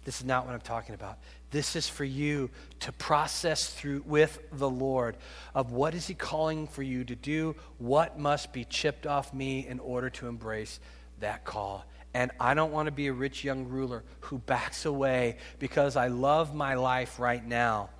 This 0.05 0.21
is 0.21 0.27
not 0.27 0.45
what 0.45 0.55
I'm 0.55 0.61
talking 0.61 0.95
about. 0.95 1.19
This 1.51 1.77
is 1.77 1.89
for 1.89 2.05
you 2.05 2.51
to 2.81 2.93
process 2.93 3.69
through 3.69 4.03
with 4.07 4.39
the 4.53 4.69
Lord 4.69 5.17
of 5.55 5.73
what 5.73 5.95
is 5.95 6.07
he 6.07 6.15
calling 6.15 6.67
for 6.67 6.83
you 6.83 7.05
to 7.05 7.15
do? 7.15 7.57
What 7.79 8.19
must 8.19 8.53
be 8.53 8.65
chipped 8.65 9.07
off 9.07 9.33
me 9.33 9.67
in 9.67 9.79
order 9.81 10.11
to 10.11 10.27
embrace 10.27 10.81
that 11.21 11.45
call? 11.45 11.85
And 12.13 12.31
I 12.39 12.55
don't 12.55 12.73
want 12.73 12.87
to 12.87 12.93
be 12.93 13.07
a 13.07 13.13
rich 13.13 13.45
young 13.45 13.69
ruler 13.69 14.05
who 14.21 14.39
backs 14.39 14.85
away 14.85 15.39
because 15.59 15.97
I 15.97 16.09
love 16.09 16.55
my 16.55 16.75
life 16.75 17.19
right 17.19 17.45
now, 17.45 17.91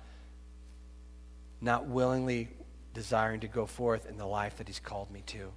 not 1.59 1.87
willingly 1.87 2.49
desiring 2.93 3.41
to 3.41 3.47
go 3.47 3.65
forth 3.65 4.05
in 4.05 4.17
the 4.17 4.25
life 4.25 4.57
that 4.57 4.67
he's 4.67 4.79
called 4.79 5.11
me 5.11 5.23
to. 5.27 5.51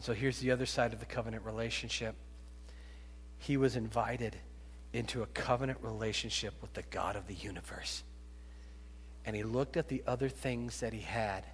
And 0.00 0.04
so 0.06 0.14
here's 0.14 0.38
the 0.38 0.50
other 0.50 0.64
side 0.64 0.94
of 0.94 1.00
the 1.00 1.04
covenant 1.04 1.44
relationship 1.44 2.14
he 3.36 3.58
was 3.58 3.76
invited 3.76 4.34
into 4.94 5.22
a 5.22 5.26
covenant 5.26 5.78
relationship 5.82 6.54
with 6.62 6.72
the 6.72 6.84
God 6.84 7.16
of 7.16 7.26
the 7.26 7.34
universe. 7.34 8.02
And 9.26 9.36
he 9.36 9.42
looked 9.42 9.76
at 9.76 9.88
the 9.88 10.02
other 10.06 10.30
things 10.30 10.80
that 10.80 10.94
he 10.94 11.02
had. 11.02 11.44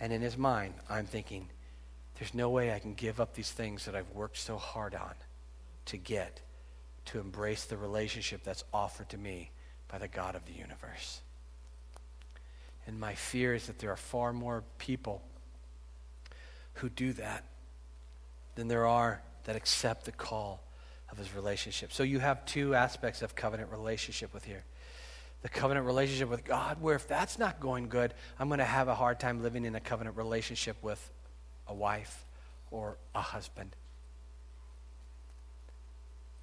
And 0.00 0.12
in 0.12 0.20
his 0.20 0.36
mind, 0.36 0.74
I'm 0.90 1.06
thinking, 1.06 1.48
there's 2.18 2.34
no 2.34 2.50
way 2.50 2.72
I 2.72 2.80
can 2.80 2.94
give 2.94 3.20
up 3.20 3.34
these 3.34 3.52
things 3.52 3.84
that 3.84 3.94
I've 3.94 4.10
worked 4.10 4.38
so 4.38 4.56
hard 4.56 4.96
on 4.96 5.14
to 5.84 5.96
get, 5.96 6.40
to 7.04 7.20
embrace 7.20 7.66
the 7.66 7.76
relationship 7.76 8.42
that's 8.42 8.64
offered 8.74 9.10
to 9.10 9.16
me 9.16 9.52
by 9.86 9.98
the 9.98 10.08
God 10.08 10.34
of 10.34 10.44
the 10.44 10.54
universe. 10.54 11.20
And 12.84 12.98
my 12.98 13.14
fear 13.14 13.54
is 13.54 13.68
that 13.68 13.78
there 13.78 13.92
are 13.92 13.96
far 13.96 14.32
more 14.32 14.64
people 14.76 15.22
who 16.74 16.88
do 16.88 17.12
that 17.12 17.44
than 18.56 18.68
there 18.68 18.86
are 18.86 19.22
that 19.44 19.54
accept 19.54 20.04
the 20.04 20.12
call 20.12 20.64
of 21.10 21.18
his 21.18 21.34
relationship. 21.34 21.92
So 21.92 22.02
you 22.02 22.18
have 22.18 22.44
two 22.44 22.74
aspects 22.74 23.22
of 23.22 23.36
covenant 23.36 23.70
relationship 23.70 24.34
with 24.34 24.44
here. 24.44 24.64
The 25.42 25.48
covenant 25.48 25.86
relationship 25.86 26.28
with 26.28 26.44
God, 26.44 26.80
where 26.80 26.96
if 26.96 27.06
that's 27.06 27.38
not 27.38 27.60
going 27.60 27.88
good, 27.88 28.12
I'm 28.38 28.48
going 28.48 28.58
to 28.58 28.64
have 28.64 28.88
a 28.88 28.94
hard 28.94 29.20
time 29.20 29.42
living 29.42 29.64
in 29.64 29.76
a 29.76 29.80
covenant 29.80 30.16
relationship 30.16 30.76
with 30.82 31.10
a 31.68 31.74
wife 31.74 32.24
or 32.70 32.96
a 33.14 33.20
husband. 33.20 33.76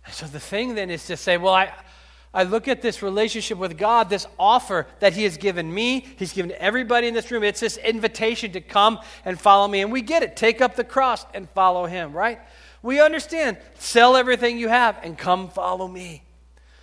And 0.05 0.13
so 0.13 0.25
the 0.27 0.39
thing 0.39 0.75
then 0.75 0.89
is 0.89 1.05
to 1.07 1.17
say, 1.17 1.37
well, 1.37 1.53
I, 1.53 1.73
I 2.33 2.43
look 2.43 2.67
at 2.67 2.81
this 2.81 3.03
relationship 3.03 3.57
with 3.57 3.77
God, 3.77 4.09
this 4.09 4.25
offer 4.39 4.87
that 4.99 5.13
He 5.13 5.23
has 5.23 5.37
given 5.37 5.71
me, 5.71 6.05
He's 6.17 6.33
given 6.33 6.51
everybody 6.57 7.07
in 7.07 7.13
this 7.13 7.29
room. 7.29 7.43
It's 7.43 7.59
this 7.59 7.77
invitation 7.77 8.51
to 8.53 8.61
come 8.61 8.99
and 9.23 9.39
follow 9.39 9.67
me. 9.67 9.81
And 9.81 9.91
we 9.91 10.01
get 10.01 10.23
it. 10.23 10.35
Take 10.35 10.61
up 10.61 10.75
the 10.75 10.83
cross 10.83 11.25
and 11.33 11.49
follow 11.51 11.85
Him, 11.85 12.13
right? 12.13 12.39
We 12.81 12.99
understand. 12.99 13.57
Sell 13.79 14.15
everything 14.15 14.57
you 14.57 14.67
have 14.67 14.99
and 15.03 15.17
come 15.17 15.49
follow 15.49 15.87
me. 15.87 16.23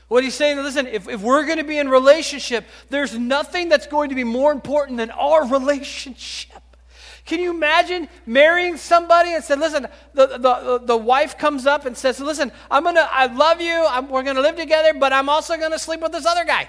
What 0.08 0.24
he's 0.24 0.34
saying, 0.34 0.56
listen, 0.56 0.88
if, 0.88 1.08
if 1.08 1.20
we're 1.20 1.44
going 1.44 1.58
to 1.58 1.64
be 1.64 1.78
in 1.78 1.88
relationship, 1.88 2.64
there's 2.88 3.16
nothing 3.16 3.68
that's 3.68 3.86
going 3.86 4.08
to 4.08 4.16
be 4.16 4.24
more 4.24 4.50
important 4.50 4.98
than 4.98 5.10
our 5.12 5.46
relationship. 5.46 6.69
Can 7.30 7.38
you 7.38 7.50
imagine 7.52 8.08
marrying 8.26 8.76
somebody 8.76 9.34
and 9.34 9.44
said, 9.44 9.60
listen, 9.60 9.86
the, 10.14 10.26
the, 10.26 10.80
the 10.82 10.96
wife 10.96 11.38
comes 11.38 11.64
up 11.64 11.86
and 11.86 11.96
says, 11.96 12.18
listen, 12.18 12.50
I'm 12.68 12.82
to, 12.96 13.08
I 13.08 13.26
love 13.26 13.60
you, 13.60 13.86
I'm, 13.88 14.08
we're 14.08 14.24
to 14.34 14.42
live 14.42 14.56
together, 14.56 14.94
but 14.94 15.12
I'm 15.12 15.28
also 15.28 15.56
to 15.70 15.78
sleep 15.78 16.00
with 16.00 16.10
this 16.10 16.26
other 16.26 16.44
guy 16.44 16.68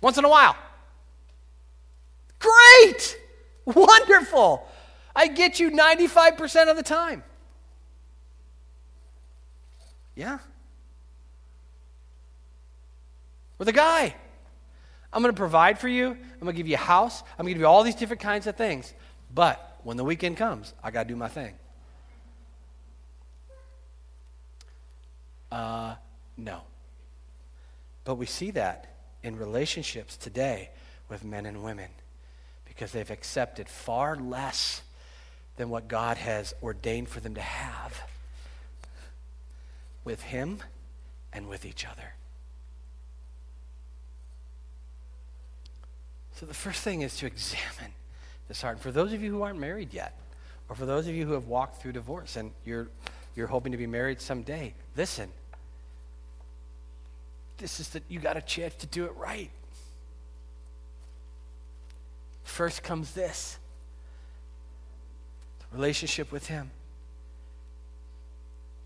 once 0.00 0.18
in 0.18 0.24
a 0.24 0.28
while. 0.28 0.54
Great! 2.38 3.18
Wonderful! 3.64 4.68
I 5.16 5.26
get 5.26 5.58
you 5.58 5.72
95% 5.72 6.70
of 6.70 6.76
the 6.76 6.84
time. 6.84 7.24
Yeah. 10.14 10.38
With 13.58 13.66
a 13.66 13.72
guy. 13.72 14.14
I'm 15.12 15.22
going 15.22 15.34
to 15.34 15.36
provide 15.36 15.80
for 15.80 15.88
you. 15.88 16.10
I'm 16.10 16.40
going 16.40 16.54
to 16.54 16.56
give 16.56 16.68
you 16.68 16.76
a 16.76 16.78
house. 16.78 17.24
I'm 17.36 17.46
going 17.46 17.48
to 17.48 17.54
give 17.54 17.62
you 17.62 17.66
all 17.66 17.82
these 17.82 17.96
different 17.96 18.22
kinds 18.22 18.46
of 18.46 18.54
things. 18.54 18.94
But 19.34 19.70
when 19.84 19.96
the 19.96 20.04
weekend 20.04 20.36
comes, 20.36 20.74
I 20.82 20.90
got 20.90 21.04
to 21.04 21.08
do 21.08 21.16
my 21.16 21.28
thing. 21.28 21.54
Uh, 25.50 25.96
no. 26.36 26.62
But 28.04 28.14
we 28.14 28.26
see 28.26 28.50
that 28.52 28.96
in 29.22 29.36
relationships 29.36 30.16
today 30.16 30.70
with 31.08 31.24
men 31.24 31.46
and 31.46 31.62
women 31.62 31.90
because 32.64 32.92
they've 32.92 33.10
accepted 33.10 33.68
far 33.68 34.16
less 34.16 34.82
than 35.56 35.68
what 35.68 35.88
God 35.88 36.16
has 36.16 36.54
ordained 36.62 37.08
for 37.08 37.20
them 37.20 37.34
to 37.34 37.40
have 37.40 38.02
with 40.04 40.22
Him 40.22 40.58
and 41.32 41.48
with 41.48 41.64
each 41.64 41.84
other. 41.86 42.14
So 46.34 46.46
the 46.46 46.54
first 46.54 46.82
thing 46.82 47.02
is 47.02 47.16
to 47.18 47.26
examine 47.26 47.92
this 48.48 48.62
heart. 48.62 48.74
And 48.74 48.82
for 48.82 48.92
those 48.92 49.12
of 49.12 49.22
you 49.22 49.30
who 49.30 49.42
aren't 49.42 49.58
married 49.58 49.92
yet, 49.92 50.18
or 50.68 50.74
for 50.74 50.86
those 50.86 51.06
of 51.06 51.14
you 51.14 51.26
who 51.26 51.32
have 51.32 51.46
walked 51.46 51.80
through 51.82 51.92
divorce 51.92 52.36
and 52.36 52.52
you're, 52.64 52.88
you're 53.36 53.46
hoping 53.46 53.72
to 53.72 53.78
be 53.78 53.86
married 53.86 54.20
someday, 54.20 54.74
listen. 54.96 55.28
This 57.58 57.78
is 57.78 57.90
that 57.90 58.02
you 58.08 58.18
got 58.18 58.36
a 58.36 58.40
chance 58.40 58.74
to 58.76 58.86
do 58.86 59.04
it 59.04 59.14
right. 59.16 59.50
First 62.44 62.82
comes 62.82 63.12
this 63.12 63.58
the 65.60 65.76
relationship 65.76 66.32
with 66.32 66.46
Him. 66.46 66.70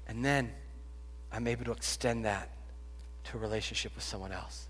And 0.09 0.25
then 0.25 0.53
I'm 1.33 1.47
able 1.47 1.65
to 1.65 1.73
extend 1.73 2.25
that 2.25 2.51
to 3.25 3.37
a 3.37 3.41
relationship 3.41 3.95
with 3.95 4.05
someone 4.05 4.33
else. 4.33 4.67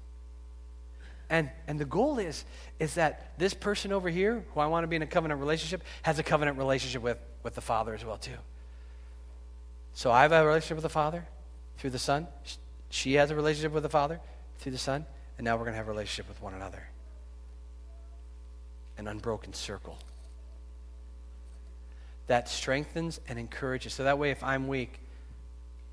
And, 1.28 1.50
and 1.66 1.78
the 1.78 1.84
goal 1.84 2.18
is, 2.18 2.44
is 2.78 2.94
that 2.94 3.32
this 3.38 3.52
person 3.52 3.92
over 3.92 4.08
here, 4.08 4.44
who 4.54 4.60
I 4.60 4.66
want 4.66 4.84
to 4.84 4.88
be 4.88 4.96
in 4.96 5.02
a 5.02 5.06
covenant 5.06 5.40
relationship, 5.40 5.82
has 6.02 6.18
a 6.18 6.22
covenant 6.22 6.58
relationship 6.58 7.02
with, 7.02 7.18
with 7.42 7.54
the 7.54 7.60
Father 7.60 7.94
as 7.94 8.04
well, 8.04 8.16
too. 8.16 8.38
So 9.94 10.12
I 10.12 10.22
have 10.22 10.32
a 10.32 10.46
relationship 10.46 10.76
with 10.76 10.84
the 10.84 10.88
Father 10.88 11.26
through 11.78 11.90
the 11.90 11.98
Son. 11.98 12.28
She 12.90 13.14
has 13.14 13.30
a 13.30 13.34
relationship 13.34 13.72
with 13.72 13.82
the 13.82 13.88
Father 13.88 14.20
through 14.58 14.72
the 14.72 14.78
Son. 14.78 15.04
And 15.38 15.44
now 15.44 15.56
we're 15.56 15.64
going 15.64 15.72
to 15.72 15.78
have 15.78 15.88
a 15.88 15.90
relationship 15.90 16.28
with 16.28 16.40
one 16.40 16.54
another. 16.54 16.86
An 18.98 19.08
unbroken 19.08 19.52
circle. 19.52 19.98
That 22.28 22.48
strengthens 22.48 23.20
and 23.28 23.38
encourages. 23.38 23.94
So 23.94 24.04
that 24.04 24.18
way, 24.18 24.30
if 24.30 24.42
I'm 24.42 24.68
weak, 24.68 25.00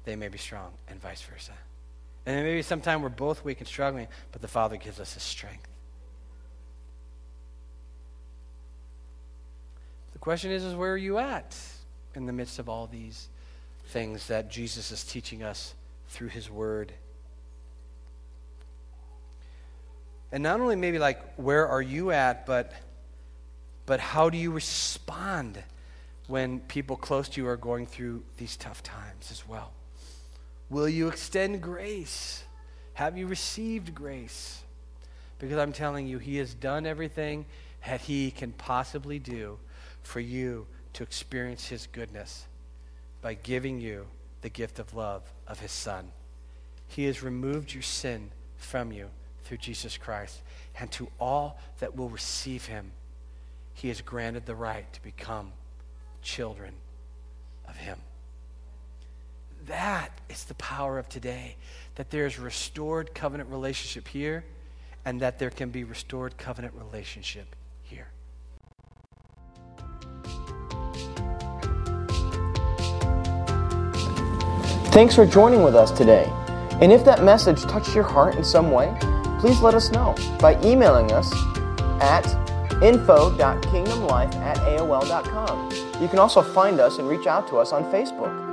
they 0.05 0.15
may 0.15 0.27
be 0.27 0.37
strong, 0.37 0.71
and 0.89 1.01
vice 1.01 1.21
versa. 1.21 1.53
And 2.25 2.37
then 2.37 2.43
maybe 2.45 2.61
sometime 2.61 3.01
we're 3.01 3.09
both 3.09 3.43
weak 3.43 3.59
and 3.59 3.67
struggling, 3.67 4.07
but 4.31 4.41
the 4.41 4.47
Father 4.47 4.77
gives 4.77 4.99
us 4.99 5.13
his 5.13 5.23
strength. 5.23 5.67
The 10.13 10.19
question 10.19 10.51
is, 10.51 10.63
is 10.63 10.73
where 10.73 10.93
are 10.93 10.97
you 10.97 11.17
at 11.17 11.57
in 12.15 12.25
the 12.25 12.33
midst 12.33 12.59
of 12.59 12.69
all 12.69 12.87
these 12.87 13.27
things 13.87 14.27
that 14.27 14.49
Jesus 14.49 14.91
is 14.91 15.03
teaching 15.03 15.43
us 15.43 15.73
through 16.07 16.29
his 16.29 16.49
word? 16.49 16.93
And 20.31 20.41
not 20.41 20.61
only 20.61 20.77
maybe 20.77 20.97
like 20.97 21.35
where 21.35 21.67
are 21.67 21.81
you 21.81 22.11
at, 22.11 22.45
but 22.45 22.73
but 23.85 23.99
how 23.99 24.29
do 24.29 24.37
you 24.37 24.51
respond 24.51 25.61
when 26.27 26.61
people 26.61 26.95
close 26.95 27.27
to 27.29 27.41
you 27.41 27.47
are 27.47 27.57
going 27.57 27.85
through 27.85 28.23
these 28.37 28.55
tough 28.55 28.81
times 28.81 29.29
as 29.29 29.47
well? 29.47 29.71
Will 30.69 30.89
you 30.89 31.07
extend 31.07 31.61
grace? 31.61 32.43
Have 32.93 33.17
you 33.17 33.27
received 33.27 33.93
grace? 33.93 34.63
Because 35.39 35.57
I'm 35.57 35.73
telling 35.73 36.07
you, 36.07 36.19
He 36.19 36.37
has 36.37 36.53
done 36.53 36.85
everything 36.85 37.45
that 37.85 38.01
He 38.01 38.31
can 38.31 38.53
possibly 38.53 39.19
do 39.19 39.59
for 40.01 40.19
you 40.19 40.67
to 40.93 41.03
experience 41.03 41.67
His 41.67 41.87
goodness 41.87 42.45
by 43.21 43.33
giving 43.33 43.79
you 43.79 44.07
the 44.41 44.49
gift 44.49 44.79
of 44.79 44.93
love 44.93 45.23
of 45.47 45.59
His 45.59 45.71
Son. 45.71 46.11
He 46.87 47.05
has 47.05 47.23
removed 47.23 47.73
your 47.73 47.83
sin 47.83 48.31
from 48.57 48.91
you 48.91 49.09
through 49.43 49.57
Jesus 49.57 49.97
Christ. 49.97 50.41
And 50.79 50.91
to 50.93 51.09
all 51.19 51.59
that 51.79 51.95
will 51.95 52.09
receive 52.09 52.65
Him, 52.65 52.91
He 53.73 53.89
has 53.89 54.01
granted 54.01 54.45
the 54.45 54.55
right 54.55 54.91
to 54.93 55.03
become 55.03 55.51
children 56.21 56.73
of 57.67 57.75
Him. 57.75 57.97
That 59.67 60.09
is 60.29 60.43
the 60.45 60.55
power 60.55 60.99
of 60.99 61.07
today. 61.07 61.55
That 61.95 62.09
there 62.09 62.25
is 62.25 62.37
restored 62.37 63.13
covenant 63.13 63.49
relationship 63.49 64.07
here, 64.07 64.43
and 65.05 65.21
that 65.21 65.39
there 65.39 65.49
can 65.49 65.69
be 65.69 65.83
restored 65.83 66.37
covenant 66.37 66.73
relationship 66.75 67.55
here. 67.83 68.07
Thanks 74.91 75.15
for 75.15 75.25
joining 75.25 75.63
with 75.63 75.75
us 75.75 75.91
today. 75.91 76.25
And 76.81 76.91
if 76.91 77.05
that 77.05 77.23
message 77.23 77.61
touched 77.63 77.95
your 77.95 78.03
heart 78.03 78.35
in 78.35 78.43
some 78.43 78.71
way, 78.71 78.95
please 79.39 79.61
let 79.61 79.73
us 79.75 79.91
know 79.91 80.15
by 80.39 80.59
emailing 80.63 81.11
us 81.11 81.31
at 82.01 82.25
info.kingdomlife 82.83 84.35
at 84.35 84.57
aol.com. 84.57 85.71
You 86.01 86.07
can 86.07 86.19
also 86.19 86.41
find 86.41 86.79
us 86.79 86.97
and 86.97 87.07
reach 87.07 87.27
out 87.27 87.47
to 87.47 87.57
us 87.57 87.71
on 87.71 87.85
Facebook. 87.85 88.52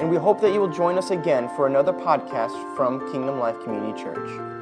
And 0.00 0.08
we 0.08 0.16
hope 0.16 0.40
that 0.40 0.52
you 0.52 0.60
will 0.60 0.68
join 0.68 0.96
us 0.96 1.10
again 1.10 1.48
for 1.50 1.66
another 1.66 1.92
podcast 1.92 2.74
from 2.74 3.00
Kingdom 3.12 3.38
Life 3.38 3.62
Community 3.62 4.02
Church. 4.02 4.59